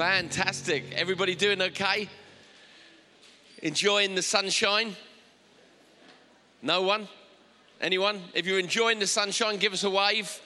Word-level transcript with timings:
Fantastic. 0.00 0.94
Everybody 0.94 1.34
doing 1.34 1.60
okay? 1.60 2.08
Enjoying 3.62 4.14
the 4.14 4.22
sunshine? 4.22 4.96
No 6.62 6.80
one? 6.80 7.06
Anyone? 7.82 8.22
If 8.32 8.46
you're 8.46 8.58
enjoying 8.58 8.98
the 8.98 9.06
sunshine, 9.06 9.58
give 9.58 9.74
us 9.74 9.84
a 9.84 9.90
wave. 9.90 10.40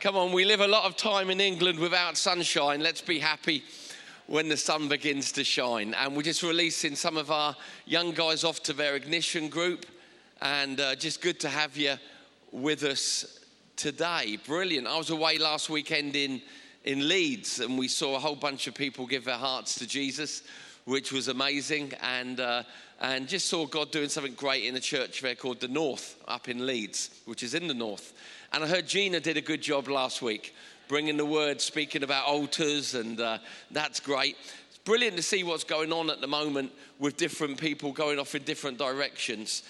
Come 0.00 0.18
on, 0.18 0.32
we 0.32 0.44
live 0.44 0.60
a 0.60 0.68
lot 0.68 0.84
of 0.84 0.98
time 0.98 1.30
in 1.30 1.40
England 1.40 1.78
without 1.78 2.18
sunshine. 2.18 2.82
Let's 2.82 3.00
be 3.00 3.18
happy 3.18 3.64
when 4.26 4.50
the 4.50 4.56
sun 4.58 4.86
begins 4.86 5.32
to 5.32 5.42
shine. 5.42 5.94
And 5.94 6.14
we're 6.14 6.20
just 6.20 6.42
releasing 6.42 6.96
some 6.96 7.16
of 7.16 7.30
our 7.30 7.56
young 7.86 8.10
guys 8.10 8.44
off 8.44 8.62
to 8.64 8.74
their 8.74 8.96
ignition 8.96 9.48
group. 9.48 9.86
And 10.42 10.78
uh, 10.78 10.94
just 10.94 11.22
good 11.22 11.40
to 11.40 11.48
have 11.48 11.74
you 11.74 11.94
with 12.52 12.82
us 12.82 13.40
today. 13.76 14.36
Brilliant. 14.46 14.86
I 14.86 14.98
was 14.98 15.08
away 15.08 15.38
last 15.38 15.70
weekend 15.70 16.16
in, 16.16 16.42
in 16.84 17.08
Leeds 17.08 17.60
and 17.60 17.78
we 17.78 17.88
saw 17.88 18.16
a 18.16 18.18
whole 18.18 18.36
bunch 18.36 18.66
of 18.66 18.74
people 18.74 19.06
give 19.06 19.24
their 19.24 19.36
hearts 19.36 19.76
to 19.76 19.86
Jesus, 19.86 20.42
which 20.84 21.12
was 21.12 21.28
amazing. 21.28 21.92
And, 22.02 22.40
uh, 22.40 22.62
and 23.00 23.28
just 23.28 23.46
saw 23.46 23.66
God 23.66 23.90
doing 23.90 24.08
something 24.08 24.34
great 24.34 24.64
in 24.64 24.76
a 24.76 24.80
church 24.80 25.20
there 25.22 25.34
called 25.34 25.60
The 25.60 25.68
North 25.68 26.16
up 26.28 26.48
in 26.48 26.66
Leeds, 26.66 27.10
which 27.24 27.42
is 27.42 27.54
in 27.54 27.66
the 27.66 27.74
North. 27.74 28.12
And 28.52 28.64
I 28.64 28.66
heard 28.66 28.86
Gina 28.86 29.20
did 29.20 29.36
a 29.36 29.42
good 29.42 29.62
job 29.62 29.88
last 29.88 30.22
week 30.22 30.54
bringing 30.90 31.16
the 31.16 31.24
word, 31.24 31.60
speaking 31.60 32.02
about 32.02 32.26
altars, 32.26 32.96
and 32.96 33.20
uh, 33.20 33.38
that's 33.70 34.00
great. 34.00 34.36
It's 34.70 34.78
brilliant 34.78 35.16
to 35.18 35.22
see 35.22 35.44
what's 35.44 35.62
going 35.62 35.92
on 35.92 36.10
at 36.10 36.20
the 36.20 36.26
moment 36.26 36.72
with 36.98 37.16
different 37.16 37.60
people 37.60 37.92
going 37.92 38.18
off 38.18 38.34
in 38.34 38.42
different 38.42 38.76
directions. 38.76 39.62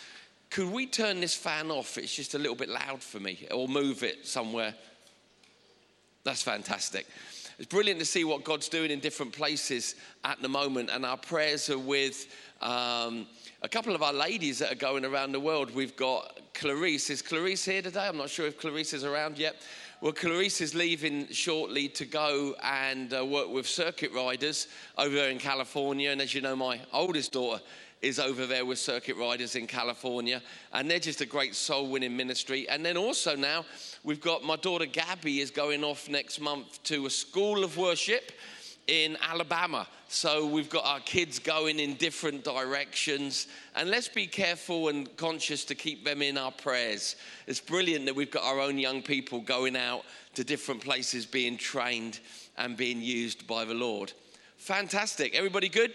Could 0.48 0.72
we 0.72 0.86
turn 0.86 1.20
this 1.20 1.34
fan 1.34 1.70
off? 1.70 1.98
It's 1.98 2.16
just 2.16 2.34
a 2.34 2.38
little 2.38 2.56
bit 2.56 2.70
loud 2.70 3.02
for 3.02 3.20
me, 3.20 3.46
or 3.50 3.68
move 3.68 4.02
it 4.02 4.26
somewhere. 4.26 4.74
That's 6.24 6.42
fantastic. 6.42 7.06
It's 7.58 7.68
brilliant 7.68 8.00
to 8.00 8.06
see 8.06 8.24
what 8.24 8.44
God's 8.44 8.68
doing 8.68 8.90
in 8.90 9.00
different 9.00 9.32
places 9.32 9.94
at 10.24 10.40
the 10.40 10.48
moment, 10.48 10.90
and 10.90 11.04
our 11.04 11.16
prayers 11.16 11.68
are 11.68 11.78
with 11.78 12.26
um, 12.62 13.26
a 13.62 13.68
couple 13.68 13.94
of 13.94 14.02
our 14.02 14.12
ladies 14.12 14.58
that 14.58 14.72
are 14.72 14.76
going 14.76 15.04
around 15.04 15.32
the 15.32 15.40
world. 15.40 15.74
We've 15.74 15.96
got 15.96 16.40
Clarice. 16.54 17.10
Is 17.10 17.22
Clarice 17.22 17.64
here 17.64 17.82
today? 17.82 18.06
I'm 18.06 18.16
not 18.16 18.30
sure 18.30 18.46
if 18.46 18.58
Clarice 18.58 18.92
is 18.92 19.04
around 19.04 19.38
yet. 19.38 19.56
Well, 20.00 20.12
Clarice 20.12 20.62
is 20.62 20.74
leaving 20.74 21.28
shortly 21.28 21.88
to 21.88 22.06
go 22.06 22.54
and 22.62 23.12
uh, 23.12 23.24
work 23.24 23.50
with 23.50 23.66
circuit 23.66 24.12
riders 24.12 24.66
over 24.96 25.14
there 25.14 25.30
in 25.30 25.38
California. 25.38 26.10
And 26.10 26.22
as 26.22 26.34
you 26.34 26.40
know, 26.40 26.56
my 26.56 26.80
oldest 26.92 27.32
daughter 27.32 27.62
is 28.02 28.18
over 28.18 28.46
there 28.46 28.64
with 28.64 28.78
circuit 28.78 29.16
riders 29.16 29.56
in 29.56 29.66
California. 29.66 30.42
And 30.72 30.90
they're 30.90 30.98
just 30.98 31.20
a 31.20 31.26
great 31.26 31.54
soul 31.54 31.88
winning 31.88 32.16
ministry. 32.16 32.68
And 32.68 32.84
then 32.84 32.96
also 32.96 33.36
now, 33.36 33.64
we've 34.04 34.20
got 34.20 34.42
my 34.42 34.56
daughter 34.56 34.86
Gabby 34.86 35.40
is 35.40 35.50
going 35.50 35.84
off 35.84 36.08
next 36.08 36.40
month 36.40 36.82
to 36.84 37.06
a 37.06 37.10
school 37.10 37.62
of 37.62 37.76
worship 37.76 38.32
in 38.86 39.16
Alabama. 39.22 39.86
So 40.08 40.46
we've 40.46 40.70
got 40.70 40.84
our 40.84 41.00
kids 41.00 41.38
going 41.38 41.78
in 41.78 41.94
different 41.94 42.42
directions. 42.42 43.46
And 43.76 43.90
let's 43.90 44.08
be 44.08 44.26
careful 44.26 44.88
and 44.88 45.14
conscious 45.16 45.64
to 45.66 45.74
keep 45.74 46.04
them 46.04 46.22
in 46.22 46.38
our 46.38 46.50
prayers. 46.50 47.16
It's 47.46 47.60
brilliant 47.60 48.06
that 48.06 48.16
we've 48.16 48.30
got 48.30 48.44
our 48.44 48.60
own 48.60 48.78
young 48.78 49.02
people 49.02 49.40
going 49.40 49.76
out 49.76 50.04
to 50.34 50.42
different 50.42 50.80
places, 50.80 51.26
being 51.26 51.56
trained 51.56 52.18
and 52.56 52.76
being 52.76 53.00
used 53.00 53.46
by 53.46 53.64
the 53.64 53.74
Lord. 53.74 54.12
Fantastic. 54.56 55.34
Everybody 55.34 55.68
good? 55.68 55.92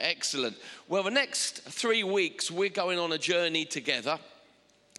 Excellent. 0.00 0.56
Well, 0.88 1.02
the 1.02 1.10
next 1.10 1.60
three 1.62 2.04
weeks, 2.04 2.50
we're 2.50 2.70
going 2.70 2.98
on 2.98 3.12
a 3.12 3.18
journey 3.18 3.66
together. 3.66 4.18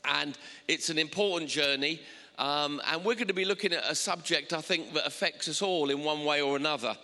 And 0.05 0.37
it's 0.67 0.89
an 0.89 0.99
important 0.99 1.49
journey. 1.49 2.01
Um, 2.37 2.79
and 2.87 3.03
we're 3.03 3.15
going 3.15 3.27
to 3.27 3.33
be 3.33 3.45
looking 3.45 3.73
at 3.73 3.83
a 3.89 3.95
subject 3.95 4.53
I 4.53 4.61
think 4.61 4.93
that 4.93 5.07
affects 5.07 5.47
us 5.49 5.63
all 5.63 5.89
in 5.89 6.03
one 6.03 6.23
way 6.23 6.41
or 6.41 6.55
another. 6.55 6.95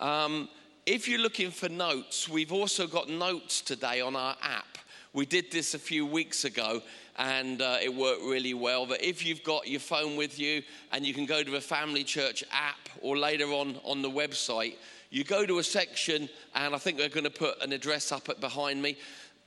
Um, 0.00 0.48
if 0.86 1.08
you're 1.08 1.20
looking 1.20 1.52
for 1.52 1.68
notes, 1.68 2.28
we've 2.28 2.52
also 2.52 2.88
got 2.88 3.08
notes 3.08 3.60
today 3.60 4.00
on 4.00 4.16
our 4.16 4.36
app. 4.42 4.78
We 5.12 5.24
did 5.24 5.52
this 5.52 5.74
a 5.74 5.78
few 5.78 6.04
weeks 6.04 6.44
ago 6.44 6.82
and 7.16 7.62
uh, 7.62 7.78
it 7.80 7.94
worked 7.94 8.22
really 8.22 8.54
well. 8.54 8.86
But 8.86 9.02
if 9.02 9.24
you've 9.24 9.44
got 9.44 9.68
your 9.68 9.80
phone 9.80 10.16
with 10.16 10.38
you 10.38 10.62
and 10.92 11.06
you 11.06 11.14
can 11.14 11.26
go 11.26 11.42
to 11.44 11.50
the 11.50 11.60
Family 11.60 12.04
Church 12.04 12.42
app 12.52 12.88
or 13.00 13.16
later 13.16 13.46
on 13.46 13.80
on 13.84 14.02
the 14.02 14.10
website, 14.10 14.74
you 15.10 15.24
go 15.24 15.46
to 15.46 15.58
a 15.58 15.64
section, 15.64 16.28
and 16.54 16.74
I 16.74 16.78
think 16.78 16.98
we're 16.98 17.08
going 17.08 17.24
to 17.24 17.30
put 17.30 17.62
an 17.62 17.72
address 17.72 18.12
up 18.12 18.28
at 18.28 18.40
behind 18.40 18.82
me. 18.82 18.96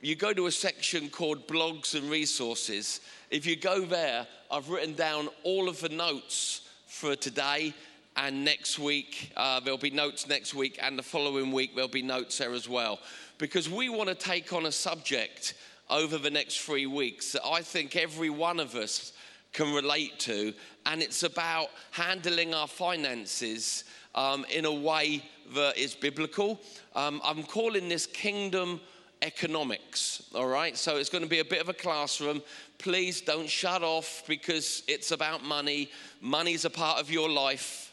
You 0.00 0.16
go 0.16 0.32
to 0.32 0.46
a 0.46 0.52
section 0.52 1.10
called 1.10 1.46
blogs 1.46 1.94
and 1.94 2.10
resources. 2.10 3.00
If 3.30 3.44
you 3.44 3.56
go 3.56 3.84
there, 3.84 4.26
I've 4.50 4.70
written 4.70 4.94
down 4.94 5.28
all 5.42 5.68
of 5.68 5.80
the 5.80 5.90
notes 5.90 6.62
for 6.86 7.14
today 7.14 7.74
and 8.16 8.44
next 8.44 8.78
week. 8.78 9.32
Uh, 9.36 9.60
there'll 9.60 9.78
be 9.78 9.90
notes 9.90 10.26
next 10.26 10.54
week, 10.54 10.78
and 10.80 10.98
the 10.98 11.02
following 11.02 11.52
week, 11.52 11.74
there'll 11.74 11.88
be 11.88 12.02
notes 12.02 12.38
there 12.38 12.52
as 12.52 12.68
well. 12.68 12.98
Because 13.38 13.68
we 13.68 13.88
want 13.88 14.08
to 14.08 14.14
take 14.14 14.52
on 14.52 14.66
a 14.66 14.72
subject 14.72 15.54
over 15.90 16.18
the 16.18 16.30
next 16.30 16.60
three 16.60 16.86
weeks 16.86 17.32
that 17.32 17.44
I 17.44 17.62
think 17.62 17.96
every 17.96 18.30
one 18.30 18.60
of 18.60 18.74
us 18.74 19.12
can 19.52 19.74
relate 19.74 20.18
to, 20.20 20.54
and 20.86 21.02
it's 21.02 21.22
about 21.22 21.68
handling 21.90 22.54
our 22.54 22.68
finances 22.68 23.84
um, 24.14 24.44
in 24.50 24.64
a 24.64 24.72
way 24.72 25.22
that 25.54 25.76
is 25.76 25.94
biblical. 25.94 26.60
Um, 26.94 27.20
I'm 27.24 27.42
calling 27.42 27.88
this 27.88 28.06
kingdom 28.06 28.80
economics, 29.22 30.22
all 30.34 30.46
right? 30.46 30.76
So 30.76 30.96
it's 30.96 31.10
going 31.10 31.24
to 31.24 31.30
be 31.30 31.40
a 31.40 31.44
bit 31.44 31.60
of 31.60 31.68
a 31.68 31.74
classroom. 31.74 32.42
Please 32.78 33.20
don't 33.20 33.48
shut 33.48 33.82
off 33.82 34.22
because 34.26 34.82
it's 34.88 35.10
about 35.10 35.44
money. 35.44 35.90
Money's 36.20 36.64
a 36.64 36.70
part 36.70 37.00
of 37.00 37.10
your 37.10 37.28
life. 37.28 37.92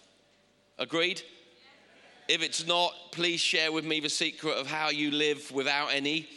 Agreed? 0.80 1.22
If 2.28 2.42
it's 2.42 2.68
not, 2.68 2.94
please 3.12 3.40
share 3.40 3.72
with 3.72 3.86
me 3.86 4.00
the 4.00 4.10
secret 4.10 4.58
of 4.58 4.68
how 4.68 4.90
you 4.90 5.12
live 5.12 5.52
without 5.52 5.94
any. 5.94 6.28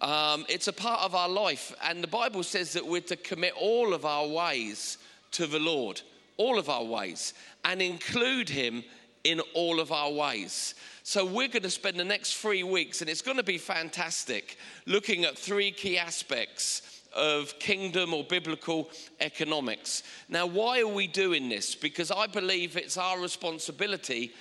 Um, 0.00 0.46
it's 0.48 0.68
a 0.68 0.72
part 0.72 1.02
of 1.02 1.14
our 1.14 1.28
life, 1.28 1.74
and 1.84 2.02
the 2.02 2.08
Bible 2.08 2.42
says 2.42 2.72
that 2.72 2.86
we're 2.86 3.02
to 3.02 3.16
commit 3.16 3.52
all 3.58 3.92
of 3.92 4.06
our 4.06 4.26
ways 4.26 4.96
to 5.32 5.46
the 5.46 5.58
Lord, 5.58 6.00
all 6.38 6.58
of 6.58 6.70
our 6.70 6.84
ways, 6.84 7.34
and 7.66 7.82
include 7.82 8.48
Him 8.48 8.82
in 9.24 9.40
all 9.54 9.80
of 9.80 9.92
our 9.92 10.10
ways. 10.10 10.74
So, 11.02 11.24
we're 11.24 11.48
going 11.48 11.62
to 11.62 11.70
spend 11.70 11.98
the 11.98 12.04
next 12.04 12.36
three 12.36 12.62
weeks, 12.62 13.00
and 13.00 13.10
it's 13.10 13.22
going 13.22 13.36
to 13.36 13.42
be 13.42 13.58
fantastic, 13.58 14.56
looking 14.86 15.24
at 15.24 15.36
three 15.36 15.70
key 15.70 15.98
aspects 15.98 17.00
of 17.14 17.58
kingdom 17.58 18.14
or 18.14 18.24
biblical 18.24 18.90
economics. 19.20 20.02
Now, 20.28 20.46
why 20.46 20.80
are 20.80 20.86
we 20.86 21.06
doing 21.06 21.48
this? 21.48 21.74
Because 21.74 22.10
I 22.10 22.26
believe 22.26 22.76
it's 22.76 22.96
our 22.96 23.20
responsibility 23.20 24.32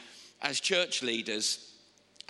as 0.41 0.59
church 0.59 1.01
leaders 1.01 1.73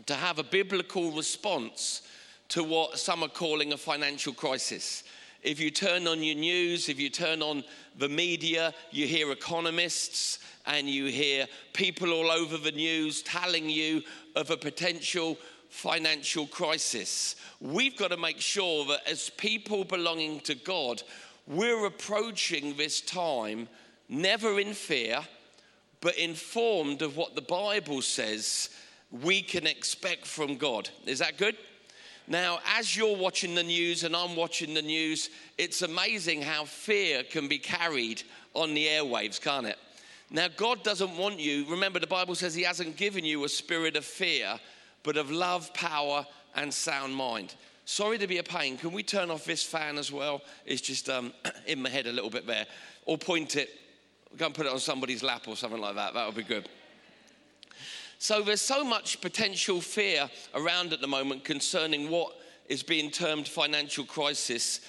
to 0.06 0.14
have 0.14 0.40
a 0.40 0.44
biblical 0.44 1.12
response 1.12 2.04
to 2.50 2.64
what 2.64 2.98
some 2.98 3.24
are 3.24 3.30
calling 3.30 3.74
a 3.74 3.78
financial 3.78 4.34
crisis. 4.34 5.04
If 5.44 5.60
you 5.60 5.72
turn 5.72 6.08
on 6.08 6.24
your 6.24 6.36
news, 6.36 6.90
if 6.90 7.00
you 7.00 7.10
turn 7.10 7.42
on 7.42 7.64
the 7.98 8.10
media, 8.10 8.74
you 8.92 9.08
hear 9.08 9.32
economists 9.32 10.40
and 10.70 10.88
you 10.88 11.06
hear 11.06 11.48
people 11.74 12.14
all 12.14 12.30
over 12.30 12.58
the 12.58 12.72
news 12.72 13.24
telling 13.24 13.70
you 13.70 14.04
of 14.36 14.52
a 14.52 14.58
potential 14.58 15.38
financial 15.70 16.46
crisis. 16.48 17.36
We've 17.60 17.98
got 17.98 18.12
to 18.12 18.18
make 18.18 18.40
sure 18.40 18.86
that 18.86 19.02
as 19.10 19.32
people 19.32 19.84
belonging 19.84 20.42
to 20.42 20.56
God, 20.56 21.02
we're 21.48 21.86
approaching 21.86 22.78
this 22.78 23.02
time 23.02 23.68
never 24.08 24.60
in 24.60 24.74
fear, 24.74 25.20
but 26.02 26.18
informed 26.18 27.02
of 27.02 27.18
what 27.18 27.36
the 27.36 27.42
Bible 27.42 28.02
says 28.04 28.70
we 29.12 29.42
can 29.42 29.66
expect 29.66 30.28
from 30.28 30.56
God. 30.56 30.90
Is 31.08 31.20
that 31.20 31.38
good? 31.38 31.58
Now, 32.28 32.60
as 32.78 32.96
you're 32.96 33.18
watching 33.18 33.56
the 33.56 33.64
news 33.64 34.04
and 34.04 34.16
I'm 34.16 34.36
watching 34.36 34.76
the 34.76 34.84
news, 34.84 35.32
it's 35.58 35.82
amazing 35.82 36.44
how 36.44 36.66
fear 36.66 37.24
can 37.24 37.48
be 37.48 37.58
carried 37.58 38.22
on 38.54 38.76
the 38.76 38.86
airwaves, 38.86 39.42
can't 39.42 39.66
it? 39.66 39.80
Now, 40.32 40.48
God 40.56 40.84
doesn't 40.84 41.18
want 41.18 41.40
you, 41.40 41.66
remember, 41.70 42.00
the 42.00 42.08
Bible 42.08 42.36
says 42.36 42.54
He 42.54 42.64
hasn't 42.64 42.98
given 42.98 43.26
you 43.26 43.44
a 43.44 43.50
spirit 43.50 43.96
of 43.96 44.06
fear, 44.06 44.60
but 45.04 45.18
of 45.18 45.32
love, 45.32 45.74
power, 45.74 46.26
and 46.56 46.74
sound 46.74 47.16
mind. 47.16 47.56
Sorry 47.86 48.20
to 48.20 48.28
be 48.28 48.38
a 48.38 48.44
pain. 48.44 48.78
Can 48.78 48.92
we 48.92 49.02
turn 49.02 49.32
off 49.32 49.46
this 49.46 49.64
fan 49.64 49.98
as 49.98 50.12
well? 50.12 50.42
It's 50.66 50.82
just 50.82 51.10
um, 51.10 51.34
in 51.68 51.82
my 51.82 51.90
head 51.90 52.06
a 52.06 52.12
little 52.12 52.30
bit 52.30 52.46
there. 52.46 52.68
Or 53.06 53.18
point 53.18 53.56
it, 53.56 53.70
go 54.38 54.46
and 54.46 54.54
put 54.54 54.68
it 54.68 54.72
on 54.72 54.80
somebody's 54.80 55.24
lap 55.24 55.48
or 55.48 55.56
something 55.56 55.82
like 55.82 55.96
that. 55.96 56.14
That 56.14 56.28
would 56.28 56.36
be 56.36 56.44
good. 56.44 56.70
So 58.20 58.44
there's 58.44 58.62
so 58.62 58.84
much 58.84 59.22
potential 59.22 59.82
fear 59.82 60.30
around 60.54 60.94
at 60.94 61.02
the 61.02 61.08
moment 61.08 61.44
concerning 61.44 62.12
what 62.12 62.34
is 62.68 62.84
being 62.84 63.10
termed 63.10 63.48
financial 63.48 64.06
crisis. 64.06 64.82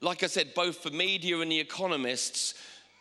Like 0.00 0.22
I 0.22 0.28
said, 0.28 0.54
both 0.54 0.82
the 0.82 0.90
media 0.90 1.40
and 1.40 1.50
the 1.52 1.60
economists 1.60 2.54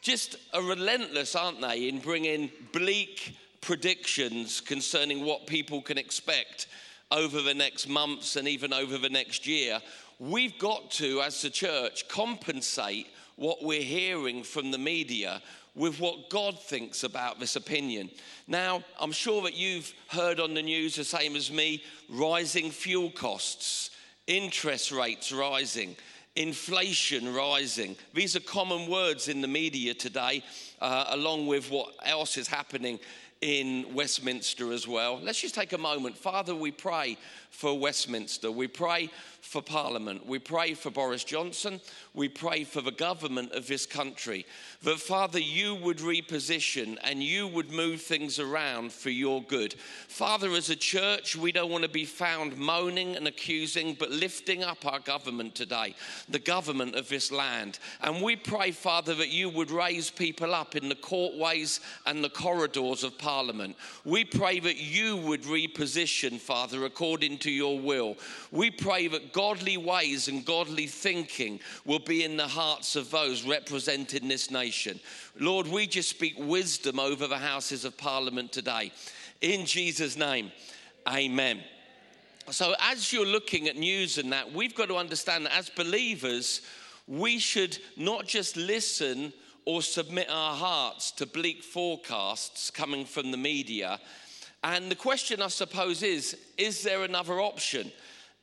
just 0.06 0.36
are 0.54 0.62
relentless, 0.62 1.36
aren't 1.36 1.60
they, 1.62 1.90
in 1.90 1.98
bringing 1.98 2.52
bleak 2.72 3.36
predictions 3.60 4.62
concerning 4.62 5.26
what 5.26 5.48
people 5.48 5.82
can 5.82 5.98
expect 5.98 6.68
over 7.12 7.42
the 7.42 7.56
next 7.56 7.90
months 7.90 8.36
and 8.36 8.48
even 8.48 8.72
over 8.72 9.00
the 9.00 9.10
next 9.10 9.48
year. 9.48 9.82
We've 10.20 10.58
got 10.60 10.92
to, 10.92 11.22
as 11.22 11.44
a 11.44 11.50
church, 11.50 12.08
compensate 12.08 13.08
what 13.36 13.64
we're 13.64 13.82
hearing 13.82 14.44
from 14.44 14.70
the 14.70 14.78
media 14.78 15.42
with 15.74 16.00
what 16.00 16.30
God 16.30 16.62
thinks 16.62 17.04
about 17.04 17.40
this 17.40 17.56
opinion. 17.56 18.12
Now, 18.48 18.84
I'm 19.00 19.12
sure 19.12 19.42
that 19.42 19.56
you've 19.56 19.92
heard 20.10 20.40
on 20.40 20.54
the 20.54 20.62
news, 20.62 20.98
the 20.98 21.04
same 21.04 21.36
as 21.36 21.52
me, 21.52 21.84
rising 22.10 22.70
fuel 22.70 23.10
costs, 23.10 23.90
interest 24.28 24.92
rates 24.92 25.32
rising, 25.32 25.96
inflation 26.36 27.34
rising. 27.34 27.96
These 28.14 28.36
are 28.36 28.42
common 28.42 28.90
words 28.90 29.28
in 29.28 29.42
the 29.42 29.48
media 29.48 29.94
today, 29.94 30.44
uh, 30.82 31.06
along 31.10 31.48
with 31.48 31.72
what 31.72 31.94
else 32.04 32.38
is 32.38 32.48
happening 32.48 33.00
in 33.42 33.94
Westminster 33.94 34.72
as 34.72 34.88
well. 34.88 35.20
Let's 35.22 35.42
just 35.42 35.56
take 35.56 35.74
a 35.74 35.78
moment. 35.78 36.18
Father, 36.18 36.56
we 36.56 36.72
pray 36.72 37.18
for 37.52 37.78
Westminster. 37.78 38.50
We 38.52 38.68
pray 38.68 39.10
for 39.42 39.62
Parliament. 39.62 40.26
We 40.26 40.40
pray 40.40 40.74
for 40.74 40.90
Boris 40.90 41.24
Johnson. 41.24 41.80
We 42.14 42.28
pray 42.28 42.64
for 42.64 42.82
the 42.82 42.92
government 42.92 43.52
of 43.52 43.68
this 43.68 43.86
country. 43.86 44.46
That, 44.86 45.00
Father, 45.00 45.40
you 45.40 45.74
would 45.74 45.98
reposition 45.98 47.00
and 47.04 47.24
you 47.24 47.48
would 47.48 47.72
move 47.72 48.02
things 48.02 48.38
around 48.38 48.92
for 48.92 49.10
your 49.10 49.42
good. 49.42 49.74
Father, 49.74 50.52
as 50.52 50.70
a 50.70 50.76
church, 50.76 51.36
we 51.36 51.52
don't 51.52 51.72
want 51.72 51.82
to 51.82 51.90
be 51.90 52.06
found 52.06 52.56
moaning 52.56 53.16
and 53.16 53.28
accusing, 53.28 53.96
but 53.96 54.12
lifting 54.12 54.64
up 54.64 54.86
our 54.86 55.00
government 55.00 55.56
today, 55.56 55.96
the 56.30 56.38
government 56.38 56.94
of 56.94 57.10
this 57.10 57.32
land. 57.32 57.80
And 58.02 58.22
we 58.22 58.36
pray, 58.36 58.70
Father, 58.70 59.16
that 59.16 59.30
you 59.30 59.50
would 59.50 59.72
raise 59.72 60.12
people 60.12 60.54
up 60.54 60.76
in 60.76 60.88
the 60.88 60.94
courtways 60.94 61.80
and 62.06 62.24
the 62.24 62.30
corridors 62.30 63.04
of 63.04 63.18
Parliament. 63.18 63.76
We 64.04 64.24
pray 64.24 64.60
that 64.60 64.78
you 64.78 65.18
would 65.18 65.46
reposition, 65.46 66.40
Father, 66.40 66.86
according 66.86 67.40
to 67.40 67.50
your 67.50 67.80
will. 67.80 68.18
We 68.52 68.70
pray 68.70 69.08
that 69.08 69.34
godly 69.34 69.78
ways 69.78 70.28
and 70.28 70.46
godly 70.46 70.86
thinking 70.86 71.60
will 71.86 71.98
be 71.98 72.24
in 72.24 72.38
the 72.38 72.48
hearts 72.48 72.96
of 72.96 73.10
those 73.10 73.42
representing 73.42 74.28
this 74.28 74.52
nation. 74.52 74.75
Lord, 75.40 75.68
we 75.68 75.88
just 75.88 76.10
speak 76.10 76.36
wisdom 76.38 77.00
over 77.00 77.28
the 77.28 77.38
houses 77.38 77.86
of 77.86 77.98
parliament 77.98 78.52
today. 78.52 78.92
In 79.42 79.66
Jesus' 79.66 80.18
name, 80.18 80.52
amen. 81.08 81.62
So, 82.52 82.76
as 82.80 83.12
you're 83.12 83.26
looking 83.26 83.68
at 83.68 83.76
news 83.76 84.18
and 84.18 84.32
that, 84.32 84.54
we've 84.54 84.76
got 84.76 84.88
to 84.90 84.98
understand 84.98 85.46
that 85.46 85.58
as 85.58 85.70
believers, 85.70 86.62
we 87.08 87.40
should 87.40 87.78
not 87.98 88.28
just 88.28 88.56
listen 88.56 89.34
or 89.66 89.82
submit 89.82 90.28
our 90.30 90.56
hearts 90.56 91.12
to 91.12 91.26
bleak 91.26 91.64
forecasts 91.64 92.70
coming 92.70 93.06
from 93.06 93.32
the 93.32 93.38
media. 93.38 94.00
And 94.64 94.90
the 94.92 94.96
question, 94.96 95.42
I 95.42 95.48
suppose, 95.48 96.04
is 96.04 96.38
is 96.58 96.84
there 96.84 97.04
another 97.04 97.40
option? 97.42 97.92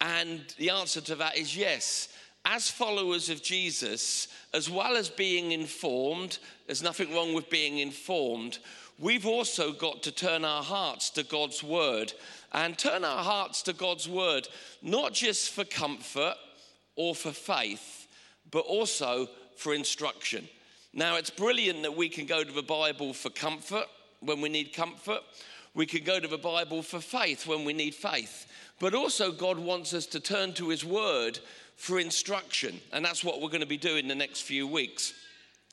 And 0.01 0.43
the 0.59 0.71
answer 0.71 1.01
to 1.03 1.15
that 1.17 1.37
is 1.37 1.57
yes. 1.57 2.09
As 2.45 2.69
followers 2.69 3.29
of 3.29 3.43
Jesus, 3.43 4.29
as 4.53 4.69
well 4.69 4.97
as 4.97 5.09
being 5.09 5.53
informed, 5.53 6.39
there's 6.67 6.83
nothing 6.83 7.15
wrong 7.15 7.35
with 7.35 7.49
being 7.49 7.79
informed, 7.79 8.59
we've 8.99 9.27
also 9.27 9.73
got 9.73 10.03
to 10.03 10.13
turn 10.13 10.45
our 10.45 10.63
hearts 10.63 11.09
to 11.11 11.23
God's 11.23 11.63
word 11.63 12.13
and 12.53 12.77
turn 12.77 13.05
our 13.05 13.23
hearts 13.23 13.63
to 13.63 13.73
God's 13.73 14.09
word, 14.09 14.49
not 14.83 15.13
just 15.13 15.51
for 15.51 15.65
comfort 15.65 16.35
or 16.97 17.15
for 17.15 17.33
faith, 17.33 18.09
but 18.51 18.67
also 18.67 19.29
for 19.57 19.73
instruction. 19.73 20.49
Now, 20.93 21.17
it's 21.17 21.31
brilliant 21.31 21.83
that 21.83 21.97
we 21.97 22.09
can 22.09 22.27
go 22.27 22.45
to 22.45 22.53
the 22.53 22.63
Bible 22.63 23.15
for 23.15 23.31
comfort 23.31 23.87
when 24.21 24.41
we 24.41 24.49
need 24.49 24.75
comfort. 24.75 25.21
We 25.75 25.87
can 25.87 26.05
go 26.05 26.21
to 26.21 26.29
the 26.29 26.37
Bible 26.37 26.83
for 26.83 27.01
faith 27.01 27.47
when 27.47 27.65
we 27.65 27.73
need 27.73 27.95
faith. 27.95 28.47
But 28.79 28.95
also, 28.95 29.33
God 29.33 29.59
wants 29.59 29.95
us 29.95 30.07
to 30.07 30.21
turn 30.21 30.53
to 30.55 30.69
His 30.69 30.85
Word 30.85 31.39
for 31.77 31.99
instruction. 31.99 32.81
And 32.93 33.05
that's 33.05 33.25
what 33.25 33.41
we're 33.41 33.49
going 33.49 33.61
to 33.61 33.67
be 33.67 33.77
doing 33.77 34.09
the 34.09 34.15
next 34.15 34.43
few 34.43 34.67
weeks. 34.67 35.15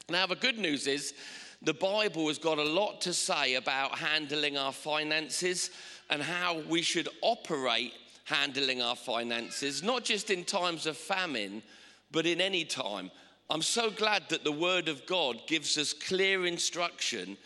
Now, 0.09 0.25
the 0.25 0.35
good 0.35 0.57
news 0.57 0.87
is 0.87 1.13
the 1.61 1.73
Bible 1.73 2.27
has 2.27 2.37
got 2.37 2.57
a 2.57 2.63
lot 2.63 3.01
to 3.01 3.13
say 3.13 3.55
about 3.55 3.97
handling 3.97 4.57
our 4.57 4.71
finances 4.71 5.71
and 6.09 6.21
how 6.21 6.59
we 6.67 6.81
should 6.81 7.09
operate 7.21 7.93
handling 8.23 8.81
our 8.81 8.95
finances, 8.95 9.83
not 9.83 10.03
just 10.03 10.29
in 10.29 10.45
times 10.45 10.85
of 10.85 10.95
famine, 10.95 11.63
but 12.11 12.25
in 12.25 12.39
any 12.39 12.63
time. 12.63 13.11
I'm 13.49 13.61
so 13.61 13.89
glad 13.89 14.29
that 14.29 14.43
the 14.43 14.51
Word 14.51 14.87
of 14.87 15.05
God 15.07 15.41
gives 15.47 15.77
us 15.77 15.93
clear 15.93 16.45
instruction 16.45 17.37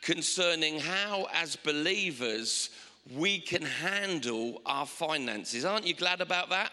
concerning 0.00 0.80
how, 0.80 1.26
as 1.34 1.56
believers, 1.56 2.70
we 3.14 3.38
can 3.38 3.62
handle 3.62 4.62
our 4.64 4.86
finances. 4.86 5.64
Aren't 5.64 5.86
you 5.86 5.94
glad 5.94 6.20
about 6.20 6.48
that? 6.50 6.72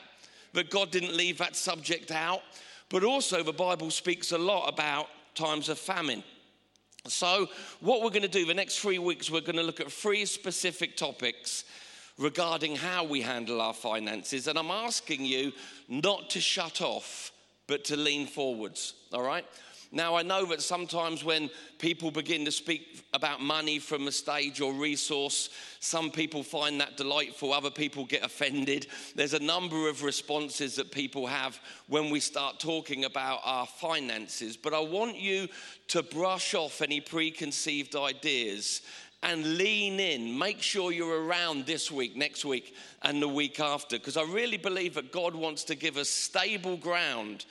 That 0.57 0.71
God 0.71 0.89
didn't 0.89 1.15
leave 1.15 1.37
that 1.37 1.55
subject 1.55 2.09
out. 2.09 2.41
But 2.89 3.03
also, 3.03 3.43
the 3.43 3.53
Bible 3.53 3.91
speaks 3.91 4.31
a 4.31 4.39
lot 4.39 4.67
about 4.67 5.05
times 5.35 5.69
of 5.69 5.77
famine. 5.77 6.23
So, 7.05 7.47
what 7.79 8.01
we're 8.01 8.09
going 8.09 8.23
to 8.23 8.27
do 8.27 8.43
the 8.43 8.55
next 8.55 8.79
three 8.79 8.97
weeks, 8.97 9.29
we're 9.29 9.41
going 9.41 9.57
to 9.57 9.61
look 9.61 9.79
at 9.79 9.91
three 9.91 10.25
specific 10.25 10.97
topics 10.97 11.63
regarding 12.17 12.75
how 12.75 13.03
we 13.03 13.21
handle 13.21 13.61
our 13.61 13.75
finances. 13.75 14.47
And 14.47 14.57
I'm 14.57 14.71
asking 14.71 15.25
you 15.25 15.53
not 15.87 16.31
to 16.31 16.41
shut 16.41 16.81
off, 16.81 17.31
but 17.67 17.85
to 17.85 17.95
lean 17.95 18.25
forwards. 18.25 18.95
All 19.13 19.21
right? 19.21 19.45
Now, 19.91 20.15
I 20.15 20.21
know 20.21 20.45
that 20.47 20.61
sometimes 20.61 21.23
when 21.23 21.49
people 21.79 22.11
begin 22.11 22.43
to 22.45 22.51
speak 22.51 23.05
about 23.13 23.41
money 23.41 23.79
from 23.79 24.07
a 24.07 24.11
stage 24.11 24.59
or 24.59 24.73
resource, 24.73 25.49
some 25.79 26.11
people 26.11 26.43
find 26.43 26.81
that 26.81 26.97
delightful, 26.97 27.53
other 27.53 27.71
people 27.71 28.05
get 28.05 28.23
offended. 28.23 28.87
There's 29.15 29.33
a 29.33 29.39
number 29.39 29.87
of 29.87 30.03
responses 30.03 30.75
that 30.75 30.91
people 30.91 31.25
have 31.27 31.59
when 31.87 32.09
we 32.09 32.19
start 32.19 32.59
talking 32.59 33.05
about 33.05 33.39
our 33.45 33.65
finances. 33.65 34.57
But 34.57 34.73
I 34.73 34.79
want 34.79 35.17
you 35.17 35.47
to 35.89 36.03
brush 36.03 36.53
off 36.53 36.81
any 36.81 36.99
preconceived 36.99 37.95
ideas 37.95 38.81
and 39.23 39.57
lean 39.57 39.99
in. 39.99 40.37
Make 40.37 40.61
sure 40.61 40.91
you're 40.91 41.25
around 41.25 41.65
this 41.65 41.91
week, 41.91 42.15
next 42.15 42.45
week, 42.45 42.75
and 43.01 43.21
the 43.21 43.27
week 43.27 43.59
after, 43.59 43.97
because 43.97 44.17
I 44.17 44.23
really 44.23 44.57
believe 44.57 44.95
that 44.95 45.11
God 45.11 45.33
wants 45.33 45.63
to 45.65 45.75
give 45.75 45.97
us 45.97 46.09
stable 46.09 46.77
ground 46.77 47.45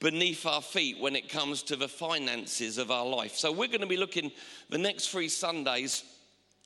beneath 0.00 0.46
our 0.46 0.62
feet 0.62 0.98
when 1.00 1.16
it 1.16 1.28
comes 1.28 1.62
to 1.64 1.76
the 1.76 1.88
finances 1.88 2.78
of 2.78 2.90
our 2.90 3.06
life. 3.06 3.36
So, 3.36 3.50
we're 3.50 3.68
going 3.68 3.80
to 3.80 3.86
be 3.86 3.96
looking 3.96 4.30
the 4.70 4.78
next 4.78 5.08
three 5.08 5.28
Sundays. 5.28 6.04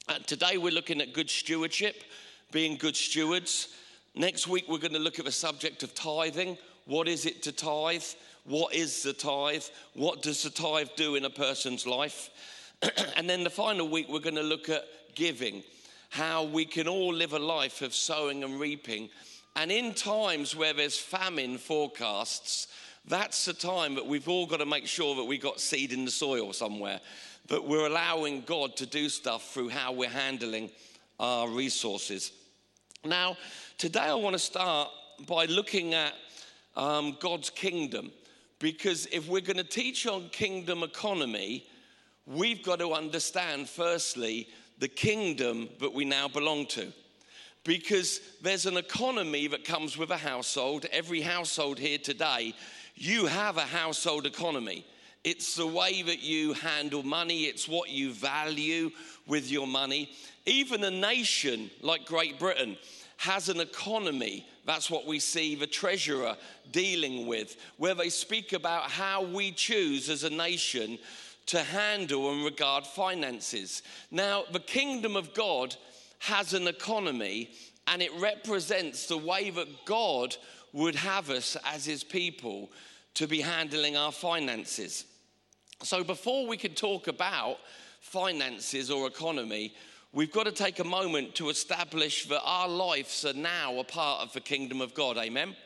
Uh, 0.08 0.19
today, 0.26 0.58
we're 0.58 0.73
looking 0.73 1.00
at 1.00 1.12
good 1.12 1.31
stewardship, 1.31 2.02
being 2.50 2.76
good 2.76 2.96
stewards. 2.96 3.69
Next 4.14 4.46
week, 4.46 4.64
we're 4.69 4.79
going 4.79 4.93
to 4.93 4.99
look 4.99 5.19
at 5.19 5.25
the 5.25 5.32
subject 5.32 5.82
of 5.82 5.94
tithing. 5.94 6.58
What 6.84 7.08
is 7.08 7.25
it 7.25 7.43
to 7.44 7.52
tithe? 7.52 8.05
What 8.44 8.75
is 8.75 9.02
the 9.02 9.12
tithe? 9.12 9.64
What 9.94 10.20
does 10.20 10.43
the 10.43 10.50
tithe 10.50 10.88
do 10.96 11.14
in 11.14 11.25
a 11.25 11.31
person's 11.31 11.87
life? 11.87 12.31
and 13.17 13.31
then 13.31 13.44
the 13.44 13.50
final 13.50 13.88
week, 13.88 14.08
we're 14.08 14.19
going 14.19 14.35
to 14.35 14.43
look 14.43 14.69
at 14.69 14.85
giving, 15.14 15.62
how 16.11 16.45
we 16.45 16.64
can 16.64 16.88
all 16.88 17.14
live 17.14 17.33
a 17.33 17.38
life 17.38 17.83
of 17.83 17.95
sowing 17.95 18.42
and 18.42 18.59
reaping. 18.59 19.09
And 19.54 19.71
in 19.71 19.95
times 19.95 20.56
where 20.56 20.73
there's 20.73 20.99
famine 20.99 21.59
forecasts, 21.59 22.66
that's 23.06 23.44
the 23.44 23.52
time 23.52 23.97
that 23.97 24.06
we've 24.06 24.28
all 24.28 24.47
got 24.47 24.59
to 24.59 24.66
make 24.66 24.87
sure 24.87 25.16
that 25.16 25.25
we 25.25 25.38
got 25.38 25.61
seed 25.61 25.92
in 25.92 26.04
the 26.04 26.11
soil 26.11 26.52
somewhere, 26.52 27.00
that 27.49 27.64
we're 27.64 27.87
allowing 27.87 28.42
God 28.42 28.76
to 28.76 28.87
do 28.87 29.09
stuff 29.09 29.52
through 29.52 29.71
how 29.71 29.92
we're 29.92 30.09
handling 30.09 30.71
our 31.18 31.49
resources. 31.49 32.32
Now, 33.04 33.37
today 33.78 34.00
I 34.00 34.14
want 34.14 34.35
to 34.35 34.38
start 34.38 34.88
by 35.26 35.47
looking 35.47 35.94
at 35.94 36.14
um, 36.76 37.16
God's 37.21 37.50
kingdom, 37.50 38.12
because 38.61 39.06
if 39.06 39.28
we're 39.28 39.40
going 39.40 39.56
to 39.56 39.64
teach 39.64 40.06
on 40.06 40.28
kingdom 40.28 40.85
economy, 40.85 41.66
we've 42.26 42.62
got 42.62 42.78
to 42.78 42.92
understand, 42.92 43.68
firstly, 43.68 44.49
the 44.78 44.88
kingdom 44.88 45.68
that 45.80 45.92
we 45.92 46.04
now 46.04 46.28
belong 46.28 46.66
to 46.66 46.92
because 47.64 48.21
there's 48.42 48.66
an 48.66 48.76
economy 48.76 49.47
that 49.47 49.64
comes 49.64 49.97
with 49.97 50.11
a 50.11 50.16
household. 50.16 50.87
Every 50.90 51.21
household 51.21 51.78
here 51.78 51.99
today 51.99 52.54
you 52.94 53.26
have 53.26 53.56
a 53.56 53.62
household 53.62 54.26
economy. 54.26 54.87
It's 55.25 55.54
the 55.54 55.66
way 55.66 56.02
that 56.02 56.22
you 56.22 56.52
handle 56.52 57.02
money, 57.02 57.44
it's 57.44 57.68
what 57.68 57.90
you 57.90 58.12
value 58.12 58.90
with 59.26 59.50
your 59.50 59.66
money. 59.66 60.11
Even 60.46 60.82
a 60.82 60.90
nation 60.90 61.70
like 61.80 62.06
Great 62.06 62.38
Britain 62.38 62.76
has 63.18 63.49
an 63.49 63.61
economy. 63.61 64.44
That's 64.66 64.90
what 64.90 65.06
we 65.06 65.20
see 65.20 65.54
the 65.54 65.66
treasurer 65.66 66.37
dealing 66.72 67.26
with, 67.26 67.56
where 67.76 67.94
they 67.94 68.08
speak 68.08 68.52
about 68.52 68.90
how 68.90 69.22
we 69.22 69.52
choose 69.52 70.08
as 70.08 70.25
a 70.25 70.30
nation 70.30 70.99
to 71.46 71.62
handle 71.62 72.32
and 72.32 72.44
regard 72.44 72.84
finances. 72.84 73.82
Now, 74.11 74.44
the 74.52 74.61
kingdom 74.61 75.16
of 75.16 75.34
God 75.34 75.76
has 76.18 76.52
an 76.52 76.66
economy 76.66 77.50
and 77.87 78.02
it 78.02 78.12
represents 78.18 79.06
the 79.06 79.18
way 79.18 79.50
that 79.50 79.84
God 79.84 80.37
would 80.73 80.95
have 80.95 81.31
us 81.31 81.57
as 81.64 81.85
his 81.85 82.02
people 82.02 82.71
to 83.14 83.26
be 83.26 83.41
handling 83.41 83.97
our 83.97 84.12
finances. 84.12 85.05
So, 85.83 86.02
before 86.02 86.47
we 86.47 86.57
can 86.57 86.75
talk 86.75 87.09
about 87.09 87.59
finances 88.00 88.91
or 88.91 89.07
economy, 89.07 89.75
we've 90.12 90.33
got 90.33 90.45
to 90.45 90.52
take 90.52 90.79
a 90.79 90.85
moment 90.85 91.35
to 91.37 91.50
establish 91.50 92.26
that 92.26 92.43
our 92.45 92.69
lives 92.69 93.25
are 93.25 93.33
now 93.33 93.79
a 93.79 93.85
part 93.85 94.23
of 94.23 94.33
the 94.33 94.41
kingdom 94.41 94.81
of 94.81 94.95
God. 94.95 95.19
Amen. 95.19 95.57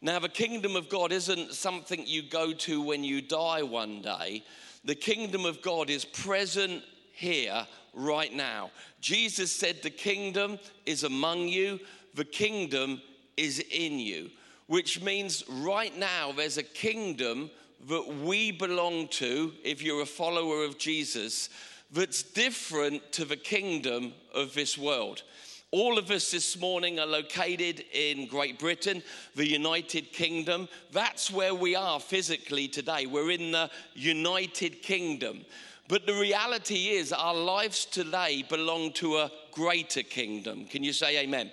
Now, 0.00 0.18
the 0.18 0.28
kingdom 0.28 0.76
of 0.76 0.88
God 0.88 1.10
isn't 1.10 1.54
something 1.54 2.06
you 2.06 2.22
go 2.22 2.52
to 2.52 2.80
when 2.80 3.02
you 3.02 3.20
die 3.20 3.62
one 3.62 4.00
day. 4.00 4.44
The 4.84 4.94
kingdom 4.94 5.44
of 5.44 5.60
God 5.60 5.90
is 5.90 6.04
present 6.04 6.82
here 7.12 7.66
right 7.94 8.32
now. 8.32 8.70
Jesus 9.00 9.54
said, 9.54 9.82
The 9.82 9.90
kingdom 9.90 10.58
is 10.86 11.02
among 11.02 11.48
you, 11.48 11.80
the 12.14 12.24
kingdom 12.24 13.02
is 13.38 13.64
in 13.70 13.98
you, 13.98 14.30
which 14.66 15.00
means 15.00 15.44
right 15.48 15.96
now 15.96 16.32
there's 16.32 16.58
a 16.58 16.62
kingdom 16.62 17.50
that 17.88 18.06
we 18.24 18.50
belong 18.50 19.08
to, 19.08 19.52
if 19.64 19.82
you're 19.82 20.02
a 20.02 20.06
follower 20.06 20.64
of 20.64 20.78
Jesus, 20.78 21.48
that's 21.92 22.22
different 22.22 23.12
to 23.12 23.24
the 23.24 23.36
kingdom 23.36 24.12
of 24.34 24.52
this 24.52 24.76
world. 24.76 25.22
All 25.70 25.98
of 25.98 26.10
us 26.10 26.30
this 26.30 26.58
morning 26.58 26.98
are 26.98 27.06
located 27.06 27.84
in 27.92 28.26
Great 28.26 28.58
Britain, 28.58 29.02
the 29.36 29.46
United 29.46 30.12
Kingdom. 30.12 30.66
That's 30.92 31.30
where 31.30 31.54
we 31.54 31.76
are 31.76 32.00
physically 32.00 32.68
today. 32.68 33.06
We're 33.06 33.30
in 33.30 33.52
the 33.52 33.70
United 33.94 34.82
Kingdom. 34.82 35.44
But 35.86 36.06
the 36.06 36.14
reality 36.14 36.88
is, 36.88 37.12
our 37.12 37.34
lives 37.34 37.84
today 37.84 38.44
belong 38.48 38.92
to 38.94 39.18
a 39.18 39.30
greater 39.52 40.02
kingdom. 40.02 40.66
Can 40.66 40.82
you 40.82 40.92
say 40.92 41.18
amen? 41.20 41.50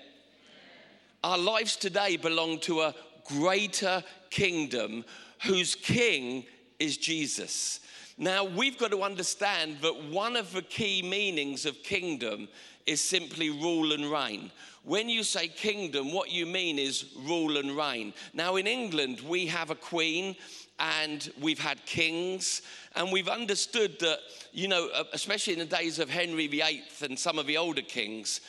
Our 1.26 1.40
lives 1.40 1.76
today 1.76 2.18
belong 2.18 2.60
to 2.60 2.82
a 2.82 2.94
greater 3.24 4.04
kingdom 4.30 5.04
whose 5.44 5.74
king 5.74 6.46
is 6.78 6.98
Jesus. 6.98 7.80
Now, 8.16 8.44
we've 8.44 8.78
got 8.78 8.92
to 8.92 9.02
understand 9.02 9.78
that 9.82 10.04
one 10.12 10.36
of 10.36 10.54
the 10.54 10.62
key 10.62 11.02
meanings 11.02 11.66
of 11.66 11.82
kingdom 11.82 12.48
is 12.86 13.02
simply 13.02 13.50
rule 13.50 13.94
and 13.94 14.12
reign. 14.12 14.52
When 14.84 15.10
you 15.10 15.24
say 15.24 15.48
kingdom, 15.48 16.14
what 16.14 16.30
you 16.30 16.46
mean 16.46 16.78
is 16.78 17.06
rule 17.24 17.58
and 17.58 17.76
reign. 17.76 18.14
Now, 18.36 18.58
in 18.58 18.68
England, 18.68 19.22
we 19.22 19.48
have 19.48 19.72
a 19.72 19.76
queen 19.76 20.36
and 20.78 21.28
we've 21.42 21.58
had 21.58 21.84
kings, 21.88 22.62
and 22.96 23.12
we've 23.12 23.30
understood 23.30 23.98
that, 24.02 24.20
you 24.52 24.68
know, 24.68 24.90
uh, 24.94 25.06
especially 25.14 25.54
in 25.54 25.60
the 25.60 25.66
days 25.66 25.98
of 25.98 26.08
Henry 26.08 26.46
VIII 26.46 26.84
and 27.02 27.18
some 27.18 27.40
of 27.40 27.48
the 27.48 27.58
older 27.58 27.82
kings, 27.82 28.42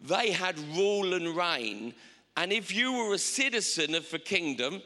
they 0.00 0.30
had 0.30 0.56
rule 0.76 1.14
and 1.14 1.36
reign. 1.36 1.94
And 2.36 2.52
if 2.52 2.74
you 2.74 2.92
were 2.92 3.14
a 3.14 3.18
citizen 3.18 3.94
of 3.94 4.10
the 4.10 4.18
kingdom, 4.18 4.82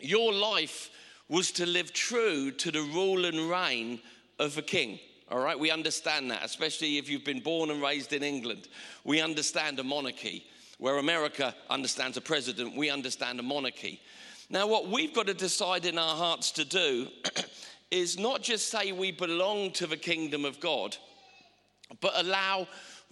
your 0.00 0.32
life 0.32 0.90
was 1.28 1.50
to 1.52 1.66
live 1.66 1.92
true 1.92 2.50
to 2.50 2.70
the 2.70 2.82
rule 2.82 3.24
and 3.24 3.50
reign 3.50 4.00
of 4.38 4.56
a 4.58 4.62
king. 4.62 4.98
All 5.30 5.40
right, 5.40 5.58
we 5.58 5.70
understand 5.70 6.30
that, 6.30 6.44
especially 6.44 6.98
if 6.98 7.08
you've 7.08 7.24
been 7.24 7.40
born 7.40 7.70
and 7.70 7.82
raised 7.82 8.12
in 8.12 8.22
England. 8.22 8.68
We 9.04 9.20
understand 9.20 9.78
a 9.78 9.84
monarchy. 9.84 10.44
Where 10.78 10.98
America 10.98 11.54
understands 11.70 12.16
a 12.16 12.20
president, 12.20 12.76
we 12.76 12.90
understand 12.90 13.38
a 13.40 13.44
monarchy. 13.44 14.00
Now, 14.50 14.66
what 14.66 14.88
we've 14.88 15.14
got 15.14 15.28
to 15.28 15.34
decide 15.34 15.86
in 15.86 15.98
our 15.98 16.16
hearts 16.16 16.50
to 16.52 16.64
do 16.64 17.08
is 17.90 18.18
not 18.18 18.42
just 18.42 18.68
say 18.68 18.92
we 18.92 19.12
belong 19.12 19.70
to 19.72 19.86
the 19.86 19.96
kingdom 19.96 20.44
of 20.44 20.60
God, 20.60 20.96
but 22.00 22.12
allow 22.16 22.66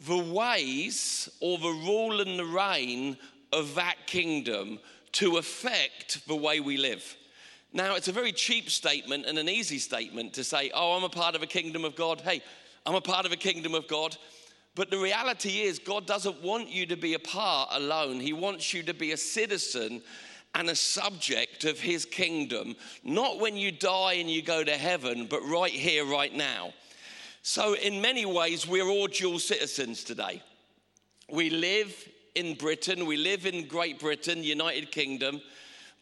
the 0.07 0.19
ways 0.19 1.29
or 1.41 1.59
the 1.59 1.69
rule 1.69 2.21
and 2.21 2.39
the 2.39 2.45
reign 2.45 3.17
of 3.53 3.75
that 3.75 4.07
kingdom 4.07 4.79
to 5.13 5.37
affect 5.37 6.27
the 6.27 6.37
way 6.37 6.61
we 6.61 6.77
live. 6.77 7.17
Now, 7.73 7.95
it's 7.95 8.09
a 8.09 8.13
very 8.13 8.33
cheap 8.33 8.71
statement 8.71 9.27
and 9.27 9.39
an 9.39 9.49
easy 9.49 9.79
statement 9.79 10.35
to 10.35 10.45
say, 10.45 10.71
oh, 10.75 10.93
I'm 10.93 11.05
a 11.05 11.09
part 11.09 11.35
of 11.35 11.43
a 11.43 11.47
kingdom 11.47 11.85
of 11.85 11.97
God. 11.97 12.21
Hey, 12.21 12.43
I'm 12.85 12.95
a 12.95 13.01
part 13.01 13.25
of 13.25 13.33
a 13.33 13.37
kingdom 13.37 13.75
of 13.75 13.89
God. 13.89 14.17
But 14.75 14.91
the 14.91 14.99
reality 14.99 15.61
is, 15.61 15.79
God 15.79 16.07
doesn't 16.07 16.43
want 16.43 16.69
you 16.69 16.87
to 16.87 16.97
be 16.97 17.15
a 17.15 17.19
part 17.19 17.71
alone. 17.73 18.21
He 18.21 18.33
wants 18.33 18.73
you 18.73 18.83
to 18.85 18.95
be 18.95 19.13
a 19.13 19.17
citizen 19.17 20.03
and 20.55 20.69
a 20.69 20.75
subject 20.75 21.65
of 21.65 21.79
His 21.79 22.05
kingdom, 22.05 22.77
not 23.05 23.39
when 23.39 23.57
you 23.57 23.73
die 23.73 24.15
and 24.15 24.31
you 24.31 24.43
go 24.43 24.65
to 24.65 24.77
heaven, 24.77 25.27
but 25.29 25.43
right 25.43 25.73
here, 25.73 26.05
right 26.05 26.35
now. 26.35 26.73
So, 27.43 27.75
in 27.75 28.01
many 28.01 28.25
ways, 28.25 28.67
we're 28.67 28.89
all 28.89 29.09
dual 29.09 29.39
citizens 29.39 30.05
today. 30.05 30.43
We 31.31 31.51
live 31.51 32.09
in 32.35 32.55
Britain, 32.55 33.07
we 33.07 33.17
live 33.17 33.47
in 33.47 33.67
Great 33.67 33.99
Britain, 33.99 34.43
United 34.43 34.91
Kingdom, 34.91 35.41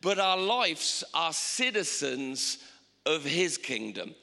but 0.01 0.19
our 0.19 0.39
lives 0.39 1.03
are 1.13 1.33
citizens 1.33 2.59
of 3.07 3.25
His 3.25 3.59
kingdom. 3.59 4.15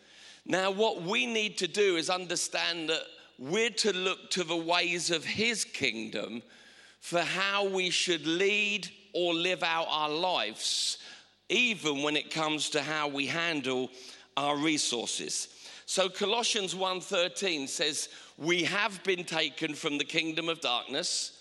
Now, 0.45 0.71
what 0.71 1.01
we 1.01 1.25
need 1.25 1.57
to 1.57 1.67
do 1.67 1.97
is 1.97 2.09
understand 2.09 2.89
that 2.89 3.03
we're 3.37 3.69
to 3.69 3.93
look 3.93 4.31
to 4.31 4.43
the 4.43 4.55
ways 4.55 5.11
of 5.11 5.25
His 5.25 5.65
kingdom 5.65 6.41
for 6.99 7.21
how 7.21 7.67
we 7.67 7.89
should 7.89 8.25
lead 8.25 8.89
or 9.13 9.33
live 9.33 9.63
out 9.63 9.87
our 9.89 10.09
lives, 10.09 10.97
even 11.49 12.03
when 12.03 12.15
it 12.15 12.31
comes 12.31 12.69
to 12.69 12.81
how 12.81 13.07
we 13.07 13.27
handle 13.27 13.89
our 14.35 14.57
resources. 14.57 15.49
So 15.85 16.09
Colossians 16.09 16.75
1:13 16.75 17.67
says, 17.67 18.09
"We 18.37 18.63
have 18.63 19.03
been 19.03 19.23
taken 19.23 19.73
from 19.73 19.97
the 19.97 20.05
kingdom 20.05 20.49
of 20.49 20.61
darkness 20.61 21.36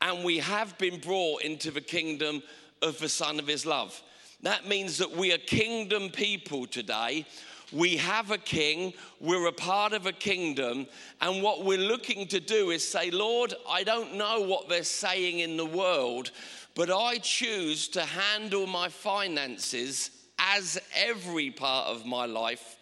and 0.00 0.24
we 0.24 0.38
have 0.38 0.76
been 0.78 1.00
brought 1.00 1.42
into 1.42 1.70
the 1.70 1.80
kingdom 1.80 2.42
of 2.82 2.98
the 2.98 3.08
Son 3.08 3.38
of 3.38 3.46
His 3.46 3.64
love. 3.66 4.02
That 4.42 4.68
means 4.68 4.98
that 4.98 5.10
we 5.10 5.32
are 5.32 5.38
kingdom 5.38 6.10
people 6.10 6.66
today. 6.66 7.26
We 7.72 7.96
have 7.96 8.30
a 8.30 8.38
king, 8.38 8.92
we're 9.20 9.48
a 9.48 9.52
part 9.52 9.92
of 9.92 10.06
a 10.06 10.12
kingdom, 10.12 10.86
and 11.20 11.42
what 11.42 11.64
we're 11.64 11.78
looking 11.78 12.28
to 12.28 12.38
do 12.38 12.70
is 12.70 12.86
say, 12.86 13.10
Lord, 13.10 13.54
I 13.68 13.82
don't 13.82 14.14
know 14.14 14.40
what 14.42 14.68
they're 14.68 14.84
saying 14.84 15.40
in 15.40 15.56
the 15.56 15.66
world, 15.66 16.30
but 16.76 16.92
I 16.92 17.18
choose 17.18 17.88
to 17.88 18.02
handle 18.02 18.68
my 18.68 18.88
finances 18.88 20.10
as 20.38 20.78
every 20.94 21.50
part 21.50 21.88
of 21.88 22.06
my 22.06 22.26
life 22.26 22.76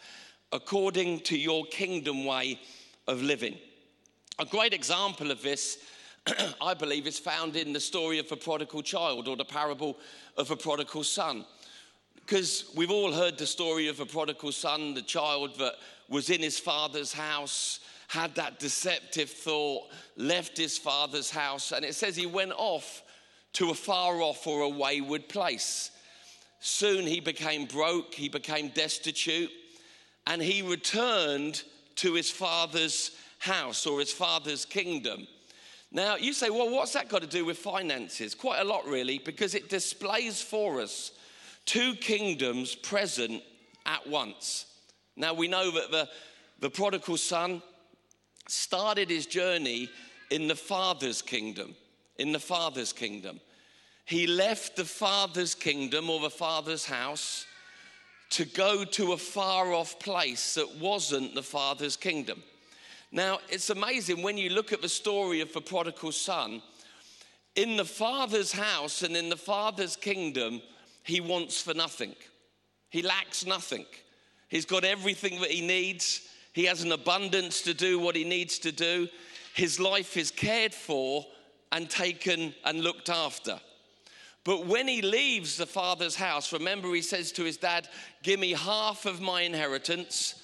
according 0.52 1.20
to 1.20 1.38
your 1.38 1.64
kingdom 1.66 2.24
way 2.24 2.60
of 3.08 3.22
living. 3.22 3.56
A 4.38 4.44
great 4.44 4.74
example 4.74 5.30
of 5.30 5.42
this 5.42 5.78
I 6.60 6.74
believe, 6.74 7.06
is 7.06 7.18
found 7.18 7.56
in 7.56 7.72
the 7.72 7.80
story 7.80 8.18
of 8.18 8.28
the 8.28 8.36
prodigal 8.36 8.82
child 8.82 9.28
or 9.28 9.36
the 9.36 9.44
parable 9.44 9.98
of 10.36 10.50
a 10.50 10.56
prodigal 10.56 11.04
son. 11.04 11.44
Because 12.14 12.72
we've 12.74 12.90
all 12.90 13.12
heard 13.12 13.36
the 13.36 13.46
story 13.46 13.88
of 13.88 14.00
a 14.00 14.06
prodigal 14.06 14.52
son, 14.52 14.94
the 14.94 15.02
child 15.02 15.58
that 15.58 15.74
was 16.08 16.30
in 16.30 16.40
his 16.40 16.58
father's 16.58 17.12
house, 17.12 17.80
had 18.08 18.34
that 18.36 18.58
deceptive 18.58 19.28
thought, 19.28 19.90
left 20.16 20.56
his 20.56 20.78
father's 20.78 21.30
house, 21.30 21.72
and 21.72 21.84
it 21.84 21.94
says 21.94 22.16
he 22.16 22.26
went 22.26 22.52
off 22.56 23.02
to 23.54 23.70
a 23.70 23.74
far 23.74 24.20
off 24.20 24.46
or 24.46 24.62
a 24.62 24.68
wayward 24.68 25.28
place. 25.28 25.90
Soon 26.60 27.06
he 27.06 27.20
became 27.20 27.66
broke, 27.66 28.14
he 28.14 28.28
became 28.28 28.68
destitute, 28.68 29.50
and 30.26 30.40
he 30.40 30.62
returned 30.62 31.62
to 31.96 32.14
his 32.14 32.30
father's 32.30 33.10
house 33.38 33.86
or 33.86 34.00
his 34.00 34.12
father's 34.12 34.64
kingdom. 34.64 35.26
Now, 35.94 36.16
you 36.16 36.32
say, 36.32 36.50
well, 36.50 36.68
what's 36.70 36.92
that 36.94 37.08
got 37.08 37.22
to 37.22 37.28
do 37.28 37.44
with 37.44 37.56
finances? 37.56 38.34
Quite 38.34 38.60
a 38.60 38.64
lot, 38.64 38.84
really, 38.84 39.18
because 39.18 39.54
it 39.54 39.68
displays 39.68 40.42
for 40.42 40.80
us 40.80 41.12
two 41.66 41.94
kingdoms 41.94 42.74
present 42.74 43.44
at 43.86 44.04
once. 44.04 44.66
Now, 45.16 45.34
we 45.34 45.46
know 45.46 45.70
that 45.70 45.92
the, 45.92 46.08
the 46.58 46.68
prodigal 46.68 47.16
son 47.16 47.62
started 48.48 49.08
his 49.08 49.26
journey 49.26 49.88
in 50.30 50.48
the 50.48 50.56
father's 50.56 51.22
kingdom. 51.22 51.76
In 52.18 52.32
the 52.32 52.40
father's 52.40 52.92
kingdom. 52.92 53.40
He 54.04 54.26
left 54.26 54.74
the 54.74 54.84
father's 54.84 55.54
kingdom 55.54 56.10
or 56.10 56.20
the 56.20 56.28
father's 56.28 56.84
house 56.84 57.46
to 58.30 58.44
go 58.44 58.84
to 58.84 59.12
a 59.12 59.16
far 59.16 59.72
off 59.72 60.00
place 60.00 60.54
that 60.54 60.76
wasn't 60.76 61.36
the 61.36 61.42
father's 61.42 61.96
kingdom. 61.96 62.42
Now, 63.14 63.38
it's 63.48 63.70
amazing 63.70 64.22
when 64.22 64.36
you 64.36 64.50
look 64.50 64.72
at 64.72 64.82
the 64.82 64.88
story 64.88 65.40
of 65.40 65.52
the 65.52 65.60
prodigal 65.60 66.10
son. 66.10 66.60
In 67.54 67.76
the 67.76 67.84
father's 67.84 68.50
house 68.50 69.02
and 69.02 69.16
in 69.16 69.28
the 69.28 69.36
father's 69.36 69.94
kingdom, 69.94 70.60
he 71.04 71.20
wants 71.20 71.62
for 71.62 71.74
nothing. 71.74 72.16
He 72.90 73.02
lacks 73.02 73.46
nothing. 73.46 73.86
He's 74.48 74.64
got 74.64 74.82
everything 74.82 75.40
that 75.42 75.52
he 75.52 75.64
needs. 75.64 76.28
He 76.54 76.64
has 76.64 76.82
an 76.82 76.90
abundance 76.90 77.62
to 77.62 77.72
do 77.72 78.00
what 78.00 78.16
he 78.16 78.24
needs 78.24 78.58
to 78.58 78.72
do. 78.72 79.06
His 79.54 79.78
life 79.78 80.16
is 80.16 80.32
cared 80.32 80.74
for 80.74 81.24
and 81.70 81.88
taken 81.88 82.52
and 82.64 82.80
looked 82.80 83.10
after. 83.10 83.60
But 84.42 84.66
when 84.66 84.88
he 84.88 85.02
leaves 85.02 85.56
the 85.56 85.66
father's 85.66 86.16
house, 86.16 86.52
remember 86.52 86.92
he 86.92 87.00
says 87.00 87.30
to 87.32 87.44
his 87.44 87.58
dad, 87.58 87.86
Give 88.24 88.40
me 88.40 88.54
half 88.54 89.06
of 89.06 89.20
my 89.20 89.42
inheritance 89.42 90.34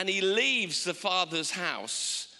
and 0.00 0.08
he 0.08 0.22
leaves 0.22 0.82
the 0.82 0.94
father's 0.94 1.50
house, 1.50 2.34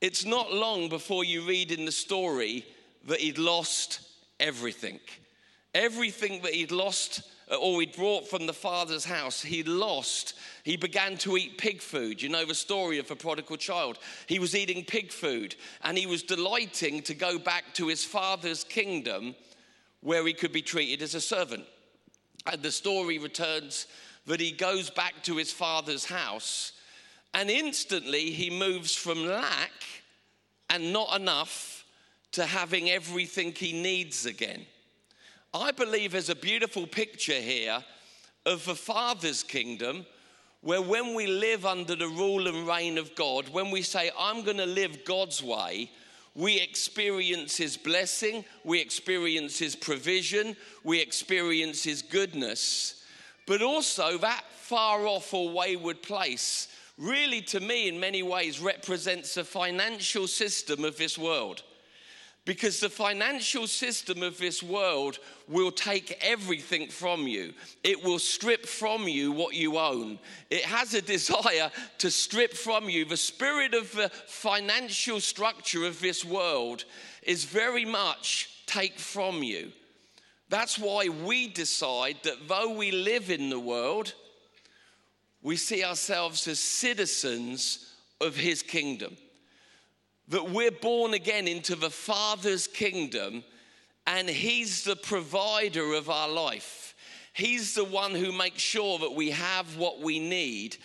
it's 0.00 0.24
not 0.24 0.54
long 0.54 0.88
before 0.88 1.22
you 1.22 1.46
read 1.46 1.70
in 1.70 1.84
the 1.84 1.92
story 1.92 2.64
that 3.06 3.20
he'd 3.20 3.36
lost 3.36 4.00
everything. 4.40 4.98
Everything 5.74 6.40
that 6.40 6.54
he'd 6.54 6.70
lost 6.70 7.20
uh, 7.52 7.56
or 7.56 7.78
he'd 7.80 7.94
brought 7.94 8.26
from 8.26 8.46
the 8.46 8.54
father's 8.54 9.04
house, 9.04 9.42
he 9.42 9.62
lost. 9.62 10.32
He 10.62 10.78
began 10.78 11.18
to 11.18 11.36
eat 11.36 11.58
pig 11.58 11.82
food. 11.82 12.22
You 12.22 12.30
know 12.30 12.46
the 12.46 12.54
story 12.54 12.98
of 12.98 13.10
a 13.10 13.16
prodigal 13.16 13.58
child. 13.58 13.98
He 14.26 14.38
was 14.38 14.54
eating 14.54 14.82
pig 14.82 15.12
food 15.12 15.56
and 15.82 15.98
he 15.98 16.06
was 16.06 16.22
delighting 16.22 17.02
to 17.02 17.14
go 17.14 17.38
back 17.38 17.74
to 17.74 17.88
his 17.88 18.02
father's 18.02 18.64
kingdom 18.64 19.34
where 20.00 20.26
he 20.26 20.32
could 20.32 20.52
be 20.52 20.62
treated 20.62 21.02
as 21.02 21.14
a 21.14 21.20
servant. 21.20 21.66
And 22.50 22.62
the 22.62 22.72
story 22.72 23.18
returns 23.18 23.88
that 24.24 24.40
he 24.40 24.52
goes 24.52 24.88
back 24.88 25.22
to 25.24 25.36
his 25.36 25.52
father's 25.52 26.06
house 26.06 26.72
and 27.34 27.50
instantly 27.50 28.30
he 28.30 28.48
moves 28.48 28.94
from 28.94 29.26
lack 29.26 29.72
and 30.70 30.92
not 30.92 31.20
enough 31.20 31.84
to 32.32 32.46
having 32.46 32.90
everything 32.90 33.52
he 33.52 33.72
needs 33.72 34.24
again. 34.24 34.64
I 35.52 35.72
believe 35.72 36.12
there's 36.12 36.30
a 36.30 36.36
beautiful 36.36 36.86
picture 36.86 37.40
here 37.40 37.84
of 38.46 38.64
the 38.64 38.74
Father's 38.74 39.42
kingdom 39.42 40.06
where 40.62 40.82
when 40.82 41.14
we 41.14 41.26
live 41.26 41.66
under 41.66 41.94
the 41.94 42.08
rule 42.08 42.48
and 42.48 42.66
reign 42.66 42.98
of 42.98 43.14
God, 43.14 43.48
when 43.50 43.70
we 43.70 43.82
say, 43.82 44.10
I'm 44.18 44.42
going 44.42 44.56
to 44.56 44.66
live 44.66 45.04
God's 45.04 45.42
way, 45.42 45.90
we 46.34 46.60
experience 46.60 47.56
His 47.56 47.76
blessing, 47.76 48.44
we 48.64 48.80
experience 48.80 49.58
His 49.58 49.76
provision, 49.76 50.56
we 50.82 51.00
experience 51.00 51.84
His 51.84 52.02
goodness. 52.02 53.04
But 53.46 53.62
also, 53.62 54.18
that 54.18 54.42
far 54.56 55.06
off 55.06 55.34
or 55.34 55.50
wayward 55.50 56.02
place 56.02 56.68
really, 56.98 57.40
to 57.42 57.60
me, 57.60 57.88
in 57.88 57.98
many 57.98 58.22
ways, 58.22 58.60
represents 58.60 59.34
the 59.34 59.44
financial 59.44 60.26
system 60.26 60.84
of 60.84 60.96
this 60.96 61.18
world. 61.18 61.62
Because 62.44 62.78
the 62.78 62.90
financial 62.90 63.66
system 63.66 64.22
of 64.22 64.36
this 64.36 64.62
world 64.62 65.18
will 65.48 65.72
take 65.72 66.18
everything 66.20 66.88
from 66.88 67.26
you. 67.26 67.54
It 67.82 68.04
will 68.04 68.18
strip 68.18 68.66
from 68.66 69.08
you 69.08 69.32
what 69.32 69.54
you 69.54 69.78
own. 69.78 70.18
It 70.50 70.64
has 70.64 70.92
a 70.92 71.00
desire 71.14 71.70
to 71.98 72.10
strip 72.10 72.52
from 72.52 72.90
you. 72.90 73.06
The 73.06 73.16
spirit 73.16 73.72
of 73.72 73.90
the 73.92 74.10
financial 74.26 75.20
structure 75.20 75.86
of 75.86 76.00
this 76.00 76.22
world 76.22 76.84
is 77.22 77.44
very 77.44 77.86
much 77.86 78.50
take 78.66 78.98
from 78.98 79.42
you. 79.42 79.72
That's 80.50 80.78
why 80.78 81.08
we 81.08 81.48
decide 81.48 82.18
that 82.24 82.46
though 82.46 82.74
we 82.74 82.90
live 82.90 83.30
in 83.30 83.48
the 83.48 83.58
world, 83.58 84.12
we 85.44 85.54
see 85.56 85.84
ourselves 85.84 86.48
as 86.48 86.58
citizens 86.58 87.94
of 88.20 88.34
his 88.36 88.62
kingdom 88.62 89.16
that 90.28 90.50
we're 90.50 90.70
born 90.70 91.14
again 91.14 91.46
into 91.46 91.76
the 91.76 91.90
Father's 91.90 92.66
kingdom 92.66 93.44
and 94.06 94.28
He's 94.28 94.84
the 94.84 94.96
provider 94.96 95.94
of 95.94 96.10
our 96.10 96.28
life. 96.28 96.94
He's 97.32 97.74
the 97.74 97.84
one 97.84 98.12
who 98.12 98.32
makes 98.32 98.62
sure 98.62 98.98
that 98.98 99.14
we 99.14 99.30
have 99.30 99.76
what 99.76 100.00
we 100.00 100.18
need. 100.18 100.76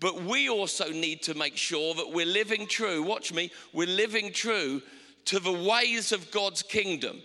But 0.00 0.22
we 0.22 0.48
also 0.48 0.90
need 0.90 1.22
to 1.24 1.34
make 1.34 1.56
sure 1.56 1.94
that 1.94 2.12
we're 2.12 2.24
living 2.24 2.66
true, 2.66 3.02
watch 3.02 3.32
me, 3.32 3.50
we're 3.72 3.88
living 3.88 4.32
true 4.32 4.80
to 5.24 5.40
the 5.40 5.52
ways 5.52 6.12
of 6.12 6.30
God's 6.30 6.62
kingdom, 6.62 7.20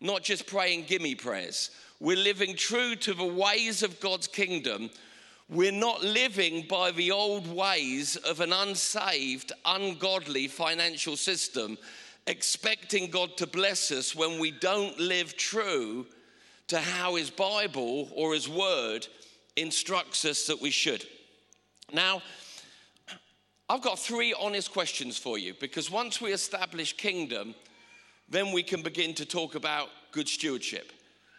not 0.00 0.22
just 0.22 0.46
praying 0.46 0.84
gimme 0.84 1.16
prayers. 1.16 1.70
We're 1.98 2.16
living 2.16 2.54
true 2.54 2.94
to 2.96 3.14
the 3.14 3.24
ways 3.24 3.82
of 3.82 3.98
God's 3.98 4.28
kingdom 4.28 4.90
we're 5.48 5.72
not 5.72 6.02
living 6.02 6.66
by 6.68 6.90
the 6.90 7.10
old 7.10 7.46
ways 7.46 8.16
of 8.16 8.40
an 8.40 8.52
unsaved, 8.52 9.52
ungodly 9.64 10.48
financial 10.48 11.16
system, 11.16 11.76
expecting 12.26 13.10
God 13.10 13.36
to 13.36 13.46
bless 13.46 13.90
us 13.90 14.14
when 14.14 14.38
we 14.38 14.50
don't 14.50 14.98
live 14.98 15.36
true 15.36 16.06
to 16.68 16.78
how 16.78 17.16
His 17.16 17.30
Bible 17.30 18.08
or 18.14 18.32
His 18.32 18.48
Word 18.48 19.06
instructs 19.56 20.24
us 20.24 20.46
that 20.46 20.62
we 20.62 20.70
should. 20.70 21.04
Now, 21.92 22.22
I've 23.68 23.82
got 23.82 23.98
three 23.98 24.34
honest 24.38 24.72
questions 24.72 25.18
for 25.18 25.38
you 25.38 25.54
because 25.60 25.90
once 25.90 26.20
we 26.20 26.32
establish 26.32 26.96
kingdom, 26.96 27.54
then 28.28 28.52
we 28.52 28.62
can 28.62 28.82
begin 28.82 29.14
to 29.14 29.26
talk 29.26 29.54
about 29.54 29.88
good 30.10 30.28
stewardship. 30.28 30.92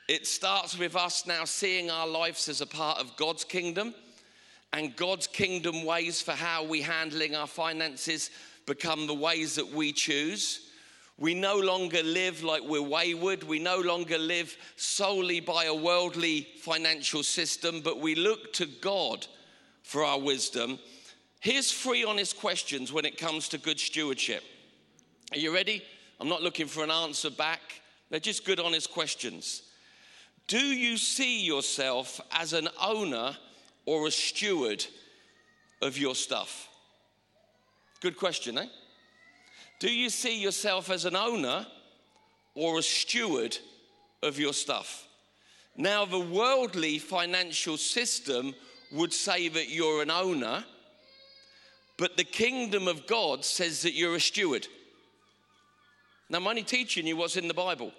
It 0.07 0.27
starts 0.27 0.77
with 0.77 0.95
us 0.95 1.25
now 1.25 1.45
seeing 1.45 1.89
our 1.89 2.07
lives 2.07 2.47
as 2.47 2.62
a 2.62 2.67
part 2.67 3.00
of 3.00 3.17
God's 3.17 3.43
kingdom 3.43 3.95
and 4.71 4.95
God's 4.95 5.25
kingdom 5.25 5.83
ways 5.83 6.21
for 6.21 6.33
how 6.33 6.63
we 6.63 6.81
handling 6.81 7.35
our 7.35 7.47
finances 7.47 8.29
become 8.67 9.07
the 9.07 9.15
ways 9.15 9.55
that 9.55 9.71
we 9.71 9.91
choose. 9.91 10.69
We 11.17 11.33
no 11.33 11.57
longer 11.57 12.03
live 12.03 12.43
like 12.43 12.61
we're 12.61 12.81
wayward. 12.81 13.44
We 13.44 13.57
no 13.57 13.79
longer 13.79 14.20
live 14.20 14.55
solely 14.75 15.39
by 15.39 15.65
a 15.65 15.74
worldly 15.74 16.48
financial 16.59 17.24
system, 17.24 17.81
but 17.81 18.00
we 18.00 18.13
look 18.13 18.53
to 18.53 18.65
God 18.65 19.25
for 19.81 20.03
our 20.03 20.20
wisdom. 20.20 20.77
Here's 21.39 21.72
three 21.72 22.03
honest 22.03 22.37
questions 22.37 22.91
when 22.91 23.05
it 23.05 23.18
comes 23.18 23.50
to 23.50 23.57
good 23.57 23.79
stewardship. 23.79 24.44
Are 25.31 25.37
you 25.37 25.53
ready? 25.53 25.83
I'm 26.20 26.29
not 26.29 26.44
looking 26.44 26.68
for 26.68 26.83
an 26.83 26.91
answer 26.91 27.29
back. 27.31 27.81
They're 28.09 28.20
just 28.20 28.46
good, 28.46 28.59
honest 28.59 28.91
questions. 28.91 29.63
Do 30.48 30.60
you 30.60 30.98
see 30.98 31.44
yourself 31.44 32.22
as 32.31 32.53
an 32.53 32.70
owner 32.81 33.36
or 33.86 34.08
a 34.08 34.12
steward 34.12 34.86
of 35.81 35.98
your 35.98 36.16
stuff? 36.16 36.70
Good 38.00 38.18
question, 38.18 38.58
eh? 38.58 38.68
Do 39.79 39.92
you 39.92 40.10
see 40.10 40.40
yourself 40.40 40.90
as 40.90 41.05
an 41.05 41.16
owner 41.16 41.66
or 42.53 42.79
a 42.79 42.84
steward 42.84 43.58
of 44.22 44.38
your 44.40 44.53
stuff? 44.53 45.08
Now, 45.75 46.05
the 46.05 46.20
worldly 46.20 47.00
financial 47.00 47.77
system 47.77 48.53
would 48.92 49.14
say 49.14 49.50
that 49.50 49.70
you're 49.70 50.01
an 50.01 50.12
owner, 50.12 50.64
but 51.98 52.18
the 52.18 52.24
kingdom 52.24 52.88
of 52.88 53.08
God 53.08 53.44
says 53.44 53.81
that 53.81 53.94
you're 53.94 54.16
a 54.16 54.20
steward. 54.22 54.68
Now, 56.29 56.38
I'm 56.38 56.48
only 56.48 56.64
teaching 56.64 57.08
you 57.08 57.18
what's 57.18 57.36
in 57.36 57.48
the 57.48 57.53
Bible. 57.53 57.92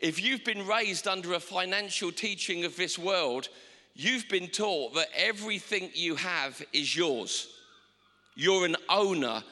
If 0.00 0.22
you've 0.22 0.44
been 0.44 0.66
raised 0.66 1.06
under 1.06 1.34
a 1.34 1.40
financial 1.40 2.12
teaching 2.12 2.64
of 2.64 2.76
this 2.76 2.98
world, 2.98 3.48
you've 3.94 4.28
been 4.28 4.48
taught 4.48 4.94
that 4.94 5.08
everything 5.16 5.90
you 5.94 6.16
have 6.16 6.62
is 6.72 6.94
yours. 6.94 7.48
You're 8.34 8.66
an 8.66 8.76
owner 8.88 9.42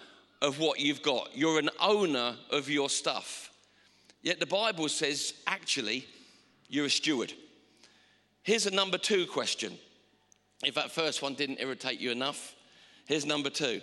of 0.40 0.58
what 0.58 0.80
you've 0.80 1.02
got, 1.02 1.36
you're 1.36 1.58
an 1.58 1.70
owner 1.80 2.34
of 2.50 2.68
your 2.68 2.90
stuff. 2.90 3.50
Yet 4.22 4.40
the 4.40 4.46
Bible 4.46 4.88
says, 4.88 5.34
actually, 5.46 6.06
you're 6.68 6.86
a 6.86 6.90
steward. 6.90 7.32
Here's 8.42 8.66
a 8.66 8.70
number 8.70 8.98
two 8.98 9.26
question. 9.26 9.78
If 10.64 10.74
that 10.74 10.90
first 10.90 11.22
one 11.22 11.34
didn't 11.34 11.60
irritate 11.60 12.00
you 12.00 12.10
enough, 12.10 12.54
here's 13.06 13.26
number 13.26 13.50
two 13.50 13.80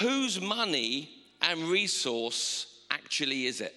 Whose 0.00 0.40
money 0.40 1.10
and 1.42 1.64
resource 1.64 2.82
actually 2.90 3.46
is 3.46 3.60
it? 3.60 3.74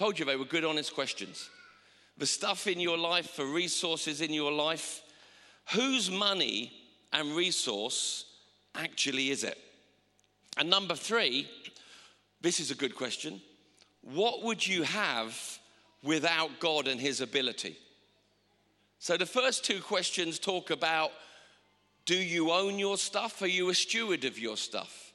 Told 0.00 0.18
you 0.18 0.24
they 0.24 0.36
were 0.36 0.46
good, 0.46 0.64
honest 0.64 0.94
questions. 0.94 1.50
The 2.16 2.24
stuff 2.24 2.66
in 2.66 2.80
your 2.80 2.96
life, 2.96 3.36
the 3.36 3.44
resources 3.44 4.22
in 4.22 4.32
your 4.32 4.50
life, 4.50 5.02
whose 5.74 6.10
money 6.10 6.72
and 7.12 7.36
resource 7.36 8.24
actually 8.74 9.28
is 9.28 9.44
it? 9.44 9.58
And 10.56 10.70
number 10.70 10.94
three, 10.94 11.50
this 12.40 12.60
is 12.60 12.70
a 12.70 12.74
good 12.74 12.96
question. 12.96 13.42
What 14.00 14.42
would 14.42 14.66
you 14.66 14.84
have 14.84 15.38
without 16.02 16.60
God 16.60 16.88
and 16.88 16.98
His 16.98 17.20
ability? 17.20 17.76
So 19.00 19.18
the 19.18 19.26
first 19.26 19.66
two 19.66 19.82
questions 19.82 20.38
talk 20.38 20.70
about 20.70 21.10
do 22.06 22.16
you 22.16 22.52
own 22.52 22.78
your 22.78 22.96
stuff? 22.96 23.42
Are 23.42 23.46
you 23.46 23.68
a 23.68 23.74
steward 23.74 24.24
of 24.24 24.38
your 24.38 24.56
stuff? 24.56 25.12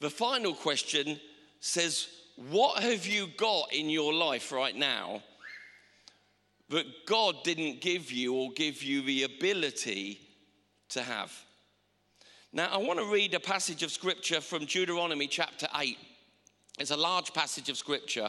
The 0.00 0.10
final 0.10 0.52
question 0.52 1.20
says, 1.60 2.08
what 2.50 2.82
have 2.82 3.06
you 3.06 3.28
got 3.36 3.72
in 3.72 3.88
your 3.88 4.12
life 4.12 4.52
right 4.52 4.74
now 4.74 5.22
that 6.70 6.86
God 7.06 7.44
didn't 7.44 7.80
give 7.80 8.10
you 8.10 8.34
or 8.34 8.50
give 8.52 8.82
you 8.82 9.02
the 9.02 9.24
ability 9.24 10.20
to 10.90 11.02
have? 11.02 11.32
Now, 12.52 12.68
I 12.72 12.78
want 12.78 12.98
to 12.98 13.04
read 13.06 13.34
a 13.34 13.40
passage 13.40 13.82
of 13.82 13.92
scripture 13.92 14.40
from 14.40 14.64
Deuteronomy 14.64 15.26
chapter 15.26 15.68
8. 15.78 15.96
It's 16.78 16.90
a 16.90 16.96
large 16.96 17.32
passage 17.32 17.68
of 17.68 17.76
scripture, 17.76 18.28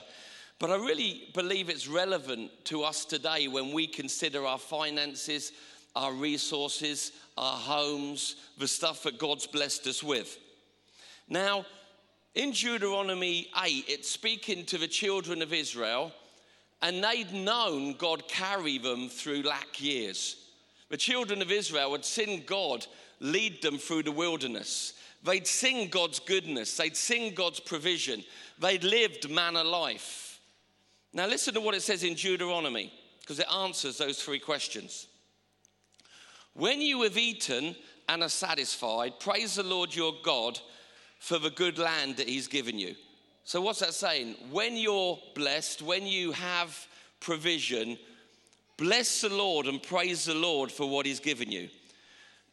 but 0.60 0.70
I 0.70 0.76
really 0.76 1.30
believe 1.34 1.70
it's 1.70 1.88
relevant 1.88 2.52
to 2.66 2.84
us 2.84 3.06
today 3.06 3.48
when 3.48 3.74
we 3.74 3.88
consider 3.88 4.46
our 4.46 4.60
finances, 4.60 5.54
our 5.96 6.14
resources, 6.14 7.14
our 7.38 7.58
homes, 7.58 8.36
the 8.58 8.68
stuff 8.68 9.04
that 9.04 9.18
God's 9.18 9.48
blessed 9.48 9.88
us 9.88 10.04
with. 10.04 10.38
Now, 11.28 11.66
in 12.36 12.52
Deuteronomy 12.52 13.48
8, 13.64 13.86
it's 13.88 14.10
speaking 14.10 14.66
to 14.66 14.78
the 14.78 14.88
children 14.88 15.42
of 15.42 15.54
Israel, 15.54 16.12
and 16.82 17.04
they'd 17.04 17.32
known 17.32 17.94
God 17.94 18.28
carry 18.28 18.78
them 18.78 19.08
through 19.08 19.44
lack 19.44 19.82
years. 19.82 20.38
The 20.90 20.98
children 20.98 21.42
of 21.42 21.52
Israel 21.52 21.92
had 21.92 22.06
seen 22.06 22.44
God 22.46 22.86
lead 23.20 23.62
them 23.62 23.78
through 23.78 24.04
the 24.04 24.12
wilderness. 24.12 24.94
They'd 25.24 25.48
sing 25.48 25.88
God's 25.88 26.20
goodness, 26.20 26.76
they'd 26.76 26.98
sing 26.98 27.34
God's 27.34 27.60
provision, 27.60 28.24
they'd 28.60 28.84
lived 28.84 29.30
manna 29.30 29.64
life. 29.64 30.40
Now, 31.14 31.28
listen 31.28 31.54
to 31.54 31.62
what 31.62 31.76
it 31.76 31.84
says 31.84 32.04
in 32.04 32.16
Deuteronomy, 32.16 32.92
because 33.22 33.40
it 33.40 33.46
answers 33.54 33.98
those 33.98 34.22
three 34.22 34.40
questions. 34.40 35.08
When 36.54 36.82
you 36.82 37.04
have 37.04 37.18
eaten 37.18 37.76
and 38.10 38.24
are 38.24 38.30
satisfied, 38.30 39.20
praise 39.20 39.56
the 39.56 39.64
Lord 39.64 39.96
your 39.96 40.14
God 40.24 40.60
for 41.24 41.40
the 41.40 41.50
good 41.50 41.78
land 41.78 42.18
that 42.18 42.28
He's 42.28 42.48
given 42.48 42.78
you. 42.78 42.96
So, 43.44 43.62
what's 43.62 43.80
that 43.80 43.94
saying? 43.94 44.36
When 44.52 44.78
you're 44.78 45.20
blessed, 45.36 45.82
when 45.82 46.06
you 46.06 46.32
have 46.32 46.88
provision, 47.20 47.98
Bless 48.78 49.22
the 49.22 49.30
Lord 49.30 49.68
and 49.68 49.82
praise 49.82 50.26
the 50.26 50.34
Lord 50.34 50.72
for 50.72 50.90
what 50.90 51.06
he's 51.06 51.20
given 51.20 51.52
you. 51.52 51.70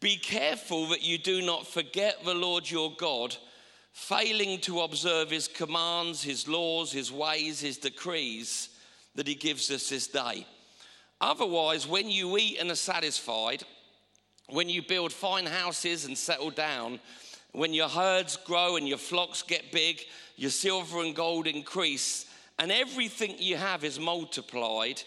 Be 0.00 0.16
careful 0.16 0.88
that 0.88 1.02
you 1.02 1.18
do 1.18 1.42
not 1.42 1.66
forget 1.66 2.24
the 2.24 2.34
Lord 2.34 2.70
your 2.70 2.92
God, 2.96 3.36
failing 3.92 4.60
to 4.60 4.82
observe 4.82 5.30
his 5.30 5.48
commands, 5.48 6.22
his 6.22 6.46
laws, 6.46 6.92
his 6.92 7.10
ways, 7.10 7.60
his 7.60 7.78
decrees 7.78 8.68
that 9.14 9.26
he 9.26 9.34
gives 9.34 9.70
us 9.70 9.88
this 9.88 10.06
day. 10.06 10.46
Otherwise, 11.20 11.86
when 11.86 12.08
you 12.08 12.36
eat 12.38 12.58
and 12.60 12.70
are 12.70 12.76
satisfied, 12.76 13.64
when 14.48 14.68
you 14.68 14.82
build 14.82 15.12
fine 15.12 15.46
houses 15.46 16.04
and 16.04 16.16
settle 16.16 16.50
down, 16.50 17.00
when 17.52 17.74
your 17.74 17.88
herds 17.88 18.36
grow 18.36 18.76
and 18.76 18.88
your 18.88 18.98
flocks 18.98 19.42
get 19.42 19.72
big, 19.72 20.00
your 20.36 20.50
silver 20.50 21.00
and 21.00 21.14
gold 21.14 21.46
increase, 21.46 22.26
and 22.58 22.70
everything 22.70 23.34
you 23.38 23.56
have 23.56 23.84
is 23.84 23.98
multiplied, 23.98 25.02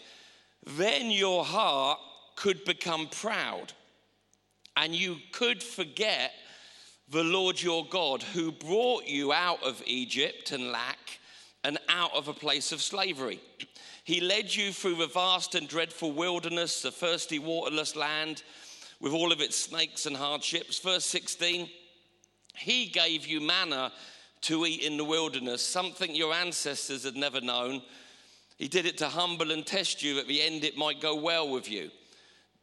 then 0.77 1.11
your 1.11 1.45
heart 1.45 1.99
could 2.35 2.63
become 2.65 3.07
proud 3.07 3.73
and 4.75 4.95
you 4.95 5.17
could 5.31 5.61
forget 5.61 6.31
the 7.09 7.23
Lord 7.23 7.61
your 7.61 7.85
God 7.85 8.23
who 8.23 8.51
brought 8.51 9.05
you 9.05 9.33
out 9.33 9.61
of 9.63 9.83
Egypt 9.85 10.51
and 10.51 10.71
lack 10.71 11.19
and 11.63 11.77
out 11.89 12.13
of 12.15 12.27
a 12.27 12.33
place 12.33 12.71
of 12.71 12.81
slavery. 12.81 13.39
He 14.03 14.19
led 14.19 14.53
you 14.53 14.71
through 14.71 14.95
the 14.95 15.07
vast 15.07 15.55
and 15.55 15.67
dreadful 15.67 16.11
wilderness, 16.11 16.81
the 16.81 16.91
thirsty, 16.91 17.39
waterless 17.39 17.95
land 17.95 18.43
with 18.99 19.13
all 19.13 19.31
of 19.31 19.41
its 19.41 19.55
snakes 19.55 20.05
and 20.05 20.17
hardships. 20.17 20.79
Verse 20.79 21.05
16 21.05 21.69
He 22.53 22.85
gave 22.85 23.27
you 23.27 23.41
manna 23.41 23.91
to 24.41 24.65
eat 24.65 24.81
in 24.81 24.97
the 24.97 25.05
wilderness, 25.05 25.61
something 25.61 26.13
your 26.13 26.33
ancestors 26.33 27.03
had 27.03 27.15
never 27.15 27.41
known. 27.41 27.81
He 28.57 28.67
did 28.67 28.85
it 28.85 28.97
to 28.99 29.07
humble 29.07 29.51
and 29.51 29.65
test 29.65 30.03
you. 30.03 30.19
At 30.19 30.27
the 30.27 30.41
end, 30.41 30.63
it 30.63 30.77
might 30.77 31.01
go 31.01 31.15
well 31.15 31.49
with 31.49 31.69
you. 31.69 31.89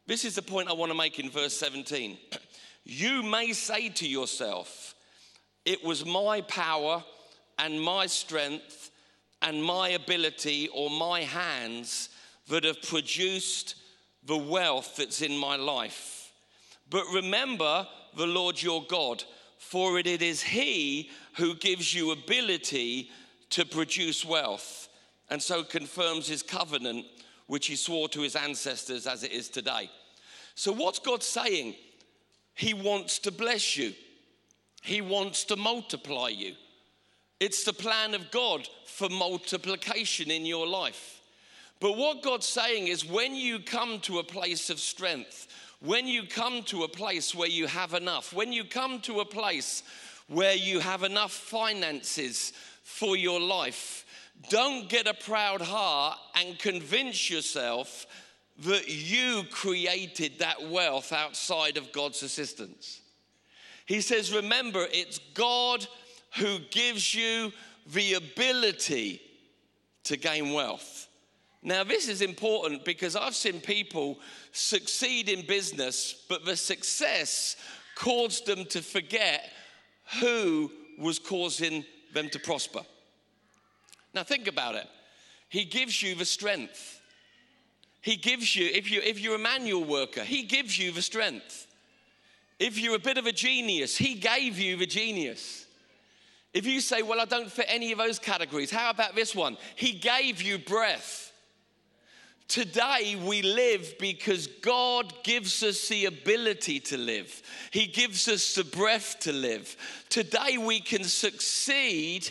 This 0.07 0.25
is 0.25 0.35
the 0.35 0.41
point 0.41 0.69
I 0.69 0.73
want 0.73 0.91
to 0.91 0.97
make 0.97 1.19
in 1.19 1.29
verse 1.29 1.55
17. 1.57 2.17
You 2.83 3.21
may 3.21 3.53
say 3.53 3.89
to 3.89 4.07
yourself, 4.07 4.95
It 5.65 5.83
was 5.83 6.03
my 6.03 6.41
power 6.41 7.03
and 7.59 7.79
my 7.79 8.07
strength 8.07 8.89
and 9.43 9.63
my 9.63 9.89
ability 9.89 10.67
or 10.73 10.89
my 10.89 11.21
hands 11.21 12.09
that 12.47 12.63
have 12.63 12.81
produced 12.81 13.75
the 14.25 14.37
wealth 14.37 14.95
that's 14.97 15.21
in 15.21 15.37
my 15.37 15.55
life. 15.55 16.31
But 16.89 17.05
remember 17.13 17.87
the 18.17 18.25
Lord 18.25 18.61
your 18.61 18.83
God, 18.83 19.23
for 19.61 19.99
it 19.99 20.07
is 20.07 20.41
He 20.41 21.11
who 21.37 21.53
gives 21.55 21.93
you 21.93 22.11
ability 22.11 23.11
to 23.51 23.63
produce 23.63 24.25
wealth 24.25 24.89
and 25.29 25.41
so 25.41 25.63
confirms 25.63 26.27
His 26.27 26.41
covenant, 26.41 27.05
which 27.45 27.67
He 27.67 27.75
swore 27.75 28.09
to 28.09 28.21
His 28.21 28.35
ancestors 28.35 29.05
as 29.05 29.23
it 29.23 29.31
is 29.31 29.49
today. 29.49 29.89
So, 30.55 30.73
what's 30.73 30.99
God 30.99 31.21
saying? 31.21 31.75
He 32.55 32.73
wants 32.73 33.19
to 33.19 33.31
bless 33.31 33.77
you, 33.77 33.93
He 34.81 34.99
wants 34.99 35.45
to 35.45 35.55
multiply 35.55 36.29
you. 36.29 36.55
It's 37.39 37.63
the 37.63 37.71
plan 37.71 38.13
of 38.15 38.29
God 38.31 38.67
for 38.85 39.09
multiplication 39.09 40.31
in 40.31 40.45
your 40.45 40.67
life. 40.67 41.21
But 41.79 41.97
what 41.97 42.23
God's 42.23 42.47
saying 42.47 42.87
is 42.87 43.05
when 43.05 43.35
you 43.35 43.59
come 43.59 43.99
to 44.01 44.19
a 44.19 44.23
place 44.23 44.69
of 44.69 44.79
strength, 44.79 45.47
when 45.81 46.07
you 46.07 46.23
come 46.23 46.63
to 46.63 46.83
a 46.83 46.87
place 46.87 47.33
where 47.33 47.49
you 47.49 47.67
have 47.67 47.93
enough, 47.93 48.33
when 48.33 48.53
you 48.53 48.63
come 48.63 48.99
to 49.01 49.19
a 49.19 49.25
place 49.25 49.83
where 50.27 50.55
you 50.55 50.79
have 50.79 51.03
enough 51.03 51.31
finances 51.31 52.53
for 52.83 53.17
your 53.17 53.39
life, 53.39 54.05
don't 54.49 54.89
get 54.89 55.07
a 55.07 55.13
proud 55.13 55.61
heart 55.61 56.17
and 56.35 56.57
convince 56.59 57.29
yourself 57.29 58.05
that 58.59 58.87
you 58.87 59.43
created 59.49 60.39
that 60.39 60.69
wealth 60.69 61.11
outside 61.11 61.77
of 61.77 61.91
God's 61.91 62.21
assistance. 62.21 63.01
He 63.85 64.01
says, 64.01 64.33
Remember, 64.33 64.85
it's 64.91 65.19
God 65.33 65.85
who 66.37 66.59
gives 66.69 67.13
you 67.13 67.51
the 67.87 68.13
ability 68.13 69.21
to 70.03 70.17
gain 70.17 70.53
wealth. 70.53 71.07
Now, 71.63 71.83
this 71.83 72.07
is 72.07 72.21
important 72.21 72.83
because 72.83 73.15
I've 73.15 73.35
seen 73.35 73.61
people 73.61 74.19
succeed 74.51 75.29
in 75.29 75.45
business, 75.45 76.23
but 76.27 76.43
the 76.43 76.55
success 76.55 77.55
caused 77.95 78.47
them 78.47 78.65
to 78.65 78.81
forget 78.81 79.47
who 80.19 80.71
was 80.97 81.19
causing 81.19 81.85
them 82.13 82.29
to 82.29 82.39
prosper. 82.39 82.81
Now, 84.13 84.23
think 84.23 84.47
about 84.47 84.75
it. 84.75 84.87
He 85.49 85.63
gives 85.63 86.01
you 86.01 86.15
the 86.15 86.25
strength. 86.25 86.99
He 88.01 88.15
gives 88.15 88.55
you, 88.55 88.67
if, 88.73 88.89
you, 88.89 88.99
if 89.01 89.19
you're 89.19 89.35
a 89.35 89.39
manual 89.39 89.83
worker, 89.83 90.23
He 90.23 90.43
gives 90.43 90.79
you 90.79 90.91
the 90.91 91.01
strength. 91.01 91.67
If 92.59 92.79
you're 92.79 92.95
a 92.95 92.99
bit 92.99 93.17
of 93.17 93.27
a 93.27 93.31
genius, 93.31 93.95
He 93.95 94.15
gave 94.15 94.57
you 94.57 94.77
the 94.77 94.87
genius. 94.87 95.67
If 96.53 96.65
you 96.65 96.81
say, 96.81 97.03
Well, 97.03 97.21
I 97.21 97.25
don't 97.25 97.51
fit 97.51 97.67
any 97.69 97.91
of 97.91 97.99
those 97.99 98.17
categories, 98.17 98.71
how 98.71 98.89
about 98.89 99.15
this 99.15 99.35
one? 99.35 99.57
He 99.75 99.93
gave 99.93 100.41
you 100.41 100.57
breath. 100.57 101.30
Today 102.51 103.15
we 103.15 103.41
live 103.41 103.95
because 103.97 104.47
God 104.47 105.13
gives 105.23 105.63
us 105.63 105.87
the 105.87 106.03
ability 106.03 106.81
to 106.81 106.97
live. 106.97 107.41
He 107.71 107.87
gives 107.87 108.27
us 108.27 108.55
the 108.55 108.65
breath 108.65 109.19
to 109.21 109.31
live. 109.31 109.77
Today 110.09 110.57
we 110.57 110.81
can 110.81 111.05
succeed 111.05 112.29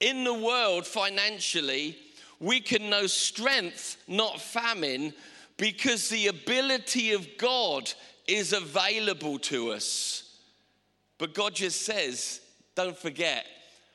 in 0.00 0.24
the 0.24 0.32
world 0.32 0.86
financially. 0.86 1.98
We 2.40 2.60
can 2.60 2.88
know 2.88 3.06
strength, 3.06 4.02
not 4.08 4.40
famine, 4.40 5.12
because 5.58 6.08
the 6.08 6.28
ability 6.28 7.12
of 7.12 7.28
God 7.36 7.92
is 8.26 8.54
available 8.54 9.38
to 9.40 9.72
us. 9.72 10.34
But 11.18 11.34
God 11.34 11.56
just 11.56 11.82
says, 11.82 12.40
don't 12.74 12.96
forget 12.96 13.44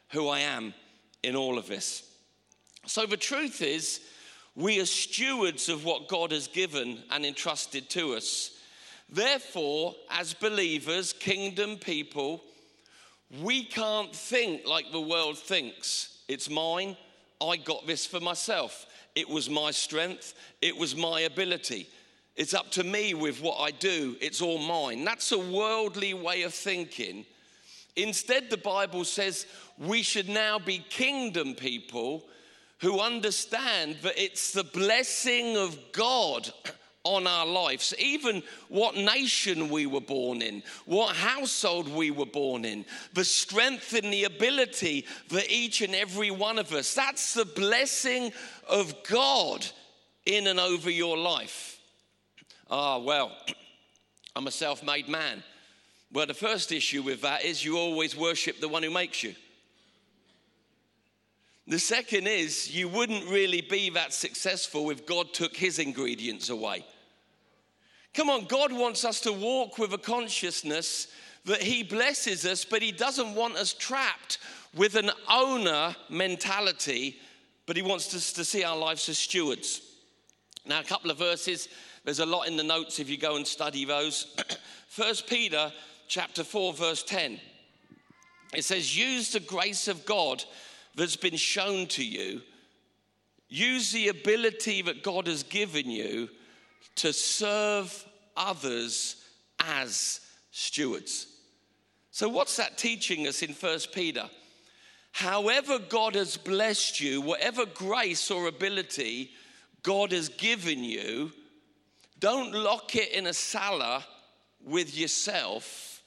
who 0.10 0.28
I 0.28 0.42
am 0.42 0.76
in 1.24 1.36
all 1.36 1.58
of 1.58 1.66
this. 1.66 2.08
So 2.86 3.08
the 3.08 3.18
truth 3.18 3.64
is, 3.64 4.02
we 4.58 4.80
are 4.82 4.86
stewards 4.86 5.70
of 5.70 5.86
what 5.86 6.08
God 6.08 6.32
has 6.32 6.48
given 6.48 6.98
and 7.12 7.26
entrusted 7.26 7.90
to 7.92 8.16
us. 8.16 8.52
Therefore, 9.08 9.96
as 10.10 10.34
believers, 10.34 11.14
kingdom 11.14 11.78
people, 11.78 12.44
we 13.42 13.64
can't 13.64 14.14
think 14.14 14.68
like 14.68 14.92
the 14.92 15.00
world 15.00 15.38
thinks. 15.38 16.18
It's 16.28 16.50
mine. 16.50 16.98
I 17.40 17.58
got 17.58 17.86
this 17.86 18.06
for 18.06 18.20
myself. 18.20 18.88
It 19.16 19.30
was 19.30 19.50
my 19.50 19.72
strength. 19.72 20.34
It 20.62 20.76
was 20.76 20.96
my 20.96 21.22
ability. 21.22 21.88
It's 22.36 22.56
up 22.56 22.72
to 22.72 22.84
me 22.84 23.14
with 23.14 23.42
what 23.42 23.60
I 23.60 23.72
do. 23.72 24.18
It's 24.20 24.42
all 24.42 24.58
mine. 24.58 25.06
That's 25.06 25.32
a 25.32 25.38
worldly 25.38 26.16
way 26.16 26.42
of 26.42 26.54
thinking 26.54 27.26
Instead, 27.98 28.52
the 28.52 28.58
Bible 28.58 29.04
says 29.04 29.48
we 29.80 30.04
should 30.04 30.30
now 30.30 30.60
be 30.60 30.78
kingdom 30.78 31.56
people 31.56 32.24
who 32.80 33.00
understand 33.00 33.98
that 34.04 34.22
it's 34.22 34.52
the 34.52 34.64
blessing 34.64 35.58
of 35.58 35.78
God 35.92 36.52
on 37.04 37.26
our 37.26 37.46
lives, 37.46 37.94
even 37.98 38.44
what 38.68 38.96
nation 38.96 39.70
we 39.70 39.86
were 39.86 40.02
born 40.02 40.42
in, 40.42 40.62
what 40.86 41.16
household 41.16 41.88
we 41.88 42.12
were 42.12 42.26
born 42.26 42.66
in, 42.66 42.86
the 43.14 43.24
strength 43.24 43.94
and 43.94 44.12
the 44.12 44.26
ability 44.26 45.06
for 45.28 45.40
each 45.50 45.82
and 45.82 45.96
every 45.96 46.32
one 46.32 46.60
of 46.60 46.72
us. 46.74 46.94
That's 46.94 47.34
the 47.34 47.46
blessing 47.46 48.32
of 48.70 48.94
God 49.10 49.66
in 50.26 50.48
and 50.48 50.60
over 50.60 50.90
your 50.90 51.18
life. 51.18 51.80
Ah, 52.70 53.00
well, 53.00 53.32
I'm 54.36 54.48
a 54.48 54.52
self 54.52 54.84
made 54.84 55.08
man. 55.08 55.44
Well, 56.12 56.26
the 56.26 56.34
first 56.34 56.72
issue 56.72 57.02
with 57.02 57.22
that 57.22 57.44
is 57.44 57.64
you 57.64 57.78
always 57.78 58.16
worship 58.16 58.60
the 58.60 58.70
one 58.70 58.84
who 58.84 58.92
makes 58.92 59.24
you. 59.24 59.34
The 61.68 61.80
second 61.80 62.28
is 62.28 62.74
you 62.74 62.88
wouldn't 62.88 63.30
really 63.30 63.60
be 63.60 63.90
that 63.90 64.14
successful 64.14 64.90
if 64.90 65.06
God 65.06 65.34
took 65.34 65.56
his 65.56 65.80
ingredients 65.80 66.50
away. 66.50 66.86
Come 68.14 68.30
on, 68.30 68.46
God 68.46 68.72
wants 68.72 69.04
us 69.04 69.20
to 69.22 69.34
walk 69.34 69.78
with 69.78 69.94
a 69.94 69.98
consciousness 69.98 71.08
that 71.44 71.62
he 71.62 71.84
blesses 71.84 72.46
us, 72.46 72.64
but 72.64 72.82
he 72.82 72.94
doesn't 72.94 73.36
want 73.36 73.58
us 73.58 73.74
trapped 73.74 74.38
with 74.76 74.96
an 74.96 75.12
owner 75.30 75.96
mentality, 76.10 77.20
but 77.66 77.76
he 77.76 77.82
wants 77.82 78.16
us 78.16 78.32
to 78.34 78.46
see 78.46 78.64
our 78.64 78.78
lives 78.78 79.08
as 79.10 79.18
stewards. 79.18 79.82
Now, 80.66 80.80
a 80.80 80.86
couple 80.86 81.12
of 81.12 81.18
verses, 81.18 81.68
there's 82.06 82.20
a 82.20 82.26
lot 82.26 82.48
in 82.48 82.56
the 82.56 82.64
notes 82.64 83.00
if 83.00 83.10
you 83.10 83.18
go 83.18 83.36
and 83.36 83.46
study 83.46 83.84
those. 83.84 84.36
First 84.88 85.28
Peter 85.28 85.72
chapter 86.08 86.44
4, 86.44 86.74
verse 86.74 87.04
10. 87.04 87.40
It 88.54 88.64
says, 88.64 88.98
Use 88.98 89.34
the 89.34 89.42
grace 89.42 89.90
of 89.90 90.06
God 90.06 90.44
that's 90.98 91.16
been 91.16 91.38
shown 91.38 91.88
to 91.88 92.04
you. 92.04 92.42
Use 93.48 93.92
the 93.92 94.10
ability 94.10 94.82
that 94.82 95.04
God 95.04 95.28
has 95.28 95.44
given 95.44 95.90
you 95.90 96.28
to 96.96 97.14
serve 97.14 98.06
others 98.36 99.24
as 99.60 100.20
stewards. 100.52 101.28
So, 102.12 102.28
what's 102.28 102.58
that 102.58 102.78
teaching 102.78 103.28
us 103.28 103.44
in 103.44 103.54
First 103.54 103.94
Peter? 103.94 104.30
However, 105.12 105.80
God 105.80 106.16
has 106.16 106.36
blessed 106.36 107.00
you, 107.00 107.22
whatever 107.22 107.66
grace 107.66 108.30
or 108.30 108.48
ability 108.48 109.32
God 109.84 110.12
has 110.12 110.30
given 110.30 110.84
you, 110.84 111.32
don't 112.20 112.54
lock 112.54 112.96
it 112.96 113.12
in 113.12 113.28
a 113.28 113.34
cellar 113.34 114.04
with 114.64 114.98
yourself, 114.98 116.04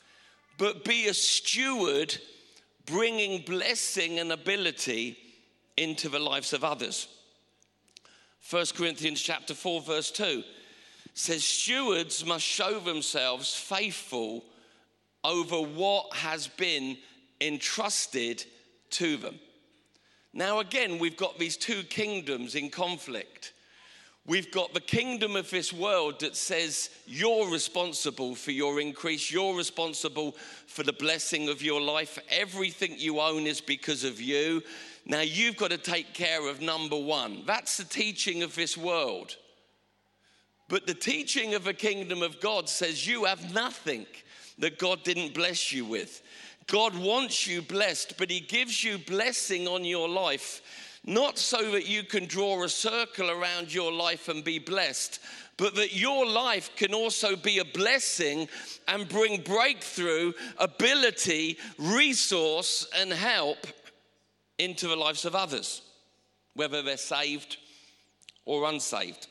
but 0.58 0.84
be 0.84 1.06
a 1.06 1.14
steward 1.14 2.18
bringing 2.90 3.42
blessing 3.42 4.18
and 4.18 4.32
ability 4.32 5.16
into 5.76 6.08
the 6.08 6.18
lives 6.18 6.52
of 6.52 6.64
others. 6.64 7.08
1 8.50 8.66
Corinthians 8.74 9.20
chapter 9.20 9.54
4 9.54 9.80
verse 9.82 10.10
2 10.10 10.42
says 11.14 11.44
stewards 11.44 12.24
must 12.24 12.44
show 12.44 12.80
themselves 12.80 13.54
faithful 13.54 14.44
over 15.24 15.56
what 15.56 16.14
has 16.14 16.46
been 16.46 16.96
entrusted 17.40 18.44
to 18.90 19.16
them. 19.16 19.38
Now, 20.32 20.60
again, 20.60 20.98
we've 20.98 21.16
got 21.16 21.38
these 21.38 21.56
two 21.56 21.82
kingdoms 21.82 22.54
in 22.54 22.70
conflict. 22.70 23.52
We've 24.30 24.52
got 24.52 24.72
the 24.72 24.80
kingdom 24.80 25.34
of 25.34 25.50
this 25.50 25.72
world 25.72 26.20
that 26.20 26.36
says 26.36 26.90
you're 27.04 27.50
responsible 27.50 28.36
for 28.36 28.52
your 28.52 28.80
increase, 28.80 29.28
you're 29.28 29.56
responsible 29.56 30.36
for 30.68 30.84
the 30.84 30.92
blessing 30.92 31.48
of 31.48 31.62
your 31.62 31.80
life. 31.80 32.16
Everything 32.30 32.94
you 32.96 33.18
own 33.18 33.48
is 33.48 33.60
because 33.60 34.04
of 34.04 34.20
you. 34.20 34.62
Now, 35.04 35.22
you've 35.22 35.56
got 35.56 35.72
to 35.72 35.78
take 35.78 36.14
care 36.14 36.48
of 36.48 36.60
number 36.60 36.96
one. 36.96 37.42
That's 37.44 37.76
the 37.76 37.82
teaching 37.82 38.44
of 38.44 38.54
this 38.54 38.76
world. 38.76 39.36
But 40.68 40.86
the 40.86 40.94
teaching 40.94 41.54
of 41.54 41.64
the 41.64 41.74
kingdom 41.74 42.22
of 42.22 42.40
God 42.40 42.68
says 42.68 43.08
you 43.08 43.24
have 43.24 43.52
nothing 43.52 44.06
that 44.60 44.78
God 44.78 45.02
didn't 45.02 45.34
bless 45.34 45.72
you 45.72 45.84
with. 45.84 46.22
God 46.68 46.96
wants 46.96 47.48
you 47.48 47.62
blessed, 47.62 48.14
but 48.16 48.30
He 48.30 48.38
gives 48.38 48.84
you 48.84 48.98
blessing 48.98 49.66
on 49.66 49.84
your 49.84 50.08
life, 50.08 50.62
not 51.04 51.38
so 51.38 51.70
that 51.70 51.88
you 51.88 52.02
can 52.02 52.26
draw 52.26 52.62
a 52.62 52.68
circle 52.68 53.30
around 53.30 53.72
your 53.72 53.92
life 53.92 54.28
and 54.28 54.44
be 54.44 54.58
blessed, 54.58 55.18
but 55.56 55.74
that 55.74 55.94
your 55.94 56.26
life 56.26 56.70
can 56.76 56.94
also 56.94 57.36
be 57.36 57.58
a 57.58 57.64
blessing 57.64 58.48
and 58.88 59.08
bring 59.08 59.40
breakthrough, 59.42 60.32
ability, 60.58 61.58
resource, 61.78 62.86
and 62.96 63.12
help 63.12 63.66
into 64.58 64.88
the 64.88 64.96
lives 64.96 65.24
of 65.24 65.34
others, 65.34 65.82
whether 66.54 66.82
they're 66.82 66.96
saved 66.96 67.56
or 68.44 68.68
unsaved. 68.68 69.26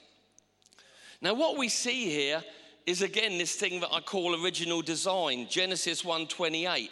Now, 1.21 1.33
what 1.33 1.57
we 1.57 1.69
see 1.69 2.05
here 2.05 2.43
is 2.85 3.01
again 3.01 3.37
this 3.37 3.55
thing 3.55 3.81
that 3.81 3.93
I 3.93 3.99
call 3.99 4.43
original 4.43 4.81
design, 4.81 5.47
Genesis 5.49 6.03
1:28. 6.03 6.89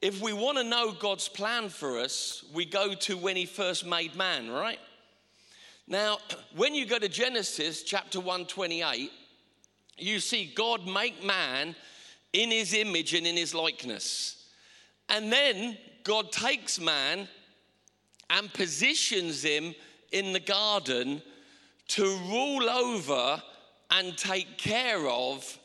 If 0.00 0.22
we 0.22 0.32
want 0.32 0.58
to 0.58 0.64
know 0.64 0.92
God's 0.92 1.28
plan 1.28 1.68
for 1.68 1.98
us, 1.98 2.44
we 2.54 2.64
go 2.64 2.94
to 2.94 3.16
when 3.16 3.34
he 3.34 3.46
first 3.46 3.84
made 3.84 4.14
man, 4.14 4.48
right? 4.48 4.78
Now, 5.88 6.18
when 6.56 6.74
you 6.74 6.86
go 6.86 6.98
to 6.98 7.08
Genesis 7.08 7.82
chapter 7.82 8.20
128, 8.20 9.10
you 9.98 10.20
see 10.20 10.52
God 10.54 10.86
make 10.86 11.24
man 11.24 11.74
in 12.32 12.50
his 12.50 12.74
image 12.74 13.14
and 13.14 13.26
in 13.26 13.36
his 13.36 13.54
likeness. 13.54 14.46
And 15.08 15.32
then 15.32 15.76
God 16.04 16.30
takes 16.30 16.78
man 16.78 17.26
and 18.30 18.52
positions 18.52 19.42
him 19.42 19.74
in 20.12 20.32
the 20.32 20.40
garden 20.40 21.22
to 21.88 22.04
rule 22.28 22.68
over 22.68 23.42
and 23.90 24.16
take 24.16 24.58
care 24.58 25.08
of 25.08 25.58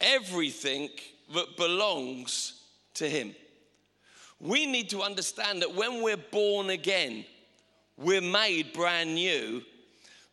everything 0.00 0.88
that 1.34 1.56
belongs 1.56 2.62
to 2.94 3.08
him. 3.08 3.34
We 4.40 4.66
need 4.66 4.90
to 4.90 5.02
understand 5.02 5.62
that 5.62 5.74
when 5.74 6.02
we're 6.02 6.16
born 6.16 6.70
again, 6.70 7.24
we're 7.96 8.20
made 8.20 8.72
brand 8.72 9.14
new, 9.14 9.62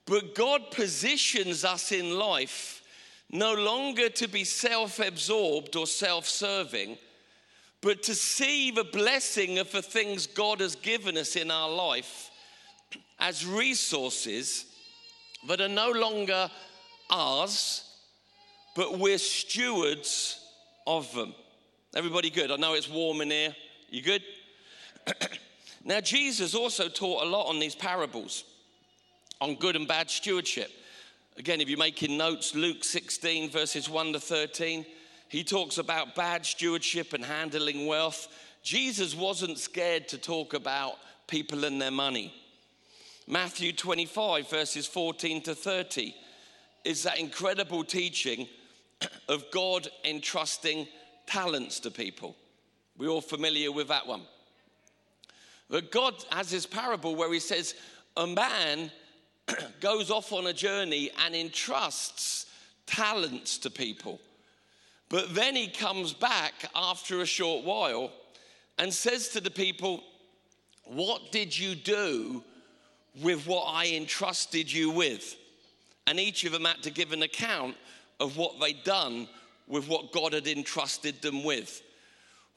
but 0.05 0.35
God 0.35 0.71
positions 0.71 1.63
us 1.63 1.91
in 1.91 2.17
life 2.17 2.81
no 3.31 3.53
longer 3.53 4.09
to 4.09 4.27
be 4.27 4.43
self 4.43 4.99
absorbed 4.99 5.75
or 5.75 5.87
self 5.87 6.27
serving, 6.27 6.97
but 7.81 8.03
to 8.03 8.15
see 8.15 8.71
the 8.71 8.83
blessing 8.83 9.57
of 9.59 9.71
the 9.71 9.81
things 9.81 10.27
God 10.27 10.59
has 10.59 10.75
given 10.75 11.17
us 11.17 11.35
in 11.35 11.49
our 11.49 11.69
life 11.69 12.29
as 13.19 13.45
resources 13.45 14.65
that 15.47 15.61
are 15.61 15.69
no 15.69 15.91
longer 15.91 16.49
ours, 17.09 17.83
but 18.75 18.99
we're 18.99 19.17
stewards 19.17 20.39
of 20.85 21.11
them. 21.13 21.33
Everybody 21.95 22.29
good? 22.29 22.51
I 22.51 22.57
know 22.57 22.73
it's 22.73 22.89
warm 22.89 23.21
in 23.21 23.31
here. 23.31 23.55
You 23.93 24.01
good? 24.01 24.23
now, 25.85 26.01
Jesus 26.01 26.55
also 26.55 26.89
taught 26.89 27.21
a 27.21 27.29
lot 27.29 27.47
on 27.47 27.59
these 27.59 27.75
parables 27.75 28.43
on 29.39 29.53
good 29.53 29.75
and 29.75 29.87
bad 29.87 30.09
stewardship. 30.09 30.71
Again, 31.37 31.61
if 31.61 31.69
you're 31.69 31.77
making 31.77 32.17
notes, 32.17 32.55
Luke 32.55 32.83
16, 32.83 33.51
verses 33.51 33.87
1 33.87 34.13
to 34.13 34.19
13, 34.19 34.83
he 35.29 35.43
talks 35.43 35.77
about 35.77 36.15
bad 36.15 36.43
stewardship 36.43 37.13
and 37.13 37.23
handling 37.23 37.85
wealth. 37.85 38.29
Jesus 38.63 39.13
wasn't 39.13 39.59
scared 39.59 40.07
to 40.07 40.17
talk 40.17 40.55
about 40.55 40.95
people 41.27 41.63
and 41.63 41.79
their 41.79 41.91
money. 41.91 42.33
Matthew 43.27 43.73
25, 43.73 44.49
verses 44.49 44.87
14 44.87 45.43
to 45.43 45.53
30, 45.53 46.15
is 46.83 47.03
that 47.03 47.19
incredible 47.19 47.83
teaching 47.83 48.47
of 49.29 49.43
God 49.51 49.87
entrusting 50.03 50.87
talents 51.27 51.79
to 51.81 51.91
people. 51.91 52.35
We're 52.97 53.09
all 53.09 53.21
familiar 53.21 53.71
with 53.71 53.87
that 53.87 54.07
one. 54.07 54.21
But 55.69 55.91
God 55.91 56.15
has 56.31 56.51
his 56.51 56.65
parable 56.65 57.15
where 57.15 57.31
he 57.33 57.39
says, 57.39 57.75
A 58.17 58.27
man 58.27 58.91
goes 59.79 60.11
off 60.11 60.31
on 60.31 60.47
a 60.47 60.53
journey 60.53 61.09
and 61.25 61.35
entrusts 61.35 62.45
talents 62.85 63.57
to 63.59 63.69
people. 63.69 64.19
But 65.09 65.33
then 65.33 65.55
he 65.55 65.67
comes 65.67 66.13
back 66.13 66.53
after 66.75 67.21
a 67.21 67.25
short 67.25 67.65
while 67.65 68.11
and 68.77 68.93
says 68.93 69.29
to 69.29 69.41
the 69.41 69.51
people, 69.51 70.03
What 70.85 71.31
did 71.31 71.57
you 71.57 71.75
do 71.75 72.43
with 73.21 73.45
what 73.45 73.65
I 73.65 73.87
entrusted 73.87 74.71
you 74.71 74.89
with. 74.89 75.35
And 76.07 76.19
each 76.19 76.43
of 76.45 76.51
them 76.51 76.65
had 76.65 76.81
to 76.83 76.91
give 76.91 77.11
an 77.11 77.23
account 77.23 77.75
of 78.19 78.37
what 78.37 78.59
they'd 78.59 78.83
done 78.83 79.27
with 79.67 79.87
what 79.87 80.11
God 80.11 80.33
had 80.33 80.47
entrusted 80.47 81.21
them 81.21 81.43
with. 81.43 81.81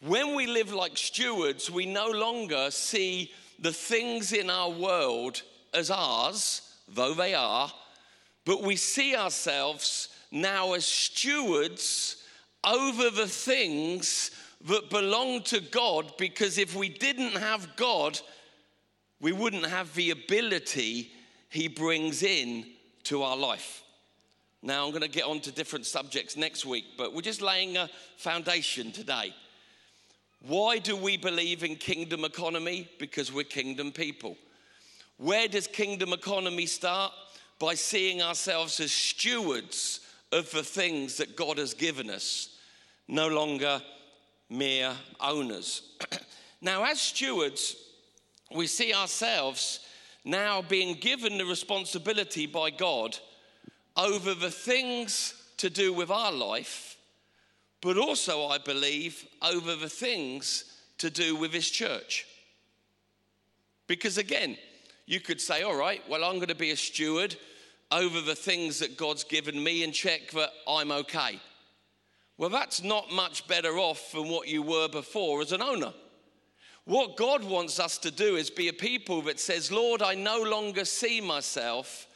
When 0.01 0.35
we 0.35 0.47
live 0.47 0.73
like 0.73 0.97
stewards, 0.97 1.71
we 1.71 1.87
no 1.87 2.11
longer 2.11 2.71
see 2.71 3.33
the 3.59 3.73
things 3.73 4.33
in 4.33 4.51
our 4.51 4.71
world 4.71 5.43
as 5.73 5.91
ours, 5.91 6.63
though 6.89 7.15
they 7.15 7.35
are, 7.35 7.73
but 8.45 8.63
we 8.63 8.77
see 8.77 9.17
ourselves 9.17 10.09
now 10.31 10.75
as 10.75 10.85
stewards 10.85 12.23
over 12.63 13.11
the 13.11 13.27
things 13.27 14.31
that 14.67 14.91
belong 14.91 15.43
to 15.45 15.61
God 15.61 16.13
because 16.19 16.59
if 16.59 16.75
we 16.75 16.89
didn't 16.89 17.37
have 17.37 17.77
God, 17.77 18.21
we 19.21 19.33
wouldn't 19.33 19.67
have 19.67 19.95
the 19.95 20.11
ability 20.11 21.11
he 21.49 21.69
brings 21.69 22.23
in 22.23 22.67
to 23.05 23.23
our 23.23 23.37
life. 23.37 23.83
Now, 24.63 24.85
I'm 24.85 24.91
going 24.91 25.03
to 25.03 25.09
get 25.09 25.25
on 25.25 25.41
to 25.41 25.53
different 25.53 25.87
subjects 25.87 26.37
next 26.37 26.67
week, 26.67 26.85
but 26.99 27.15
we're 27.15 27.23
just 27.23 27.41
laying 27.41 27.77
a 27.77 27.89
foundation 28.17 28.91
today. 28.91 29.33
Why 30.47 30.79
do 30.79 30.97
we 30.97 31.17
believe 31.17 31.65
in 31.65 31.75
kingdom 31.75 32.25
economy? 32.25 32.89
Because 32.99 33.33
we're 33.33 33.45
kingdom 33.45 33.91
people. 33.91 34.37
Where 35.17 35.49
does 35.49 35.67
kingdom 35.67 36.13
economy 36.13 36.67
start? 36.67 37.13
By 37.59 37.75
seeing 37.75 38.23
ourselves 38.23 38.79
as 38.79 38.93
stewards 38.93 40.01
of 40.31 40.51
the 40.53 40.63
things 40.63 41.17
that 41.17 41.35
God 41.35 41.59
has 41.59 41.75
given 41.75 42.11
us, 42.11 42.59
no 43.09 43.29
longer 43.29 43.83
mere 44.49 44.93
owners. 45.21 45.83
now, 46.61 46.85
as 46.85 47.01
stewards, 47.01 47.77
we 48.55 48.67
see 48.67 48.95
ourselves 48.95 49.81
now 50.25 50.63
being 50.63 50.95
given 50.95 51.39
the 51.39 51.47
responsibility 51.47 52.47
by 52.47 52.71
God 52.71 53.19
over 53.97 54.35
the 54.35 54.51
things 54.51 55.35
to 55.57 55.71
do 55.71 55.93
with 55.93 56.11
our 56.11 56.33
life, 56.33 56.96
but 57.87 57.99
also, 57.99 58.47
I 58.47 58.59
believe, 58.59 59.25
over 59.41 59.77
the 59.77 59.89
things 59.89 60.65
to 60.99 61.09
do 61.09 61.37
with 61.37 61.53
His 61.53 61.71
church. 61.71 62.27
Because 63.87 64.19
again, 64.19 64.59
you 65.07 65.21
could 65.21 65.41
say, 65.41 65.63
all 65.63 65.77
right, 65.77 66.03
well, 66.11 66.25
I'm 66.25 66.35
going 66.35 66.49
to 66.49 66.57
be 66.57 66.73
a 66.73 66.77
steward 66.77 67.37
over 67.93 68.21
the 68.21 68.35
things 68.35 68.81
that 68.81 68.97
God's 68.97 69.23
given 69.23 69.63
me 69.63 69.85
and 69.85 69.95
check 69.95 70.33
that 70.33 70.51
I'm 70.67 70.91
okay. 70.91 71.39
Well, 72.39 72.51
that's 72.51 72.83
not 72.83 73.13
much 73.13 73.47
better 73.47 73.79
off 73.79 74.11
than 74.11 74.31
what 74.31 74.49
you 74.49 74.63
were 74.63 74.89
before 74.89 75.41
as 75.41 75.53
an 75.53 75.63
owner. 75.63 75.95
What 76.87 77.17
God 77.17 77.45
wants 77.45 77.79
us 77.79 77.99
to 77.99 78.11
do 78.11 78.35
is 78.35 78.51
be 78.51 78.67
a 78.67 78.73
people 78.73 79.23
that 79.23 79.39
says, 79.39 79.71
Lord, 79.71 80.03
I 80.03 80.17
no 80.17 80.43
longer 80.43 80.85
see 80.85 81.21
myself 81.21 82.09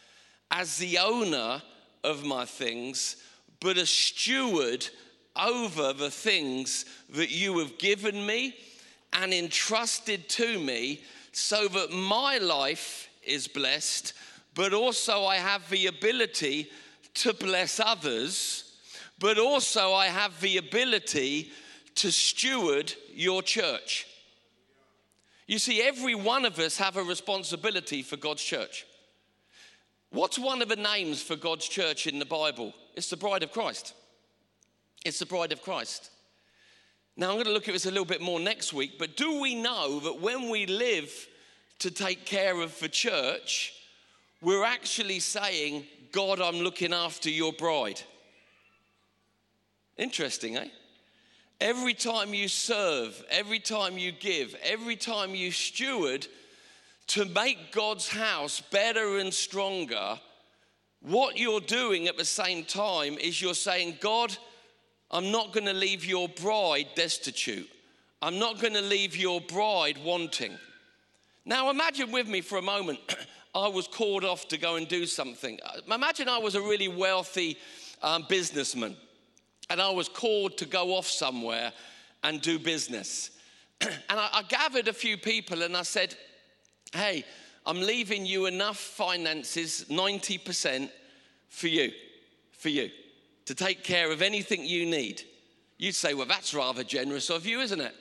as 0.51 0.79
the 0.79 0.99
owner 0.99 1.63
of 2.03 2.25
my 2.25 2.45
things, 2.45 3.19
but 3.61 3.79
a 3.79 3.87
steward 3.87 4.89
over 5.37 5.93
the 5.93 6.11
things 6.11 6.85
that 7.11 7.31
you 7.31 7.59
have 7.59 7.79
given 7.79 8.27
me 8.27 8.55
and 9.13 9.33
entrusted 9.33 10.29
to 10.29 10.59
me 10.59 11.03
so 11.33 11.69
that 11.69 11.93
my 11.93 12.39
life 12.39 13.09
is 13.23 13.49
blessed, 13.49 14.13
but 14.55 14.73
also 14.73 15.25
I 15.25 15.37
have 15.37 15.69
the 15.71 15.87
ability 15.87 16.71
to 17.15 17.33
bless 17.35 17.81
others, 17.81 18.73
but 19.19 19.39
also 19.39 19.93
I 19.93 20.07
have 20.07 20.41
the 20.41 20.57
ability 20.57 21.51
to 21.97 22.11
steward 22.11 22.95
your 23.15 23.43
church. 23.43 24.07
You 25.47 25.59
see, 25.59 25.83
every 25.83 26.15
one 26.15 26.45
of 26.45 26.59
us 26.59 26.79
have 26.79 26.97
a 26.97 27.03
responsibility 27.03 28.03
for 28.03 28.17
God's 28.17 28.43
church. 28.43 28.87
What's 30.11 30.39
one 30.39 30.63
of 30.63 30.69
the 30.69 30.77
names 30.77 31.23
for 31.23 31.37
God's 31.37 31.69
church 31.69 32.07
in 32.07 32.19
the 32.19 32.25
Bible? 32.25 32.73
It's 32.95 33.11
the 33.11 33.17
bride 33.17 33.43
of 33.43 33.53
Christ. 33.53 33.95
It's 35.05 35.19
the 35.19 35.27
bride 35.27 35.53
of 35.53 35.63
Christ. 35.63 36.11
Now, 37.17 37.29
I'm 37.29 37.35
going 37.35 37.47
to 37.47 37.53
look 37.53 37.69
at 37.69 37.75
this 37.75 37.87
a 37.87 37.91
little 37.91 38.05
bit 38.05 38.21
more 38.21 38.41
next 38.41 38.73
week, 38.73 38.99
but 38.99 39.17
do 39.17 39.41
we 39.41 39.55
know 39.55 40.01
that 40.01 40.21
when 40.21 40.49
we 40.49 40.67
live 40.67 41.13
to 41.81 41.91
take 41.91 42.25
care 42.25 42.61
of 42.61 42.79
the 42.81 42.89
church, 42.89 43.75
we're 44.43 44.65
actually 44.65 45.21
saying, 45.21 45.85
God, 46.13 46.41
I'm 46.41 46.61
looking 46.61 46.93
after 46.93 47.31
your 47.31 47.53
bride? 47.53 48.01
Interesting, 49.97 50.57
eh? 50.57 50.69
Every 51.61 51.93
time 51.93 52.33
you 52.33 52.49
serve, 52.49 53.23
every 53.31 53.59
time 53.59 53.99
you 53.99 54.13
give, 54.13 54.55
every 54.63 54.97
time 54.97 55.35
you 55.35 55.51
steward, 55.51 56.27
to 57.09 57.27
make 57.27 57.73
God's 57.73 58.09
house 58.09 58.61
better 58.61 59.19
and 59.19 59.35
stronger, 59.35 60.19
what 61.03 61.39
you're 61.39 61.61
doing 61.61 62.07
at 62.09 62.17
the 62.17 62.25
same 62.25 62.65
time 62.65 63.19
is 63.19 63.43
you're 63.43 63.53
saying, 63.53 63.99
God, 64.01 64.37
I'm 65.11 65.31
not 65.31 65.53
going 65.53 65.67
to 65.67 65.73
leave 65.73 66.05
your 66.05 66.29
bride 66.29 66.89
destitute. 66.95 67.69
I'm 68.23 68.39
not 68.39 68.61
going 68.61 68.75
to 68.75 68.83
leave 68.83 69.17
your 69.17 69.41
bride 69.41 69.99
wanting. 70.05 70.57
Now, 71.45 71.71
imagine 71.71 72.13
with 72.13 72.29
me 72.29 72.41
for 72.43 72.59
a 72.59 72.63
moment, 72.63 73.01
I 73.55 73.67
was 73.69 73.89
called 73.89 74.25
off 74.25 74.47
to 74.49 74.59
go 74.59 74.77
and 74.77 74.87
do 74.87 75.07
something. 75.07 75.59
Imagine 75.93 76.29
I 76.29 76.39
was 76.39 76.55
a 76.55 76.61
really 76.61 76.89
wealthy 76.89 77.59
um, 78.03 78.25
businessman 78.29 78.97
and 79.69 79.81
I 79.81 79.91
was 79.91 80.09
called 80.09 80.59
to 80.59 80.67
go 80.67 80.95
off 80.95 81.07
somewhere 81.07 81.73
and 82.23 82.41
do 82.41 82.59
business. 82.59 83.31
and 83.81 83.93
I, 84.09 84.29
I 84.33 84.43
gathered 84.43 84.89
a 84.89 84.93
few 84.93 85.17
people 85.17 85.63
and 85.63 85.77
I 85.77 85.83
said, 85.83 86.15
hey, 86.93 87.25
I'm 87.67 87.81
leaving 87.81 88.27
you 88.27 88.47
enough 88.47 88.79
finances, 88.79 89.87
90% 89.89 90.91
for 91.49 91.69
you, 91.69 91.93
for 92.53 92.69
you, 92.69 92.91
to 93.51 93.55
take 93.57 93.83
care 93.83 94.13
of 94.13 94.23
anything 94.23 94.65
you 94.65 94.87
need. 94.87 95.25
You'd 95.77 95.97
say, 95.97 96.15
well, 96.15 96.25
that's 96.25 96.55
rather 96.55 96.85
generous 96.85 97.31
of 97.31 97.45
you, 97.45 97.59
isn't 97.59 97.81
it? 97.81 97.97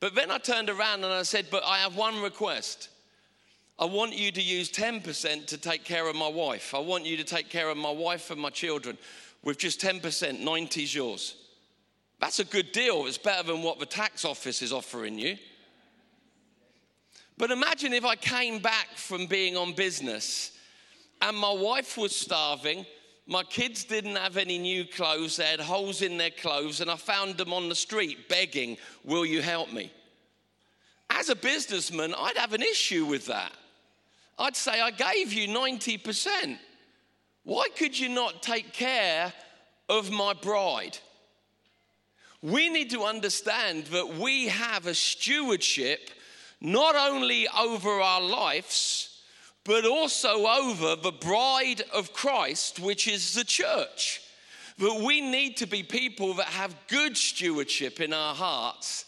But 0.00 0.16
then 0.16 0.32
I 0.32 0.38
turned 0.38 0.68
around 0.68 1.04
and 1.04 1.12
I 1.12 1.22
said, 1.22 1.46
but 1.48 1.62
I 1.64 1.78
have 1.78 1.94
one 1.94 2.20
request. 2.20 2.88
I 3.78 3.84
want 3.84 4.14
you 4.14 4.32
to 4.32 4.42
use 4.42 4.72
10% 4.72 5.46
to 5.46 5.58
take 5.58 5.84
care 5.84 6.08
of 6.08 6.16
my 6.16 6.26
wife. 6.26 6.74
I 6.74 6.80
want 6.80 7.06
you 7.06 7.16
to 7.18 7.22
take 7.22 7.50
care 7.50 7.68
of 7.68 7.76
my 7.76 7.92
wife 7.92 8.32
and 8.32 8.40
my 8.40 8.50
children 8.50 8.98
with 9.44 9.58
just 9.58 9.80
10%. 9.80 10.40
90 10.40 10.82
is 10.82 10.92
yours. 10.92 11.36
That's 12.18 12.40
a 12.40 12.44
good 12.44 12.72
deal. 12.72 13.06
It's 13.06 13.16
better 13.16 13.44
than 13.44 13.62
what 13.62 13.78
the 13.78 13.86
tax 13.86 14.24
office 14.24 14.60
is 14.60 14.72
offering 14.72 15.20
you. 15.20 15.36
But 17.38 17.52
imagine 17.52 17.92
if 17.92 18.04
I 18.04 18.16
came 18.16 18.58
back 18.58 18.88
from 18.96 19.26
being 19.26 19.56
on 19.56 19.74
business 19.74 20.50
and 21.22 21.36
my 21.36 21.52
wife 21.52 21.96
was 21.96 22.16
starving, 22.16 22.84
my 23.26 23.42
kids 23.42 23.84
didn't 23.84 24.16
have 24.16 24.36
any 24.36 24.58
new 24.58 24.84
clothes, 24.84 25.36
they 25.36 25.46
had 25.46 25.60
holes 25.60 26.02
in 26.02 26.18
their 26.18 26.30
clothes, 26.30 26.80
and 26.80 26.90
I 26.90 26.96
found 26.96 27.36
them 27.36 27.52
on 27.52 27.68
the 27.68 27.74
street 27.74 28.28
begging, 28.28 28.76
Will 29.04 29.24
you 29.24 29.40
help 29.40 29.72
me? 29.72 29.92
As 31.10 31.28
a 31.28 31.36
businessman, 31.36 32.14
I'd 32.18 32.36
have 32.36 32.52
an 32.52 32.62
issue 32.62 33.06
with 33.06 33.26
that. 33.26 33.52
I'd 34.38 34.56
say, 34.56 34.80
I 34.80 34.90
gave 34.90 35.32
you 35.32 35.48
90%. 35.48 36.58
Why 37.44 37.68
could 37.76 37.98
you 37.98 38.08
not 38.08 38.42
take 38.42 38.72
care 38.72 39.32
of 39.88 40.10
my 40.10 40.32
bride? 40.32 40.98
We 42.42 42.68
need 42.68 42.90
to 42.90 43.04
understand 43.04 43.86
that 43.86 44.16
we 44.16 44.48
have 44.48 44.86
a 44.86 44.94
stewardship 44.94 46.10
not 46.60 46.96
only 46.96 47.46
over 47.48 48.00
our 48.00 48.20
lives, 48.20 49.13
but 49.64 49.86
also 49.86 50.46
over 50.46 50.94
the 50.96 51.12
bride 51.12 51.82
of 51.92 52.12
Christ, 52.12 52.78
which 52.78 53.08
is 53.08 53.34
the 53.34 53.44
church. 53.44 54.20
That 54.78 55.02
we 55.04 55.20
need 55.20 55.56
to 55.58 55.66
be 55.66 55.82
people 55.82 56.34
that 56.34 56.46
have 56.46 56.76
good 56.88 57.16
stewardship 57.16 58.00
in 58.00 58.12
our 58.12 58.34
hearts 58.34 59.06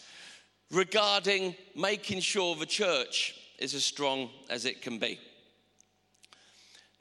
regarding 0.71 1.55
making 1.75 2.21
sure 2.21 2.55
the 2.55 2.65
church 2.65 3.35
is 3.59 3.73
as 3.73 3.85
strong 3.85 4.29
as 4.49 4.65
it 4.65 4.81
can 4.81 4.97
be. 4.97 5.19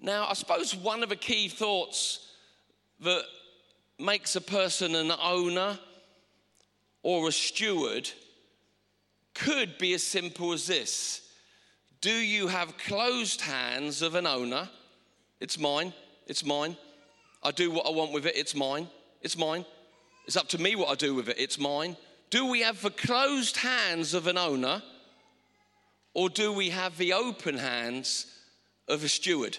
Now, 0.01 0.27
I 0.29 0.35
suppose 0.35 0.75
one 0.75 1.03
of 1.03 1.09
the 1.09 1.17
key 1.17 1.49
thoughts 1.49 2.33
that 3.01 3.25
makes 3.99 4.37
a 4.37 4.41
person 4.41 4.95
an 4.95 5.13
owner 5.23 5.79
or 7.03 7.29
a 7.29 7.33
steward 7.33 8.11
could 9.33 9.79
be 9.79 9.95
as 9.95 10.03
simple 10.03 10.53
as 10.53 10.67
this 10.67 11.26
Do 12.07 12.13
you 12.13 12.47
have 12.47 12.79
closed 12.79 13.41
hands 13.41 14.01
of 14.01 14.15
an 14.15 14.29
owner? 14.29 14.69
It's 15.41 15.59
mine, 15.59 15.93
it's 16.29 16.45
mine. 16.45 16.77
I 17.43 17.51
do 17.51 17.73
what 17.73 17.85
I 17.85 17.91
want 17.91 18.13
with 18.13 18.27
it, 18.27 18.37
it's 18.37 18.55
mine, 18.55 18.87
it's 19.23 19.37
mine. 19.37 19.65
It's 20.25 20.37
up 20.37 20.47
to 20.51 20.59
me 20.59 20.77
what 20.77 20.89
I 20.89 20.95
do 20.95 21.17
with 21.17 21.29
it, 21.29 21.35
it's 21.37 21.59
mine. 21.59 21.97
Do 22.31 22.47
we 22.47 22.61
have 22.61 22.81
the 22.81 22.91
closed 22.91 23.57
hands 23.57 24.15
of 24.15 24.29
an 24.29 24.39
owner 24.39 24.85
or 26.15 26.29
do 26.29 26.53
we 26.53 26.71
have 26.71 26.97
the 26.97 27.13
open 27.13 27.59
hands 27.59 28.27
of 28.87 29.03
a 29.03 29.09
steward? 29.09 29.59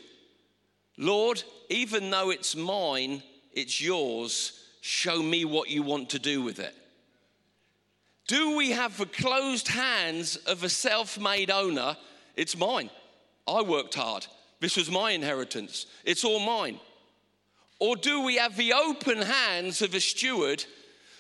Lord, 0.98 1.44
even 1.68 2.10
though 2.12 2.30
it's 2.30 2.56
mine, 2.56 3.24
it's 3.52 3.82
yours, 3.82 4.54
show 4.80 5.22
me 5.22 5.44
what 5.44 5.70
you 5.70 5.84
want 5.84 6.12
to 6.12 6.20
do 6.20 6.42
with 6.42 6.60
it. 6.60 6.74
Do 8.26 8.56
we 8.56 8.72
have 8.72 8.98
the 8.98 9.06
closed 9.06 9.68
hands 9.68 10.38
of 10.38 10.64
a 10.64 10.70
self 10.70 11.20
made 11.20 11.52
owner? 11.52 11.98
It's 12.38 12.56
mine. 12.56 12.90
I 13.48 13.62
worked 13.62 13.96
hard. 13.96 14.28
This 14.62 14.78
was 14.78 14.90
my 14.90 15.12
inheritance. 15.12 15.88
It's 16.06 16.24
all 16.24 16.40
mine. 16.40 16.80
Or 17.80 17.96
do 17.96 18.22
we 18.22 18.38
have 18.38 18.56
the 18.56 18.74
open 18.74 19.22
hands 19.22 19.82
of 19.82 19.94
a 19.94 20.00
steward 20.00 20.64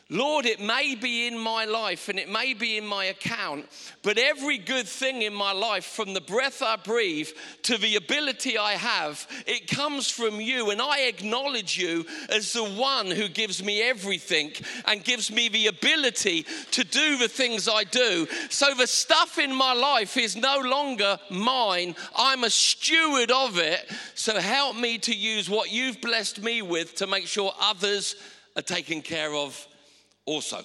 Lord, 0.10 0.46
it 0.46 0.62
may 0.62 0.96
be 0.96 1.28
in 1.28 1.38
my 1.38 1.66
life 1.66 2.08
and 2.08 2.18
it 2.18 2.30
may 2.30 2.54
be 2.54 2.78
in 2.78 2.88
my 2.88 3.06
account, 3.06 3.66
but 4.04 4.18
every 4.18 4.58
good 4.58 4.88
thing 4.88 5.22
in 5.22 5.34
my 5.34 5.52
life, 5.52 5.84
from 5.84 6.14
the 6.14 6.22
breath 6.22 6.62
I 6.62 6.78
breathe 6.78 7.28
to 7.64 7.78
the 7.78 7.98
ability 7.98 8.58
I 8.58 8.74
have, 8.74 9.28
it 9.46 9.68
comes 9.68 10.10
from 10.10 10.40
you. 10.40 10.70
And 10.70 10.82
I 10.82 11.02
acknowledge 11.02 11.78
you 11.78 12.06
as 12.30 12.54
the 12.54 12.64
one 12.64 13.08
who 13.08 13.28
gives 13.28 13.62
me 13.62 13.82
everything 13.82 14.54
and 14.86 15.04
gives 15.04 15.30
me 15.30 15.50
the 15.50 15.68
ability 15.68 16.46
to 16.72 16.86
do 16.86 17.18
the 17.18 17.28
things 17.28 17.68
I 17.68 17.84
do. 17.84 18.28
So 18.50 18.74
the 18.74 18.88
stuff 18.88 19.38
in 19.38 19.54
my 19.54 19.74
life 19.74 20.16
is 20.16 20.38
no 20.38 20.62
longer 20.62 21.20
mine, 21.30 21.96
I'm 22.16 22.46
a 22.46 22.50
steward 22.50 23.30
of 23.30 23.58
it. 23.58 23.92
So 24.16 24.40
help 24.40 24.78
me 24.78 25.00
to 25.00 25.14
use 25.14 25.50
what 25.50 25.70
you've 25.70 26.00
blessed 26.00 26.42
me 26.42 26.62
with 26.62 26.96
to 26.96 27.08
make 27.08 27.28
sure 27.28 27.52
others 27.60 28.16
are 28.56 28.62
taken 28.62 29.02
care 29.02 29.34
of 29.34 29.68
also. 30.28 30.64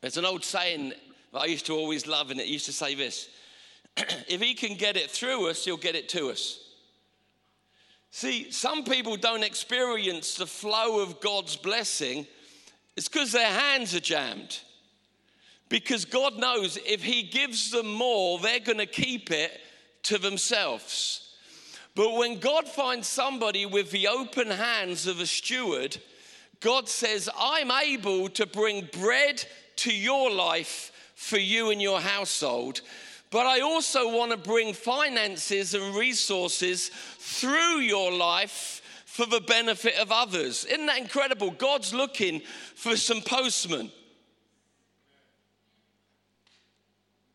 There's 0.00 0.16
an 0.16 0.24
old 0.24 0.44
saying 0.44 0.94
that 1.32 1.38
I 1.38 1.44
used 1.44 1.66
to 1.66 1.74
always 1.74 2.06
love, 2.06 2.30
and 2.30 2.40
it 2.40 2.46
used 2.46 2.64
to 2.66 2.72
say 2.72 2.94
this 2.94 3.28
if 3.96 4.40
he 4.40 4.54
can 4.54 4.76
get 4.76 4.96
it 4.96 5.10
through 5.10 5.50
us, 5.50 5.66
he'll 5.66 5.76
get 5.76 5.94
it 5.94 6.08
to 6.10 6.30
us. 6.30 6.58
See, 8.10 8.50
some 8.50 8.84
people 8.84 9.16
don't 9.16 9.44
experience 9.44 10.34
the 10.34 10.46
flow 10.46 11.00
of 11.00 11.20
God's 11.20 11.56
blessing, 11.56 12.26
it's 12.96 13.08
because 13.08 13.32
their 13.32 13.46
hands 13.46 13.94
are 13.94 14.00
jammed. 14.00 14.60
Because 15.68 16.04
God 16.04 16.36
knows 16.36 16.78
if 16.84 17.02
He 17.02 17.22
gives 17.22 17.70
them 17.70 17.86
more, 17.86 18.40
they're 18.40 18.58
going 18.58 18.78
to 18.78 18.86
keep 18.86 19.30
it 19.30 19.52
to 20.02 20.18
themselves. 20.18 21.32
But 21.94 22.16
when 22.16 22.40
God 22.40 22.66
finds 22.66 23.06
somebody 23.06 23.66
with 23.66 23.92
the 23.92 24.08
open 24.08 24.50
hands 24.50 25.06
of 25.06 25.20
a 25.20 25.26
steward, 25.26 25.96
God 26.60 26.88
says, 26.88 27.28
I'm 27.38 27.70
able 27.70 28.28
to 28.30 28.46
bring 28.46 28.88
bread 28.92 29.44
to 29.76 29.94
your 29.94 30.30
life 30.30 30.92
for 31.14 31.38
you 31.38 31.70
and 31.70 31.80
your 31.80 32.00
household. 32.00 32.82
But 33.30 33.46
I 33.46 33.60
also 33.60 34.16
want 34.16 34.32
to 34.32 34.36
bring 34.36 34.74
finances 34.74 35.74
and 35.74 35.94
resources 35.94 36.90
through 37.18 37.78
your 37.78 38.12
life 38.12 38.82
for 39.06 39.24
the 39.26 39.40
benefit 39.40 39.96
of 39.96 40.12
others. 40.12 40.64
Isn't 40.64 40.86
that 40.86 40.98
incredible? 40.98 41.50
God's 41.50 41.94
looking 41.94 42.40
for 42.74 42.96
some 42.96 43.22
postmen. 43.22 43.90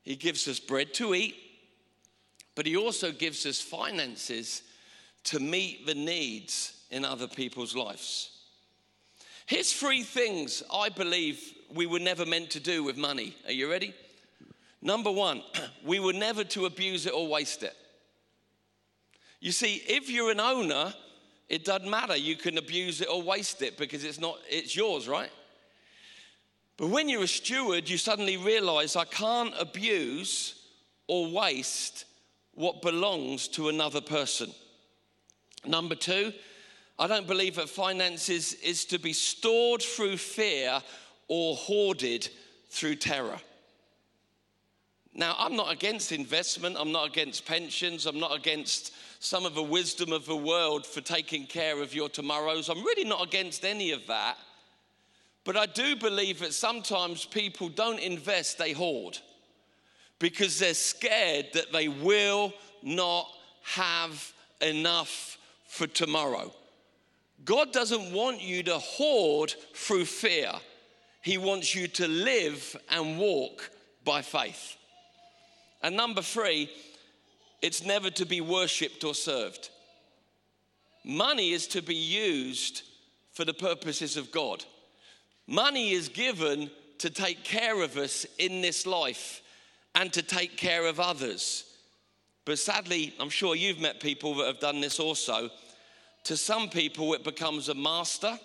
He 0.04 0.16
gives 0.16 0.48
us 0.48 0.60
bread 0.60 0.94
to 0.96 1.16
eat, 1.16 1.36
but 2.54 2.66
He 2.66 2.78
also 2.78 3.12
gives 3.12 3.46
us 3.46 3.60
finances 3.60 4.62
to 5.26 5.40
meet 5.40 5.88
the 5.88 5.96
needs 5.96 6.84
in 6.92 7.04
other 7.04 7.28
people's 7.28 7.76
lives. 7.76 8.35
Here's 9.46 9.72
three 9.72 10.02
things 10.02 10.64
I 10.74 10.90
believe 10.90 11.54
we 11.74 11.86
were 11.86 12.00
never 12.00 12.26
meant 12.26 12.50
to 12.52 12.60
do 12.60 12.84
with 12.84 12.98
money. 12.98 13.36
Are 13.46 13.52
you 13.52 13.70
ready? 13.70 13.94
Number 14.82 15.12
one, 15.12 15.44
we 15.86 16.00
were 16.00 16.14
never 16.14 16.44
to 16.46 16.66
abuse 16.66 17.06
it 17.06 17.14
or 17.14 17.28
waste 17.28 17.64
it. 17.64 17.76
You 19.40 19.52
see, 19.52 19.84
if 19.88 20.10
you're 20.10 20.32
an 20.32 20.40
owner, 20.40 20.94
it 21.50 21.64
doesn't 21.64 21.90
matter. 21.90 22.16
You 22.16 22.36
can 22.36 22.58
abuse 22.58 23.02
it 23.02 23.08
or 23.08 23.22
waste 23.22 23.62
it 23.62 23.78
because 23.78 24.04
it's 24.04 24.20
not, 24.20 24.40
it's 24.50 24.76
yours, 24.76 25.08
right? 25.08 25.30
But 26.78 26.90
when 26.90 27.08
you're 27.08 27.24
a 27.24 27.28
steward, 27.28 27.88
you 27.88 27.98
suddenly 27.98 28.38
realize 28.38 28.96
I 28.96 29.06
can't 29.06 29.54
abuse 29.60 30.64
or 31.08 31.32
waste 31.32 32.06
what 32.56 32.82
belongs 32.82 33.48
to 33.50 33.70
another 33.70 34.02
person. 34.02 34.52
Number 35.66 35.96
two, 35.96 36.34
I 36.98 37.08
don't 37.08 37.28
believe 37.28 37.56
that 37.56 37.70
finances 37.70 38.54
is 38.54 38.86
to 38.86 39.00
be 39.00 39.12
stored 39.14 39.82
through 39.82 40.18
fear 40.18 40.82
or 41.28 41.56
hoarded 41.56 42.30
through 42.70 42.96
terror. 42.96 43.40
Now, 45.14 45.36
I'm 45.38 45.56
not 45.56 45.72
against 45.72 46.12
investment, 46.12 46.76
I'm 46.78 46.92
not 46.92 47.08
against 47.08 47.46
pensions, 47.46 48.06
I'm 48.06 48.20
not 48.20 48.36
against 48.36 48.94
some 49.20 49.46
of 49.46 49.56
the 49.56 49.64
wisdom 49.64 50.12
of 50.12 50.26
the 50.26 50.36
world 50.36 50.86
for 50.86 51.02
taking 51.02 51.46
care 51.48 51.82
of 51.82 51.94
your 51.94 52.10
tomorrows. 52.10 52.70
I'm 52.70 52.84
really 52.84 53.08
not 53.08 53.26
against 53.26 53.64
any 53.64 53.92
of 53.92 54.06
that. 54.08 54.38
But 55.46 55.56
I 55.56 55.68
do 55.68 55.96
believe 55.96 56.40
that 56.40 56.54
sometimes 56.54 57.24
people 57.24 57.70
don't 57.70 58.00
invest, 58.00 58.58
they 58.58 58.74
hoard 58.74 59.18
because 60.20 60.60
they're 60.60 60.74
scared 60.74 61.48
that 61.54 61.72
they 61.72 61.88
will 61.88 62.54
not 62.82 63.28
have 63.64 64.34
enough 64.62 65.38
for 65.68 65.88
tomorrow. 65.88 66.52
God 67.46 67.72
doesn't 67.72 68.12
want 68.12 68.42
you 68.42 68.64
to 68.64 68.80
hoard 68.80 69.54
through 69.74 70.06
fear, 70.06 70.52
He 71.22 71.38
wants 71.38 71.74
you 71.76 71.88
to 71.90 72.08
live 72.08 72.76
and 72.90 73.18
walk 73.18 73.70
by 74.04 74.22
faith. 74.22 74.76
And 75.82 75.96
number 75.96 76.22
three, 76.22 76.70
it's 77.62 77.86
never 77.86 78.10
to 78.12 78.26
be 78.26 78.42
worshipped 78.42 79.04
or 79.04 79.14
served. 79.14 79.70
Money 81.04 81.52
is 81.52 81.68
to 81.68 81.84
be 81.84 81.96
used 81.96 82.82
for 83.32 83.46
the 83.46 83.54
purposes 83.54 84.18
of 84.18 84.32
God. 84.32 84.66
Money 85.46 85.92
is 85.92 86.10
given 86.10 86.72
to 86.98 87.10
take 87.12 87.44
care 87.44 87.84
of 87.84 87.98
us 87.98 88.26
in 88.40 88.62
this 88.62 88.88
life 88.88 89.42
and 89.94 90.12
to 90.14 90.24
take 90.24 90.58
care 90.58 90.88
of 90.88 91.00
others. 91.00 91.66
But 92.46 92.58
sadly, 92.58 93.14
I'm 93.20 93.30
sure 93.30 93.56
you've 93.56 93.80
met 93.80 94.00
people 94.00 94.36
that 94.36 94.48
have 94.48 94.60
done 94.60 94.82
this 94.82 95.00
also. 95.00 95.50
To 96.26 96.36
some 96.36 96.70
people, 96.70 97.14
it 97.14 97.24
becomes 97.24 97.70
a 97.70 97.76
master, 97.76 98.40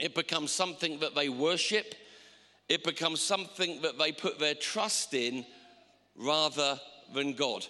it 0.00 0.14
becomes 0.14 0.52
something 0.52 1.00
that 1.00 1.14
they 1.14 1.28
worship, 1.28 1.94
it 2.68 2.84
becomes 2.84 3.20
something 3.20 3.82
that 3.82 3.98
they 3.98 4.12
put 4.12 4.38
their 4.38 4.54
trust 4.54 5.12
in 5.12 5.44
rather 6.16 6.80
than 7.12 7.34
God. 7.34 7.66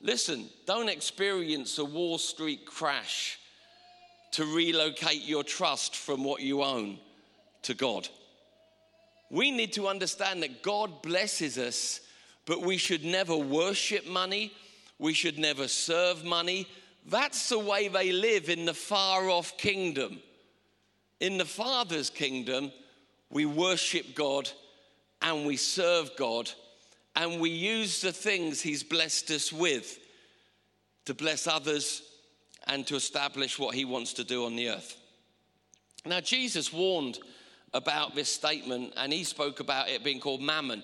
Listen, 0.00 0.48
don't 0.66 0.88
experience 0.88 1.78
a 1.78 1.84
Wall 1.84 2.18
Street 2.18 2.66
crash 2.66 3.38
to 4.32 4.44
relocate 4.44 5.22
your 5.22 5.44
trust 5.44 5.94
from 5.94 6.24
what 6.24 6.40
you 6.40 6.62
own 6.62 6.98
to 7.62 7.74
God. 7.74 8.08
We 9.30 9.50
need 9.50 9.72
to 9.74 9.88
understand 9.88 10.42
that 10.42 10.62
God 10.62 11.02
blesses 11.02 11.58
us, 11.58 12.00
but 12.46 12.62
we 12.62 12.76
should 12.76 13.04
never 13.04 13.36
worship 13.36 14.06
money. 14.06 14.52
We 14.98 15.12
should 15.12 15.38
never 15.38 15.68
serve 15.68 16.24
money. 16.24 16.66
That's 17.06 17.48
the 17.48 17.58
way 17.58 17.88
they 17.88 18.12
live 18.12 18.48
in 18.48 18.64
the 18.64 18.74
far 18.74 19.28
off 19.28 19.56
kingdom. 19.58 20.20
In 21.20 21.38
the 21.38 21.44
Father's 21.44 22.10
kingdom, 22.10 22.72
we 23.30 23.46
worship 23.46 24.14
God 24.14 24.50
and 25.20 25.46
we 25.46 25.56
serve 25.56 26.10
God 26.16 26.50
and 27.16 27.40
we 27.40 27.50
use 27.50 28.00
the 28.00 28.12
things 28.12 28.60
He's 28.60 28.82
blessed 28.82 29.30
us 29.30 29.52
with 29.52 29.98
to 31.04 31.14
bless 31.14 31.46
others 31.46 32.02
and 32.66 32.86
to 32.86 32.96
establish 32.96 33.58
what 33.58 33.74
he 33.74 33.84
wants 33.84 34.14
to 34.14 34.24
do 34.24 34.46
on 34.46 34.56
the 34.56 34.70
earth. 34.70 34.96
Now, 36.06 36.20
Jesus 36.20 36.72
warned 36.72 37.18
about 37.72 38.14
this 38.14 38.28
statement 38.28 38.92
and 38.96 39.12
he 39.12 39.24
spoke 39.24 39.60
about 39.60 39.88
it 39.88 40.04
being 40.04 40.20
called 40.20 40.40
mammon 40.40 40.82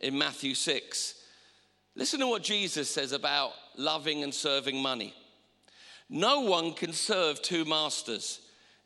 in 0.00 0.18
Matthew 0.18 0.54
6. 0.54 1.14
Listen 1.94 2.20
to 2.20 2.26
what 2.26 2.42
Jesus 2.42 2.90
says 2.90 3.12
about 3.12 3.52
loving 3.76 4.22
and 4.22 4.32
serving 4.32 4.80
money. 4.80 5.14
No 6.08 6.40
one 6.40 6.74
can 6.74 6.92
serve 6.92 7.40
two 7.42 7.64
masters. 7.64 8.40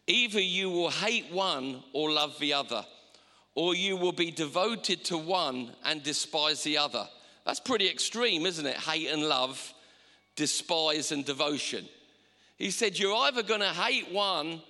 Either 0.06 0.40
you 0.40 0.70
will 0.70 0.90
hate 0.90 1.32
one 1.32 1.82
or 1.92 2.10
love 2.10 2.38
the 2.38 2.52
other, 2.52 2.84
or 3.54 3.74
you 3.74 3.96
will 3.96 4.12
be 4.12 4.30
devoted 4.30 5.04
to 5.04 5.18
one 5.18 5.72
and 5.84 6.02
despise 6.02 6.62
the 6.62 6.78
other. 6.78 7.08
That's 7.44 7.60
pretty 7.60 7.88
extreme, 7.88 8.46
isn't 8.46 8.66
it? 8.66 8.76
Hate 8.76 9.08
and 9.08 9.24
love, 9.24 9.72
despise 10.36 11.12
and 11.12 11.24
devotion. 11.24 11.88
He 12.56 12.70
said, 12.70 12.98
You're 12.98 13.16
either 13.16 13.42
going 13.42 13.60
to 13.60 13.66
hate 13.66 14.12
one 14.12 14.62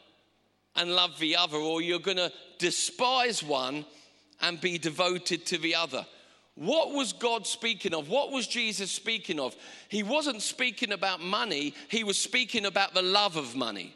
and 0.75 0.95
love 0.95 1.19
the 1.19 1.37
other, 1.37 1.57
or 1.57 1.81
you're 1.81 1.99
going 1.99 2.17
to 2.19 2.33
despise 2.59 3.43
one 3.43 3.85
and 4.41 4.61
be 4.61 4.79
devoted 4.79 5.47
to 5.47 5.59
the 5.59 5.75
other. 5.75 6.07
What 6.57 6.93
was 6.93 7.13
God 7.13 7.47
speaking 7.47 7.95
of? 7.95 8.09
What 8.09 8.33
was 8.33 8.47
Jesus 8.47 8.91
speaking 8.91 9.39
of? 9.39 9.55
He 9.89 10.03
wasn't 10.03 10.43
speaking 10.43 10.91
about 10.91 11.21
money, 11.21 11.75
he 11.89 12.03
was 12.03 12.19
speaking 12.19 12.65
about 12.67 12.95
the 12.95 13.03
love 13.03 13.37
of 13.37 13.55
money. 13.55 13.95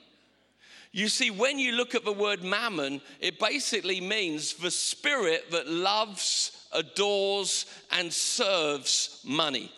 You 0.92 1.08
see, 1.08 1.30
when 1.30 1.58
you 1.58 1.72
look 1.72 1.94
at 1.94 2.04
the 2.04 2.12
word 2.12 2.42
mammon, 2.42 3.00
it 3.20 3.38
basically 3.38 4.00
means 4.00 4.54
the 4.54 4.72
spirit 4.72 5.50
that 5.52 5.68
loves, 5.68 6.66
adores, 6.72 7.64
and 7.92 8.12
serves 8.12 9.20
money. 9.24 9.72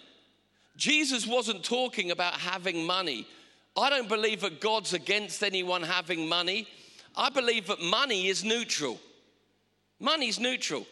Jesus 0.77 1.27
wasn't 1.27 1.63
talking 1.63 2.11
about 2.11 2.35
having 2.35 2.85
money. 2.85 3.27
I 3.77 3.91
don't 3.91 4.09
believe 4.09 4.41
that 4.41 4.61
God's 4.61 4.95
against 4.95 5.43
anyone 5.43 5.83
having 5.83 6.29
money. 6.29 6.67
I 7.15 7.29
believe 7.29 7.67
that 7.67 7.81
money 7.81 8.29
is 8.29 8.43
neutral. 8.43 8.99
Money's 10.01 10.41
neutral. 10.41 10.87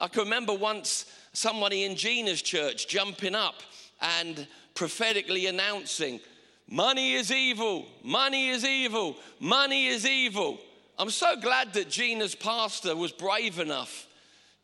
I 0.00 0.08
can 0.08 0.24
remember 0.24 0.52
once 0.52 1.06
somebody 1.32 1.84
in 1.84 1.96
Gina's 1.96 2.42
church 2.42 2.88
jumping 2.88 3.34
up 3.34 3.56
and 4.00 4.46
prophetically 4.74 5.46
announcing, 5.46 6.20
Money 6.68 7.12
is 7.12 7.30
evil, 7.30 7.86
money 8.02 8.48
is 8.48 8.64
evil, 8.64 9.16
money 9.38 9.88
is 9.88 10.06
evil. 10.06 10.58
I'm 10.98 11.10
so 11.10 11.36
glad 11.36 11.74
that 11.74 11.90
Gina's 11.90 12.34
pastor 12.34 12.96
was 12.96 13.12
brave 13.12 13.58
enough 13.58 14.06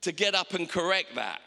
to 0.02 0.12
get 0.12 0.34
up 0.34 0.54
and 0.54 0.68
correct 0.68 1.16
that. 1.16 1.40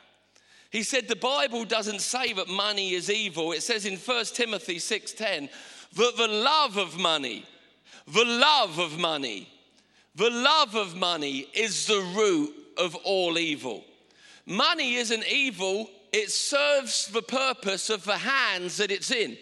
He 0.69 0.83
said 0.83 1.07
the 1.07 1.15
Bible 1.15 1.65
doesn't 1.65 2.01
say 2.01 2.33
that 2.33 2.47
money 2.47 2.91
is 2.91 3.09
evil. 3.09 3.51
It 3.53 3.63
says 3.63 3.85
in 3.85 3.97
1 3.97 4.35
Timothy 4.35 4.77
6:10 4.77 5.49
that 5.95 6.17
the 6.17 6.27
love 6.27 6.77
of 6.77 6.97
money, 6.97 7.45
the 8.05 8.25
love 8.25 8.77
of 8.77 8.99
money, 8.99 9.49
the 10.15 10.29
love 10.29 10.75
of 10.75 10.95
money 10.95 11.47
is 11.53 11.87
the 11.87 12.01
root 12.15 12.53
of 12.77 12.95
all 12.97 13.39
evil. 13.39 13.83
Money 14.45 14.95
isn't 14.95 15.25
evil, 15.27 15.89
it 16.11 16.31
serves 16.31 17.07
the 17.07 17.21
purpose 17.21 17.89
of 17.89 18.03
the 18.03 18.17
hands 18.17 18.77
that 18.77 18.91
it's 18.91 19.11
in. 19.11 19.37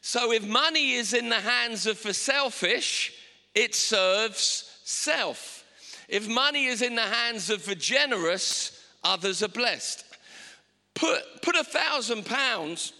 So 0.00 0.32
if 0.32 0.46
money 0.46 0.92
is 0.92 1.12
in 1.12 1.28
the 1.28 1.36
hands 1.36 1.86
of 1.86 2.02
the 2.02 2.14
selfish, 2.14 3.12
it 3.54 3.74
serves 3.74 4.78
self. 4.84 5.64
If 6.08 6.28
money 6.28 6.66
is 6.66 6.82
in 6.82 6.94
the 6.94 7.02
hands 7.02 7.50
of 7.50 7.64
the 7.66 7.74
generous, 7.74 8.82
others 9.04 9.42
are 9.42 9.48
blessed. 9.48 10.04
Put, 10.94 11.42
put 11.42 11.54
a 11.54 11.64
thousand 11.64 12.26
pounds 12.26 12.92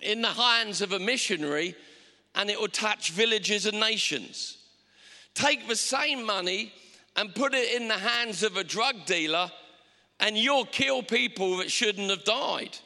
in 0.00 0.20
the 0.20 0.28
hands 0.28 0.82
of 0.82 0.92
a 0.92 0.98
missionary 0.98 1.74
and 2.34 2.50
it 2.50 2.60
will 2.60 2.68
touch 2.68 3.12
villages 3.12 3.66
and 3.66 3.78
nations. 3.78 4.58
Take 5.34 5.68
the 5.68 5.76
same 5.76 6.24
money 6.26 6.72
and 7.16 7.34
put 7.34 7.54
it 7.54 7.80
in 7.80 7.88
the 7.88 7.94
hands 7.94 8.42
of 8.42 8.56
a 8.56 8.64
drug 8.64 9.06
dealer 9.06 9.50
and 10.22 10.38
you'll 10.38 10.64
kill 10.64 11.02
people 11.02 11.58
that 11.58 11.70
shouldn't 11.70 12.08
have 12.08 12.24
died. 12.24 12.78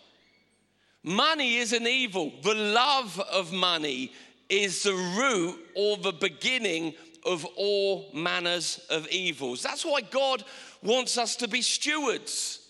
Money 1.05 1.57
is 1.59 1.73
an 1.73 1.87
evil. 1.87 2.33
The 2.43 2.55
love 2.55 3.21
of 3.31 3.53
money 3.53 4.13
is 4.49 4.83
the 4.83 4.95
root 4.95 5.61
or 5.77 5.99
the 5.99 6.13
beginning 6.13 6.95
of 7.27 7.45
all 7.57 8.11
manners 8.15 8.81
of 8.89 9.07
evils. 9.09 9.63
That's 9.63 9.85
why 9.85 10.01
God 10.01 10.45
wants 10.83 11.19
us 11.19 11.37
to 11.37 11.49
be 11.49 11.61
stewards. 11.61 12.61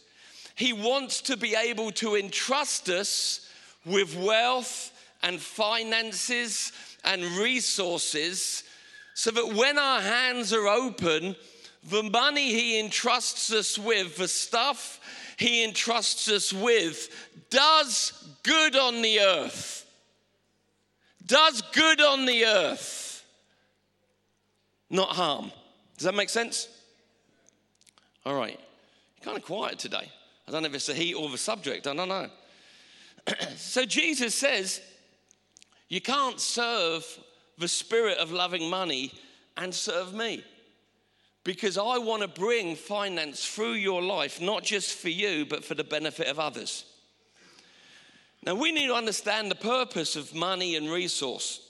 He 0.56 0.72
wants 0.72 1.22
to 1.22 1.36
be 1.36 1.54
able 1.54 1.92
to 1.92 2.16
entrust 2.16 2.88
us 2.88 3.48
with 3.84 4.16
wealth 4.16 4.92
and 5.22 5.40
finances 5.40 6.72
and 7.04 7.22
resources 7.36 8.64
so 9.14 9.30
that 9.30 9.54
when 9.54 9.78
our 9.78 10.00
hands 10.00 10.52
are 10.52 10.66
open, 10.66 11.36
the 11.88 12.02
money 12.02 12.50
He 12.50 12.78
entrusts 12.78 13.52
us 13.52 13.78
with, 13.78 14.16
the 14.16 14.28
stuff 14.28 15.00
He 15.38 15.64
entrusts 15.64 16.28
us 16.30 16.52
with, 16.52 17.08
does 17.50 18.12
good 18.42 18.76
on 18.76 19.02
the 19.02 19.20
earth. 19.20 19.84
Does 21.24 21.60
good 21.72 22.00
on 22.00 22.24
the 22.24 22.46
earth, 22.46 23.24
not 24.90 25.08
harm. 25.08 25.50
Does 25.96 26.04
that 26.04 26.14
make 26.14 26.28
sense? 26.28 26.68
All 28.24 28.34
right. 28.34 28.58
You're 29.16 29.24
kind 29.24 29.36
of 29.36 29.44
quiet 29.44 29.78
today. 29.78 30.10
I 30.46 30.50
don't 30.52 30.62
know 30.62 30.68
if 30.68 30.74
it's 30.74 30.86
the 30.86 30.94
heat 30.94 31.14
or 31.14 31.28
the 31.28 31.38
subject, 31.38 31.86
I 31.86 31.94
don't 31.94 32.08
know. 32.08 32.28
so 33.56 33.84
Jesus 33.84 34.34
says, 34.34 34.80
You 35.88 36.00
can't 36.00 36.40
serve 36.40 37.04
the 37.58 37.68
spirit 37.68 38.18
of 38.18 38.30
loving 38.30 38.70
money 38.70 39.12
and 39.56 39.74
serve 39.74 40.14
me. 40.14 40.44
Because 41.46 41.78
I 41.78 41.98
want 41.98 42.22
to 42.22 42.28
bring 42.28 42.74
finance 42.74 43.46
through 43.46 43.74
your 43.74 44.02
life, 44.02 44.40
not 44.40 44.64
just 44.64 44.98
for 44.98 45.10
you, 45.10 45.46
but 45.46 45.64
for 45.64 45.76
the 45.76 45.84
benefit 45.84 46.26
of 46.26 46.40
others. 46.40 46.84
Now, 48.44 48.56
we 48.56 48.72
need 48.72 48.88
to 48.88 48.94
understand 48.94 49.48
the 49.48 49.54
purpose 49.54 50.16
of 50.16 50.34
money 50.34 50.74
and 50.74 50.90
resource. 50.90 51.60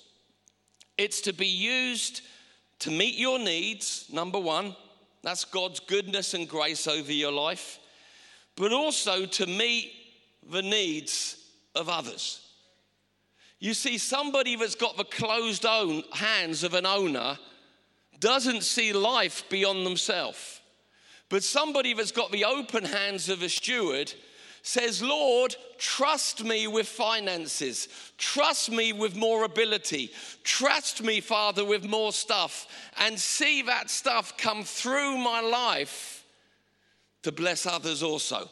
It's 0.97 1.21
to 1.21 1.35
be 1.35 1.47
used 1.47 2.23
to 2.79 2.91
meet 2.91 3.17
your 3.17 3.39
needs, 3.39 4.07
number 4.11 4.41
one. 4.41 4.75
That's 5.23 5.45
God's 5.45 5.81
goodness 5.81 6.33
and 6.33 6.49
grace 6.49 6.89
over 6.89 7.13
your 7.13 7.33
life. 7.33 7.79
But 8.57 8.73
also 8.73 9.27
to 9.27 9.47
meet 9.47 9.93
the 10.51 10.63
needs 10.63 11.37
of 11.75 11.91
others. 11.91 12.41
You 13.59 13.75
see, 13.75 13.99
somebody 13.99 14.57
that's 14.57 14.75
got 14.75 14.97
the 14.97 15.05
closed 15.05 15.67
own 15.67 16.03
hands 16.15 16.65
of 16.65 16.73
an 16.73 16.87
owner 16.87 17.37
doesn't 18.21 18.63
see 18.63 18.93
life 18.93 19.45
beyond 19.49 19.87
themselves. 19.87 20.61
But 21.29 21.43
somebody 21.43 21.93
that's 21.93 22.13
got 22.13 22.31
the 22.31 22.45
open 22.45 22.85
hands 22.85 23.29
of 23.29 23.43
a 23.43 23.49
steward 23.49 24.13
says, 24.63 25.01
Lord, 25.03 25.55
trust 25.79 26.45
me 26.45 26.67
with 26.67 26.89
finances. 26.89 27.89
Trust 28.19 28.71
me 28.71 28.93
with 28.93 29.15
more 29.15 29.45
ability. 29.45 30.11
Trust 30.43 31.03
me, 31.03 31.21
Father, 31.21 31.65
with 31.65 31.85
more 31.85 32.13
stuff. 32.13 32.67
And 32.99 33.19
see 33.19 33.63
that 33.63 33.91
stuff 33.91 34.37
come 34.37 34.65
through 34.65 35.19
my 35.19 35.41
life 35.41 36.25
to 37.23 37.33
bless 37.33 37.67
others 37.67 38.03
also. 38.03 38.49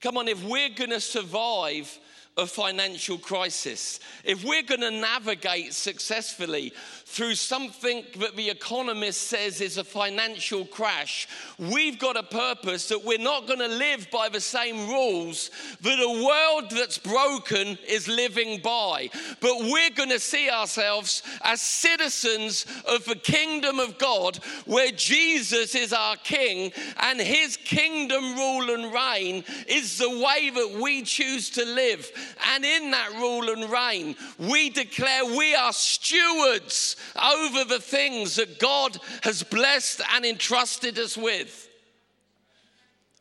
Come 0.00 0.18
on, 0.18 0.28
if 0.28 0.44
we're 0.44 0.68
going 0.68 0.90
to 0.90 1.00
survive 1.00 1.98
a 2.38 2.46
financial 2.46 3.16
crisis, 3.16 3.98
if 4.22 4.44
we're 4.44 4.62
going 4.62 4.82
to 4.82 4.90
navigate 4.90 5.72
successfully 5.72 6.70
through 7.06 7.34
something 7.34 8.04
that 8.18 8.36
the 8.36 8.50
economist 8.50 9.22
says 9.22 9.62
is 9.62 9.78
a 9.78 9.84
financial 9.84 10.66
crash, 10.66 11.28
we've 11.58 11.98
got 11.98 12.16
a 12.16 12.22
purpose 12.22 12.88
that 12.88 13.02
we're 13.02 13.16
not 13.16 13.46
going 13.46 13.58
to 13.58 13.68
live 13.68 14.06
by 14.10 14.28
the 14.28 14.40
same 14.40 14.86
rules 14.88 15.50
that 15.80 15.98
a 15.98 16.24
world 16.24 16.70
that's 16.70 16.98
broken 16.98 17.78
is 17.88 18.06
living 18.06 18.60
by. 18.60 19.08
But 19.40 19.60
we're 19.60 19.90
going 19.96 20.10
to 20.10 20.20
see 20.20 20.50
ourselves 20.50 21.22
as 21.42 21.62
citizens 21.62 22.66
of 22.86 23.04
the 23.06 23.16
kingdom 23.16 23.80
of 23.80 23.96
God, 23.96 24.36
where 24.66 24.90
Jesus 24.90 25.74
is 25.74 25.94
our 25.94 26.16
king 26.16 26.72
and 27.00 27.18
his 27.18 27.56
kingdom 27.56 28.36
rule 28.36 28.74
and 28.74 28.92
reign 28.92 29.42
is 29.68 29.96
the 29.96 30.10
way 30.10 30.50
that 30.50 30.78
we 30.82 31.02
choose 31.02 31.48
to 31.50 31.64
live. 31.64 32.10
And 32.54 32.64
in 32.64 32.90
that 32.90 33.12
rule 33.14 33.50
and 33.50 33.70
reign, 33.70 34.16
we 34.38 34.70
declare 34.70 35.24
we 35.24 35.54
are 35.54 35.72
stewards 35.72 36.96
over 37.16 37.64
the 37.64 37.80
things 37.80 38.36
that 38.36 38.58
God 38.58 38.98
has 39.22 39.42
blessed 39.42 40.02
and 40.14 40.24
entrusted 40.24 40.98
us 40.98 41.16
with. 41.16 41.68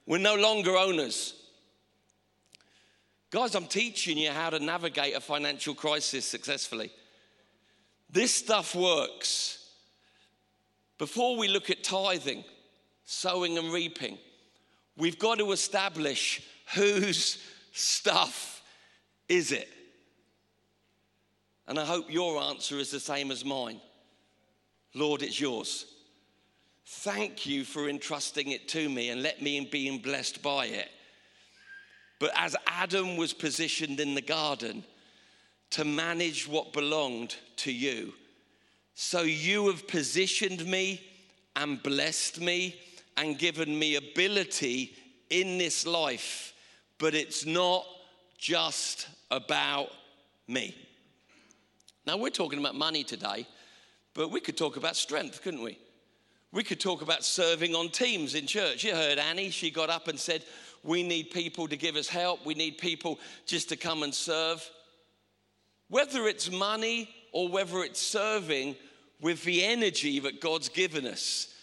We're 0.06 0.18
no 0.18 0.36
longer 0.36 0.76
owners. 0.78 1.34
Guys, 3.32 3.56
I'm 3.56 3.68
teaching 3.68 4.18
you 4.18 4.32
how 4.32 4.50
to 4.50 4.60
navigate 4.60 5.16
a 5.16 5.20
financial 5.20 5.74
crisis 5.76 6.26
successfully. 6.26 6.92
This 8.10 8.34
stuff 8.34 8.76
works. 8.76 9.70
Before 10.98 11.36
we 11.38 11.50
look 11.50 11.70
at 11.70 11.84
tithing, 11.84 12.46
sowing, 13.04 13.58
and 13.58 13.74
reaping, 13.74 14.18
we've 14.96 15.20
got 15.20 15.40
to 15.40 15.52
establish 15.52 16.42
whose 16.74 17.40
stuff 17.74 18.55
is 19.28 19.52
it? 19.52 19.70
And 21.68 21.80
I 21.80 21.86
hope 21.86 22.12
your 22.12 22.42
answer 22.42 22.78
is 22.78 22.92
the 22.92 23.00
same 23.00 23.32
as 23.32 23.44
mine. 23.44 23.82
Lord, 24.94 25.24
it's 25.24 25.40
yours. 25.40 25.86
Thank 26.86 27.46
you 27.46 27.64
for 27.64 27.90
entrusting 27.90 28.52
it 28.52 28.68
to 28.70 28.88
me 28.88 29.10
and 29.10 29.24
let 29.24 29.42
me 29.42 29.68
be 29.72 29.98
blessed 29.98 30.44
by 30.44 30.68
it. 30.68 30.90
But 32.20 32.32
as 32.36 32.56
Adam 32.68 33.18
was 33.18 33.34
positioned 33.34 34.00
in 34.00 34.16
the 34.16 34.22
garden 34.22 34.84
to 35.72 35.84
manage 35.84 36.48
what 36.48 36.74
belonged 36.74 37.36
to 37.58 37.72
you, 37.72 38.14
so 38.94 39.24
you 39.24 39.68
have 39.68 39.88
positioned 39.88 40.66
me 40.66 41.02
and 41.56 41.82
blessed 41.82 42.40
me 42.40 42.80
and 43.18 43.38
given 43.38 43.78
me 43.78 43.96
ability 43.96 44.96
in 45.30 45.58
this 45.58 45.86
life, 45.86 46.54
but 47.00 47.14
it's 47.16 47.46
not 47.46 47.86
just 48.38 49.08
about 49.32 49.90
me. 50.48 50.76
Now, 52.06 52.18
we're 52.18 52.30
talking 52.30 52.60
about 52.60 52.76
money 52.76 53.04
today, 53.04 53.48
but 54.14 54.30
we 54.30 54.40
could 54.40 54.58
talk 54.58 54.78
about 54.78 54.96
strength, 54.96 55.42
couldn't 55.42 55.64
we? 55.64 55.80
We 56.52 56.64
could 56.64 56.80
talk 56.80 57.02
about 57.02 57.24
serving 57.24 57.76
on 57.76 57.90
teams 57.90 58.36
in 58.36 58.48
church. 58.48 58.84
You 58.84 58.94
heard 58.94 59.18
Annie, 59.18 59.50
she 59.50 59.72
got 59.72 59.90
up 59.90 60.08
and 60.08 60.20
said, 60.20 60.44
We 60.84 61.04
need 61.04 61.32
people 61.32 61.68
to 61.68 61.76
give 61.76 61.96
us 61.96 62.08
help, 62.08 62.46
we 62.46 62.54
need 62.54 62.78
people 62.78 63.20
just 63.46 63.70
to 63.70 63.76
come 63.76 64.04
and 64.04 64.14
serve. 64.14 64.68
Whether 65.90 66.28
it's 66.28 66.52
money 66.52 67.10
or 67.32 67.50
whether 67.50 67.84
it's 67.84 68.02
serving 68.02 68.76
with 69.20 69.44
the 69.44 69.64
energy 69.64 70.20
that 70.20 70.40
God's 70.42 70.70
given 70.70 71.06
us, 71.06 71.54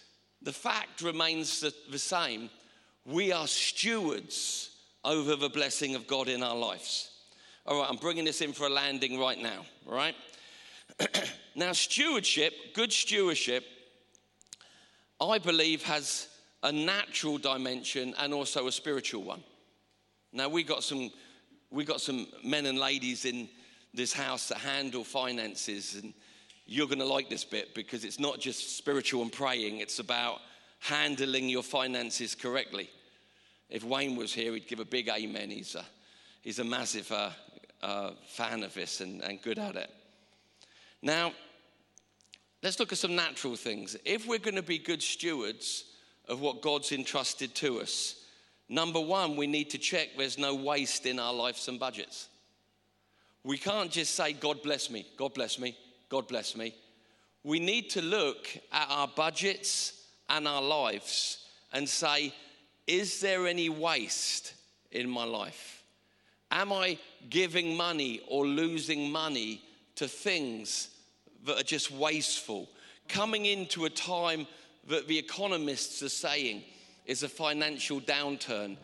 the 0.43 0.53
fact 0.53 1.03
remains 1.03 1.61
the 1.91 1.99
same. 1.99 2.51
We 3.07 3.33
are 3.33 3.47
stewards 3.47 4.77
over 5.05 5.37
the 5.37 5.49
blessing 5.49 5.95
of 5.95 6.07
God 6.07 6.29
in 6.29 6.43
our 6.43 6.57
lives. 6.57 7.12
All 7.65 7.81
right, 7.81 7.89
I'm 7.89 7.97
bringing 7.97 8.25
this 8.25 8.41
in 8.41 8.53
for 8.53 8.67
a 8.67 8.71
landing 8.71 9.21
right 9.21 9.41
now, 9.41 9.65
all 9.87 9.95
right? 9.95 10.17
now, 11.55 11.71
stewardship, 11.71 12.53
good 12.75 12.93
stewardship, 12.93 13.65
I 15.21 15.39
believe 15.39 15.85
has 15.85 16.27
a 16.65 16.73
natural 16.73 17.39
dimension 17.39 18.15
and 18.19 18.35
also 18.35 18.67
a 18.67 18.73
spiritual 18.73 19.23
one. 19.23 19.45
Now, 20.33 20.49
we 20.49 20.65
got 20.65 20.83
some, 20.83 21.13
we 21.71 21.85
got 21.85 22.01
some 22.01 22.27
men 22.43 22.67
and 22.67 22.81
ladies 22.81 23.25
in 23.27 23.49
this 23.95 24.13
house 24.13 24.49
that 24.49 24.59
handle 24.59 25.05
finances, 25.05 26.01
and 26.03 26.13
you're 26.67 26.89
going 26.89 26.99
to 26.99 27.05
like 27.05 27.31
this 27.31 27.45
bit 27.45 27.77
because 27.77 28.05
it's 28.05 28.19
not 28.19 28.41
just 28.41 28.77
spiritual 28.77 29.23
and 29.23 29.33
praying, 29.33 29.79
it's 29.79 30.01
about 30.01 30.41
handling 30.81 31.49
your 31.49 31.63
finances 31.63 32.35
correctly. 32.35 32.91
If 33.71 33.85
Wayne 33.85 34.17
was 34.17 34.33
here, 34.33 34.53
he'd 34.53 34.67
give 34.67 34.81
a 34.81 34.85
big 34.85 35.09
amen. 35.09 35.51
He's 35.51 35.77
a, 35.77 35.85
he's 36.41 36.59
a 36.59 36.65
massive 36.65 37.11
uh, 37.13 37.31
uh, 37.83 38.13
fan 38.27 38.63
of 38.63 38.75
this 38.75 39.01
and, 39.01 39.23
and 39.23 39.43
good 39.43 39.59
at 39.59 39.77
it. 39.77 39.91
Now, 41.03 41.33
let's 42.63 42.79
look 42.79 42.93
at 42.93 42.99
some 42.99 43.17
natural 43.17 43.57
things. 43.57 43.97
If 44.05 44.27
we're 44.27 44.39
going 44.39 44.57
to 44.57 44.63
be 44.63 44.79
good 44.79 45.03
stewards 45.03 45.85
of 46.29 46.41
what 46.41 46.63
God's 46.63 46.93
entrusted 46.93 47.55
to 47.57 47.81
us, 47.81 48.25
number 48.69 49.01
one, 49.01 49.37
we 49.37 49.47
need 49.47 49.71
to 49.71 49.79
check 49.79 50.11
there's 50.17 50.39
no 50.39 50.55
waste 50.55 51.07
in 51.07 51.19
our 51.19 51.35
lives 51.35 51.69
and 51.69 51.81
budgets. 51.81 52.29
We 53.45 53.59
can't 53.59 53.91
just 53.91 54.15
say, 54.15 54.33
God 54.33 54.63
bless 54.63 54.89
me, 54.89 55.05
God 55.17 55.35
bless 55.35 55.59
me, 55.59 55.77
God 56.09 56.29
bless 56.29 56.57
me. 56.57 56.75
We 57.43 57.59
need 57.59 57.91
to 57.91 58.03
look 58.03 58.47
at 58.71 58.87
our 58.89 59.09
budgets 59.09 60.05
and 60.29 60.47
our 60.47 60.63
lives 60.63 61.45
and 61.73 61.89
say, 61.89 62.33
is 62.87 63.21
there 63.21 63.47
any 63.49 63.69
waste 63.69 64.55
in 64.93 65.11
my 65.11 65.25
life? 65.25 65.82
Am 66.53 66.71
I 66.71 66.99
giving 67.31 67.75
money 67.75 68.21
or 68.29 68.47
losing 68.47 69.11
money 69.11 69.63
to 69.97 70.07
things 70.07 70.91
that 71.47 71.59
are 71.59 71.65
just 71.65 71.91
wasteful? 71.91 72.69
Coming 73.09 73.47
into 73.47 73.87
a 73.87 73.91
time 73.91 74.47
that 74.87 75.09
the 75.09 75.19
economists 75.19 76.03
are 76.03 76.11
saying 76.11 76.63
is 77.07 77.23
a 77.23 77.29
financial 77.29 78.03
downturn. 78.03 78.77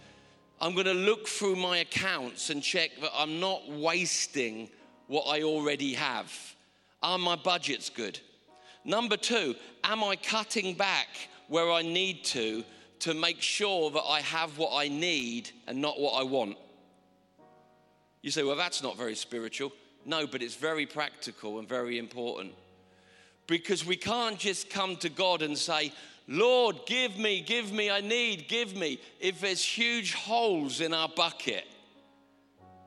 I'm 0.62 0.72
going 0.72 0.86
to 0.86 0.94
look 0.94 1.28
through 1.28 1.56
my 1.56 1.78
accounts 1.78 2.48
and 2.48 2.62
check 2.62 2.90
that 3.02 3.10
I'm 3.14 3.38
not 3.38 3.68
wasting 3.68 4.70
what 5.06 5.24
I 5.24 5.42
already 5.42 5.92
have. 5.92 6.32
Are 7.02 7.18
my 7.18 7.36
budgets 7.36 7.90
good? 7.90 8.18
Number 8.82 9.18
two, 9.18 9.54
am 9.84 10.02
I 10.02 10.16
cutting 10.16 10.74
back 10.74 11.08
where 11.48 11.70
I 11.70 11.82
need 11.82 12.24
to 12.24 12.64
to 13.00 13.12
make 13.12 13.42
sure 13.42 13.90
that 13.90 14.04
I 14.08 14.20
have 14.22 14.56
what 14.56 14.72
I 14.74 14.88
need 14.88 15.50
and 15.66 15.82
not 15.82 16.00
what 16.00 16.18
I 16.18 16.22
want? 16.22 16.56
You 18.22 18.30
say, 18.30 18.42
well, 18.42 18.56
that's 18.56 18.82
not 18.82 18.96
very 18.96 19.14
spiritual. 19.14 19.72
No, 20.04 20.26
but 20.26 20.42
it's 20.42 20.54
very 20.54 20.86
practical 20.86 21.58
and 21.58 21.68
very 21.68 21.98
important. 21.98 22.52
Because 23.46 23.84
we 23.84 23.96
can't 23.96 24.38
just 24.38 24.70
come 24.70 24.96
to 24.96 25.08
God 25.08 25.42
and 25.42 25.56
say, 25.56 25.92
Lord, 26.26 26.76
give 26.86 27.16
me, 27.18 27.40
give 27.40 27.72
me, 27.72 27.90
I 27.90 28.00
need, 28.00 28.48
give 28.48 28.76
me. 28.76 29.00
If 29.18 29.40
there's 29.40 29.64
huge 29.64 30.12
holes 30.12 30.80
in 30.80 30.92
our 30.92 31.08
bucket 31.08 31.66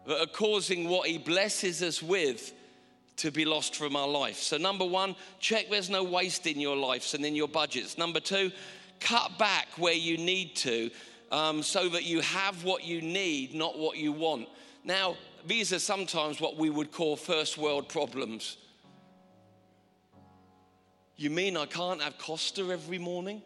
that 0.06 0.22
are 0.22 0.28
causing 0.28 0.88
what 0.88 1.08
He 1.08 1.18
blesses 1.18 1.82
us 1.82 2.04
with 2.04 2.54
to 3.18 3.32
be 3.32 3.46
lost 3.46 3.76
from 3.76 3.96
our 3.96 4.08
life. 4.08 4.38
So, 4.38 4.58
number 4.58 4.86
one, 4.86 5.16
check 5.40 5.70
there's 5.70 5.90
no 5.90 6.04
waste 6.04 6.48
in 6.48 6.60
your 6.60 6.76
lives 6.76 7.14
and 7.14 7.26
in 7.26 7.36
your 7.36 7.48
budgets. 7.48 7.98
Number 7.98 8.20
two, 8.20 8.52
cut 9.00 9.38
back 9.38 9.68
where 9.78 9.94
you 9.94 10.18
need 10.18 10.56
to 10.58 10.92
um, 11.32 11.64
so 11.64 11.90
that 11.90 12.04
you 12.04 12.22
have 12.22 12.64
what 12.64 12.84
you 12.84 13.02
need, 13.02 13.54
not 13.54 13.78
what 13.78 13.98
you 13.98 14.12
want. 14.12 14.48
Now, 14.84 15.16
these 15.46 15.74
are 15.74 15.80
sometimes 15.80 16.42
what 16.42 16.58
we 16.58 16.70
would 16.70 16.92
call 16.92 17.16
first 17.16 17.58
world 17.58 17.88
problems. 17.88 18.58
You 21.16 21.30
mean 21.30 21.56
I 21.56 21.66
can't 21.68 22.02
have 22.02 22.18
Costa 22.18 22.72
every 22.72 22.98
morning? 22.98 23.42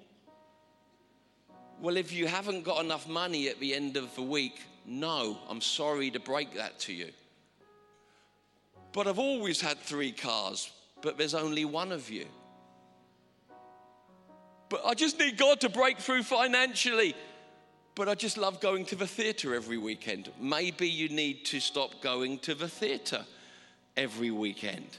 Well, 1.82 1.98
if 1.98 2.14
you 2.14 2.28
haven't 2.28 2.64
got 2.64 2.84
enough 2.84 3.08
money 3.08 3.50
at 3.50 3.60
the 3.60 3.76
end 3.76 3.98
of 3.98 4.16
the 4.16 4.22
week, 4.22 4.62
no, 4.86 5.38
I'm 5.50 5.62
sorry 5.62 6.10
to 6.12 6.20
break 6.20 6.56
that 6.56 6.80
to 6.82 6.94
you. 6.94 7.12
But 8.94 9.08
I've 9.08 9.20
always 9.20 9.60
had 9.60 9.78
three 9.80 10.14
cars, 10.14 10.72
but 11.02 11.18
there's 11.18 11.34
only 11.34 11.66
one 11.66 11.92
of 11.92 12.10
you. 12.10 12.28
But 14.70 14.86
I 14.86 14.94
just 14.94 15.20
need 15.20 15.38
God 15.38 15.60
to 15.62 15.70
break 15.70 16.00
through 16.00 16.24
financially. 16.24 17.14
But 17.96 18.10
I 18.10 18.16
just 18.16 18.38
love 18.38 18.60
going 18.60 18.86
to 18.88 18.96
the 18.96 19.08
theatre 19.08 19.56
every 19.56 19.78
weekend. 19.78 20.30
Maybe 20.40 20.88
you 20.88 21.08
need 21.08 21.46
to 21.46 21.62
stop 21.62 22.02
going 22.02 22.40
to 22.40 22.54
the 22.54 22.68
theatre 22.68 23.26
every 23.96 24.32
weekend. 24.32 24.98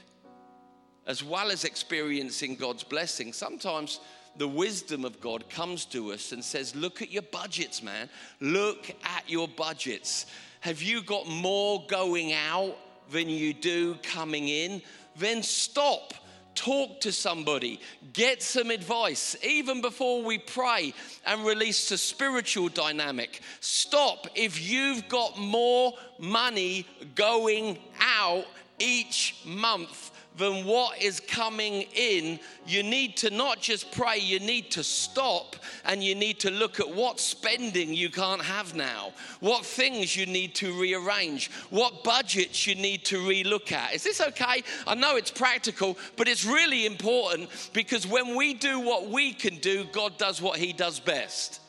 As 1.05 1.23
well 1.23 1.51
as 1.51 1.63
experiencing 1.63 2.55
God's 2.55 2.83
blessing, 2.83 3.33
sometimes 3.33 3.99
the 4.35 4.47
wisdom 4.47 5.05
of 5.05 5.21
God 5.21 5.47
comes 5.49 5.85
to 5.85 6.11
us 6.11 6.31
and 6.31 6.43
says, 6.43 6.75
Look 6.75 7.03
at 7.03 7.11
your 7.11 7.21
budgets, 7.21 7.83
man. 7.83 8.09
Look 8.39 8.89
at 9.03 9.29
your 9.29 9.47
budgets. 9.47 10.25
Have 10.61 10.81
you 10.81 11.03
got 11.03 11.27
more 11.27 11.85
going 11.87 12.33
out 12.33 12.75
than 13.11 13.29
you 13.29 13.53
do 13.53 13.95
coming 14.01 14.47
in? 14.47 14.81
Then 15.15 15.43
stop 15.43 16.13
talk 16.57 17.01
to 17.01 17.11
somebody, 17.11 17.79
get 18.13 18.41
some 18.43 18.71
advice, 18.71 19.35
even 19.43 19.81
before 19.81 20.23
we 20.23 20.39
pray 20.39 20.93
and 21.25 21.45
release 21.45 21.91
a 21.91 21.97
spiritual 21.97 22.67
dynamic. 22.67 23.41
Stop 23.61 24.27
if 24.35 24.69
you've 24.69 25.07
got 25.07 25.37
more 25.37 25.93
money 26.19 26.85
going 27.15 27.77
out 28.01 28.45
each 28.79 29.35
month 29.45 30.11
than 30.37 30.65
what 30.65 31.01
is 31.01 31.19
coming 31.19 31.85
in, 31.95 32.39
you 32.65 32.83
need 32.83 33.17
to 33.17 33.29
not 33.29 33.59
just 33.59 33.91
pray, 33.91 34.17
you 34.17 34.39
need 34.39 34.71
to 34.71 34.83
stop 34.83 35.55
and 35.85 36.03
you 36.03 36.15
need 36.15 36.39
to 36.39 36.51
look 36.51 36.79
at 36.79 36.89
what 36.89 37.19
spending 37.19 37.93
you 37.93 38.09
can't 38.09 38.41
have 38.41 38.75
now, 38.75 39.11
what 39.39 39.65
things 39.65 40.15
you 40.15 40.25
need 40.25 40.53
to 40.55 40.79
rearrange, 40.79 41.49
what 41.69 42.03
budgets 42.03 42.67
you 42.67 42.75
need 42.75 43.03
to 43.05 43.17
relook 43.19 43.71
at. 43.71 43.93
Is 43.93 44.03
this 44.03 44.21
okay? 44.21 44.63
I 44.85 44.95
know 44.95 45.15
it's 45.15 45.31
practical, 45.31 45.97
but 46.15 46.27
it's 46.27 46.45
really 46.45 46.85
important 46.85 47.49
because 47.73 48.05
when 48.05 48.35
we 48.35 48.53
do 48.53 48.79
what 48.79 49.09
we 49.09 49.33
can 49.33 49.57
do, 49.57 49.85
God 49.91 50.17
does 50.17 50.41
what 50.41 50.59
He 50.59 50.73
does 50.73 50.99
best. 50.99 51.61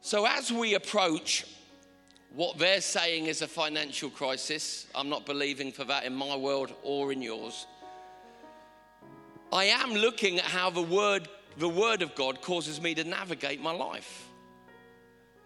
So 0.00 0.26
as 0.26 0.50
we 0.50 0.74
approach 0.74 1.44
what 2.34 2.58
they're 2.58 2.80
saying 2.80 3.26
is 3.26 3.42
a 3.42 3.48
financial 3.48 4.08
crisis. 4.08 4.86
I'm 4.94 5.08
not 5.08 5.26
believing 5.26 5.72
for 5.72 5.84
that 5.84 6.04
in 6.04 6.14
my 6.14 6.36
world 6.36 6.72
or 6.82 7.12
in 7.12 7.22
yours. 7.22 7.66
I 9.52 9.64
am 9.64 9.94
looking 9.94 10.38
at 10.38 10.44
how 10.44 10.70
the 10.70 10.82
word, 10.82 11.28
the 11.58 11.68
word 11.68 12.02
of 12.02 12.14
God 12.14 12.40
causes 12.40 12.80
me 12.80 12.94
to 12.94 13.02
navigate 13.02 13.60
my 13.60 13.72
life. 13.72 14.28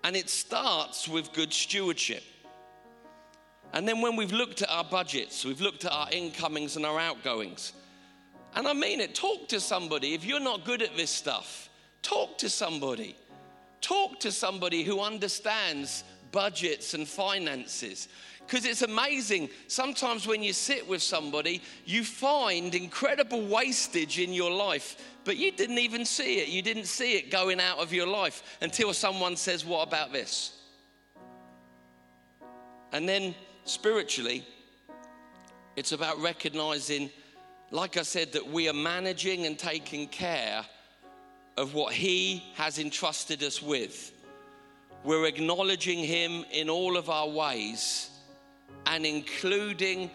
And 0.03 0.15
it 0.15 0.29
starts 0.29 1.09
with 1.09 1.33
good 1.33 1.55
stewardship. 1.55 2.23
And 3.73 3.89
then 3.89 4.03
when 4.03 4.15
we've 4.15 4.33
looked 4.33 4.61
at 4.61 4.71
our 4.71 4.85
budgets, 4.85 5.45
we've 5.45 5.63
looked 5.63 5.87
at 5.87 5.93
our 5.93 6.09
incomings 6.13 6.77
and 6.77 6.85
our 6.85 7.01
outgoings. 7.01 7.73
And 8.55 8.69
I 8.69 8.75
mean 8.75 9.01
it, 9.01 9.15
talk 9.15 9.49
to 9.49 9.59
somebody. 9.59 10.13
If 10.13 10.25
you're 10.25 10.39
not 10.39 10.67
good 10.67 10.83
at 10.83 10.97
this 10.97 11.11
stuff, 11.11 11.71
talk 12.03 12.37
to 12.39 12.51
somebody. 12.51 13.17
Talk 13.81 14.21
to 14.21 14.31
somebody 14.31 14.83
who 14.83 15.01
understands 15.01 16.05
budgets 16.35 16.93
and 16.93 17.09
finances. 17.09 18.09
Because 18.47 18.67
it's 18.67 18.83
amazing. 18.83 19.49
Sometimes 19.69 20.27
when 20.27 20.43
you 20.43 20.53
sit 20.53 20.87
with 20.87 21.01
somebody, 21.01 21.63
you 21.87 22.05
find 22.05 22.75
incredible 22.75 23.47
wastage 23.47 24.19
in 24.19 24.35
your 24.35 24.51
life, 24.51 24.97
but 25.25 25.39
you 25.39 25.51
didn't 25.53 25.79
even 25.79 26.05
see 26.05 26.41
it. 26.41 26.49
You 26.49 26.61
didn't 26.61 26.87
see 26.87 27.17
it 27.17 27.31
going 27.31 27.61
out 27.61 27.79
of 27.79 27.93
your 27.93 28.07
life 28.07 28.59
until 28.61 28.93
someone 28.93 29.37
says, 29.37 29.65
What 29.65 29.89
about 29.89 30.13
this? 30.13 30.61
And 32.93 33.09
then 33.09 33.35
spiritually, 33.65 34.45
it's 35.77 35.93
about 35.93 36.21
recognizing, 36.21 37.11
like 37.71 37.97
I 37.97 38.03
said, 38.03 38.33
that 38.33 38.47
we 38.47 38.69
are 38.69 38.75
managing 38.75 39.47
and 39.47 39.59
taking 39.59 40.07
care 40.07 40.67
of 41.57 41.73
what 41.73 41.95
He 41.95 42.45
has 42.57 42.79
entrusted 42.79 43.43
us 43.43 43.63
with 43.63 44.14
we're 45.05 45.27
acknowledging 45.27 45.99
Him 45.99 46.45
in 46.51 46.71
all 46.71 46.97
of 46.97 47.11
our 47.11 47.29
ways 47.29 48.11
and 48.87 49.05
including 49.05 50.11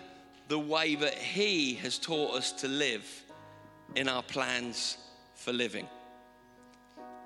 the 0.48 0.60
way 0.60 0.96
that 0.96 1.14
He 1.14 1.76
has 1.76 1.98
taught 1.98 2.36
us 2.36 2.52
to 2.54 2.68
live 2.68 3.06
in 3.96 4.10
our 4.10 4.24
plans 4.24 4.98
for 5.36 5.54
living. 5.54 5.88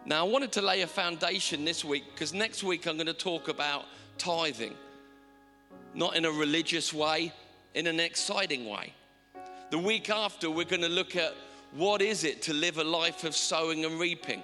Now, 0.06 0.26
I 0.26 0.30
wanted 0.30 0.52
to 0.54 0.62
lay 0.62 0.82
a 0.82 0.88
foundation 0.88 1.64
this 1.64 1.86
week 1.86 2.04
because 2.14 2.34
next 2.34 2.64
week 2.64 2.86
I'm 2.88 2.98
going 2.98 3.08
to 3.08 3.14
talk 3.14 3.48
about 3.48 3.86
tithing, 4.18 4.74
not 5.94 6.18
in 6.18 6.26
a 6.26 6.32
religious 6.32 6.94
way, 6.94 7.32
in 7.74 7.88
an 7.88 8.02
exciting 8.02 8.68
way. 8.68 8.94
The 9.72 9.80
week 9.80 10.10
after, 10.10 10.52
we're 10.52 10.66
going 10.66 10.82
to 10.82 10.90
look 10.90 11.16
at 11.16 11.34
what 11.72 12.02
is 12.02 12.26
it 12.26 12.42
to 12.44 12.54
live 12.54 12.78
a 12.78 12.84
life 12.84 13.24
of 13.24 13.36
sowing 13.36 13.86
and 13.86 14.00
reaping. 14.00 14.44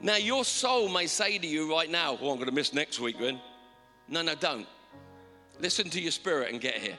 Now, 0.00 0.16
your 0.16 0.44
soul 0.44 0.88
may 0.88 1.06
say 1.06 1.38
to 1.38 1.46
you 1.46 1.70
right 1.70 1.90
now, 1.90 2.18
Oh, 2.20 2.30
I'm 2.30 2.36
going 2.36 2.46
to 2.46 2.52
miss 2.52 2.74
next 2.74 3.00
week 3.00 3.18
then. 3.18 3.40
No, 4.08 4.22
no, 4.22 4.34
don't. 4.34 4.66
Listen 5.58 5.88
to 5.90 6.00
your 6.00 6.12
spirit 6.12 6.52
and 6.52 6.60
get 6.60 6.74
here. 6.74 6.96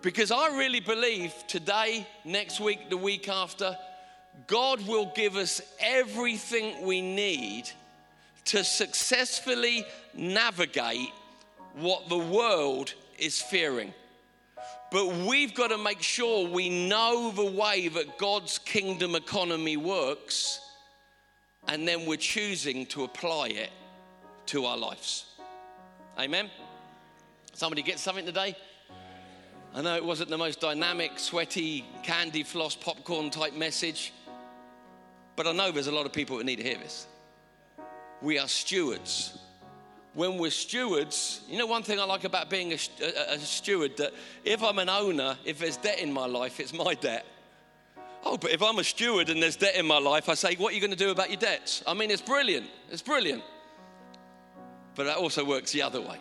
Because 0.00 0.30
I 0.30 0.56
really 0.56 0.80
believe 0.80 1.32
today, 1.48 2.06
next 2.24 2.60
week, 2.60 2.88
the 2.88 2.96
week 2.96 3.28
after, 3.28 3.76
God 4.46 4.86
will 4.86 5.12
give 5.14 5.36
us 5.36 5.60
everything 5.80 6.86
we 6.86 7.00
need 7.00 7.70
to 8.46 8.64
successfully 8.64 9.84
navigate 10.14 11.10
what 11.74 12.08
the 12.08 12.18
world 12.18 12.94
is 13.18 13.40
fearing. 13.40 13.92
But 14.90 15.06
we've 15.26 15.54
got 15.54 15.68
to 15.68 15.78
make 15.78 16.02
sure 16.02 16.48
we 16.48 16.68
know 16.88 17.30
the 17.30 17.44
way 17.44 17.88
that 17.88 18.18
God's 18.18 18.58
kingdom 18.58 19.14
economy 19.14 19.76
works 19.76 20.61
and 21.68 21.86
then 21.86 22.06
we're 22.06 22.16
choosing 22.16 22.86
to 22.86 23.04
apply 23.04 23.48
it 23.48 23.70
to 24.46 24.66
our 24.66 24.76
lives. 24.76 25.26
Amen? 26.18 26.50
Somebody 27.54 27.82
get 27.82 27.98
something 27.98 28.26
today? 28.26 28.56
I 29.74 29.80
know 29.80 29.96
it 29.96 30.04
wasn't 30.04 30.28
the 30.28 30.38
most 30.38 30.60
dynamic, 30.60 31.18
sweaty, 31.18 31.84
candy 32.02 32.42
floss, 32.42 32.74
popcorn 32.74 33.30
type 33.30 33.54
message, 33.54 34.12
but 35.34 35.46
I 35.46 35.52
know 35.52 35.70
there's 35.70 35.86
a 35.86 35.92
lot 35.92 36.04
of 36.04 36.12
people 36.12 36.36
that 36.38 36.44
need 36.44 36.56
to 36.56 36.62
hear 36.62 36.76
this. 36.76 37.06
We 38.20 38.38
are 38.38 38.48
stewards. 38.48 39.38
When 40.14 40.36
we're 40.36 40.50
stewards, 40.50 41.40
you 41.48 41.56
know, 41.56 41.66
one 41.66 41.82
thing 41.82 41.98
I 41.98 42.04
like 42.04 42.24
about 42.24 42.50
being 42.50 42.72
a, 42.72 42.78
a, 43.02 43.34
a 43.34 43.38
steward 43.38 43.96
that 43.96 44.12
if 44.44 44.62
I'm 44.62 44.78
an 44.78 44.90
owner, 44.90 45.38
if 45.46 45.58
there's 45.58 45.78
debt 45.78 46.00
in 46.00 46.12
my 46.12 46.26
life, 46.26 46.60
it's 46.60 46.74
my 46.74 46.92
debt. 46.92 47.24
Oh, 48.24 48.36
but 48.36 48.52
if 48.52 48.62
I'm 48.62 48.78
a 48.78 48.84
steward 48.84 49.30
and 49.30 49.42
there's 49.42 49.56
debt 49.56 49.74
in 49.74 49.86
my 49.86 49.98
life, 49.98 50.28
I 50.28 50.34
say, 50.34 50.54
What 50.54 50.72
are 50.72 50.74
you 50.74 50.80
going 50.80 50.92
to 50.92 50.96
do 50.96 51.10
about 51.10 51.30
your 51.30 51.40
debts? 51.40 51.82
I 51.86 51.94
mean, 51.94 52.10
it's 52.10 52.22
brilliant. 52.22 52.66
It's 52.90 53.02
brilliant. 53.02 53.42
But 54.94 55.04
that 55.04 55.16
also 55.16 55.44
works 55.44 55.72
the 55.72 55.82
other 55.82 56.00
way. 56.00 56.18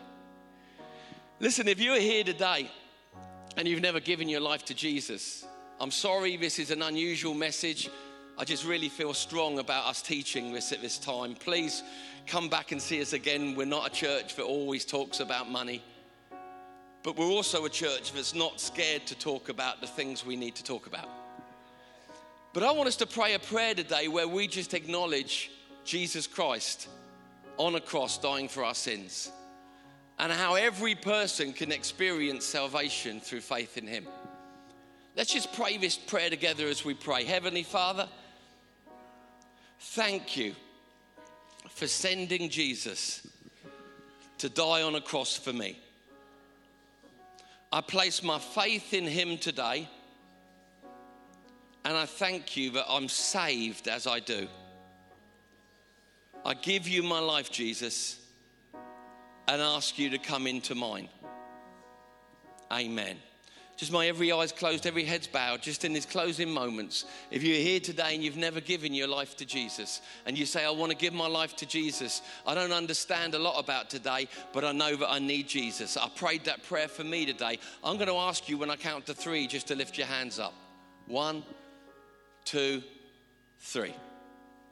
Listen, 1.39 1.67
if 1.67 1.79
you're 1.79 1.99
here 1.99 2.23
today 2.23 2.69
and 3.57 3.67
you've 3.67 3.81
never 3.81 3.99
given 3.99 4.29
your 4.29 4.39
life 4.39 4.63
to 4.65 4.73
Jesus, 4.73 5.45
I'm 5.79 5.91
sorry 5.91 6.37
this 6.37 6.59
is 6.59 6.71
an 6.71 6.81
unusual 6.81 7.33
message. 7.33 7.89
I 8.37 8.45
just 8.45 8.65
really 8.65 8.89
feel 8.89 9.13
strong 9.13 9.59
about 9.59 9.87
us 9.87 10.01
teaching 10.01 10.53
this 10.53 10.71
at 10.71 10.81
this 10.81 10.97
time. 10.97 11.35
Please 11.35 11.83
come 12.27 12.49
back 12.49 12.71
and 12.71 12.81
see 12.81 13.01
us 13.01 13.13
again. 13.13 13.55
We're 13.55 13.65
not 13.65 13.87
a 13.87 13.89
church 13.89 14.35
that 14.35 14.43
always 14.43 14.85
talks 14.85 15.19
about 15.19 15.49
money, 15.49 15.83
but 17.03 17.17
we're 17.17 17.25
also 17.25 17.65
a 17.65 17.69
church 17.69 18.13
that's 18.13 18.33
not 18.33 18.61
scared 18.61 19.05
to 19.07 19.15
talk 19.15 19.49
about 19.49 19.81
the 19.81 19.87
things 19.87 20.25
we 20.25 20.35
need 20.35 20.55
to 20.55 20.63
talk 20.63 20.87
about. 20.87 21.09
But 22.53 22.63
I 22.63 22.71
want 22.71 22.89
us 22.89 22.97
to 22.97 23.05
pray 23.05 23.33
a 23.33 23.39
prayer 23.39 23.73
today 23.73 24.09
where 24.09 24.27
we 24.27 24.45
just 24.45 24.73
acknowledge 24.73 25.51
Jesus 25.85 26.27
Christ 26.27 26.89
on 27.57 27.75
a 27.75 27.79
cross 27.79 28.17
dying 28.17 28.49
for 28.49 28.65
our 28.65 28.75
sins 28.75 29.31
and 30.19 30.31
how 30.31 30.55
every 30.55 30.95
person 30.95 31.53
can 31.53 31.71
experience 31.71 32.45
salvation 32.45 33.21
through 33.21 33.39
faith 33.39 33.77
in 33.77 33.87
Him. 33.87 34.05
Let's 35.15 35.33
just 35.33 35.53
pray 35.53 35.77
this 35.77 35.97
prayer 35.97 36.29
together 36.29 36.67
as 36.67 36.83
we 36.83 36.93
pray. 36.93 37.23
Heavenly 37.23 37.63
Father, 37.63 38.07
thank 39.79 40.35
you 40.35 40.53
for 41.69 41.87
sending 41.87 42.49
Jesus 42.49 43.25
to 44.39 44.49
die 44.49 44.81
on 44.81 44.95
a 44.95 45.01
cross 45.01 45.37
for 45.37 45.53
me. 45.53 45.79
I 47.71 47.79
place 47.79 48.21
my 48.21 48.39
faith 48.39 48.93
in 48.93 49.05
Him 49.05 49.37
today 49.37 49.87
and 51.83 51.97
I 51.97 52.05
thank 52.05 52.55
you 52.57 52.71
that 52.71 52.85
I'm 52.89 53.09
saved 53.09 53.87
as 53.87 54.07
I 54.07 54.19
do. 54.19 54.47
I 56.45 56.53
give 56.53 56.87
you 56.87 57.03
my 57.03 57.19
life, 57.19 57.51
Jesus, 57.51 58.19
and 59.47 59.61
ask 59.61 59.97
you 59.99 60.09
to 60.11 60.17
come 60.17 60.47
into 60.47 60.75
mine. 60.75 61.09
Amen. 62.71 63.17
Just 63.77 63.91
my 63.91 64.07
every 64.07 64.31
eye's 64.31 64.51
closed, 64.51 64.85
every 64.85 65.03
head's 65.03 65.25
bowed, 65.25 65.63
just 65.63 65.83
in 65.83 65.93
these 65.93 66.05
closing 66.05 66.51
moments. 66.51 67.05
If 67.31 67.41
you're 67.41 67.57
here 67.57 67.79
today 67.79 68.13
and 68.13 68.23
you've 68.23 68.37
never 68.37 68.61
given 68.61 68.93
your 68.93 69.07
life 69.07 69.35
to 69.37 69.45
Jesus, 69.45 70.01
and 70.27 70.37
you 70.37 70.45
say, 70.45 70.63
I 70.63 70.69
want 70.69 70.91
to 70.91 70.97
give 70.97 71.13
my 71.13 71.27
life 71.27 71.55
to 71.55 71.65
Jesus, 71.65 72.21
I 72.45 72.53
don't 72.53 72.71
understand 72.71 73.33
a 73.33 73.39
lot 73.39 73.59
about 73.59 73.89
today, 73.89 74.27
but 74.53 74.63
I 74.63 74.71
know 74.71 74.95
that 74.95 75.09
I 75.09 75.17
need 75.17 75.47
Jesus. 75.47 75.97
I 75.97 76.09
prayed 76.09 76.45
that 76.45 76.61
prayer 76.63 76.87
for 76.87 77.03
me 77.03 77.25
today. 77.25 77.57
I'm 77.83 77.95
going 77.97 78.07
to 78.07 78.17
ask 78.17 78.47
you 78.47 78.59
when 78.59 78.69
I 78.69 78.75
count 78.75 79.07
to 79.07 79.15
three 79.15 79.47
just 79.47 79.67
to 79.69 79.75
lift 79.75 79.97
your 79.97 80.05
hands 80.05 80.37
up. 80.37 80.53
One, 81.07 81.43
two, 82.45 82.83
three. 83.59 83.93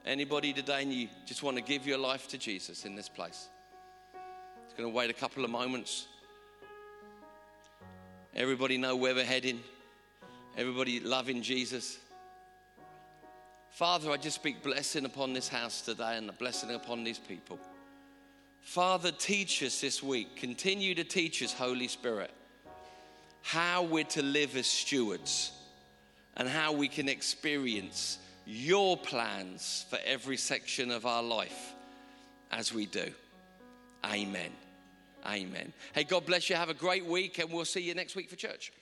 Anybody 0.04 0.52
today 0.52 0.82
and 0.82 0.92
you 0.92 1.08
just 1.26 1.42
want 1.42 1.56
to 1.56 1.62
give 1.62 1.86
your 1.86 1.98
life 1.98 2.28
to 2.28 2.38
Jesus 2.38 2.84
in 2.84 2.94
this 2.94 3.08
place? 3.08 3.48
It's 4.64 4.74
going 4.74 4.88
to 4.88 4.94
wait 4.94 5.10
a 5.10 5.14
couple 5.14 5.44
of 5.44 5.50
moments. 5.50 6.06
Everybody 8.34 8.78
know 8.78 8.96
where 8.96 9.14
we're 9.14 9.24
heading. 9.24 9.60
Everybody 10.56 11.00
loving 11.00 11.42
Jesus. 11.42 11.98
Father, 13.70 14.10
I 14.10 14.16
just 14.16 14.36
speak 14.36 14.62
blessing 14.62 15.04
upon 15.04 15.32
this 15.32 15.48
house 15.48 15.82
today 15.82 16.16
and 16.16 16.28
a 16.28 16.32
blessing 16.32 16.74
upon 16.74 17.04
these 17.04 17.18
people. 17.18 17.58
Father, 18.62 19.10
teach 19.10 19.62
us 19.62 19.80
this 19.80 20.02
week. 20.02 20.36
Continue 20.36 20.94
to 20.94 21.04
teach 21.04 21.42
us, 21.42 21.52
Holy 21.52 21.88
Spirit, 21.88 22.30
how 23.42 23.82
we're 23.82 24.04
to 24.04 24.22
live 24.22 24.56
as 24.56 24.66
stewards 24.66 25.52
and 26.36 26.48
how 26.48 26.72
we 26.72 26.88
can 26.88 27.08
experience 27.08 28.18
your 28.46 28.96
plans 28.96 29.86
for 29.90 29.98
every 30.04 30.36
section 30.36 30.90
of 30.90 31.06
our 31.06 31.22
life 31.22 31.74
as 32.50 32.72
we 32.72 32.86
do. 32.86 33.10
Amen. 34.04 34.50
Amen. 35.26 35.72
Hey, 35.92 36.04
God 36.04 36.26
bless 36.26 36.48
you. 36.48 36.56
Have 36.56 36.70
a 36.70 36.74
great 36.74 37.04
week, 37.04 37.38
and 37.38 37.52
we'll 37.52 37.64
see 37.64 37.82
you 37.82 37.94
next 37.94 38.16
week 38.16 38.30
for 38.30 38.36
church. 38.36 38.72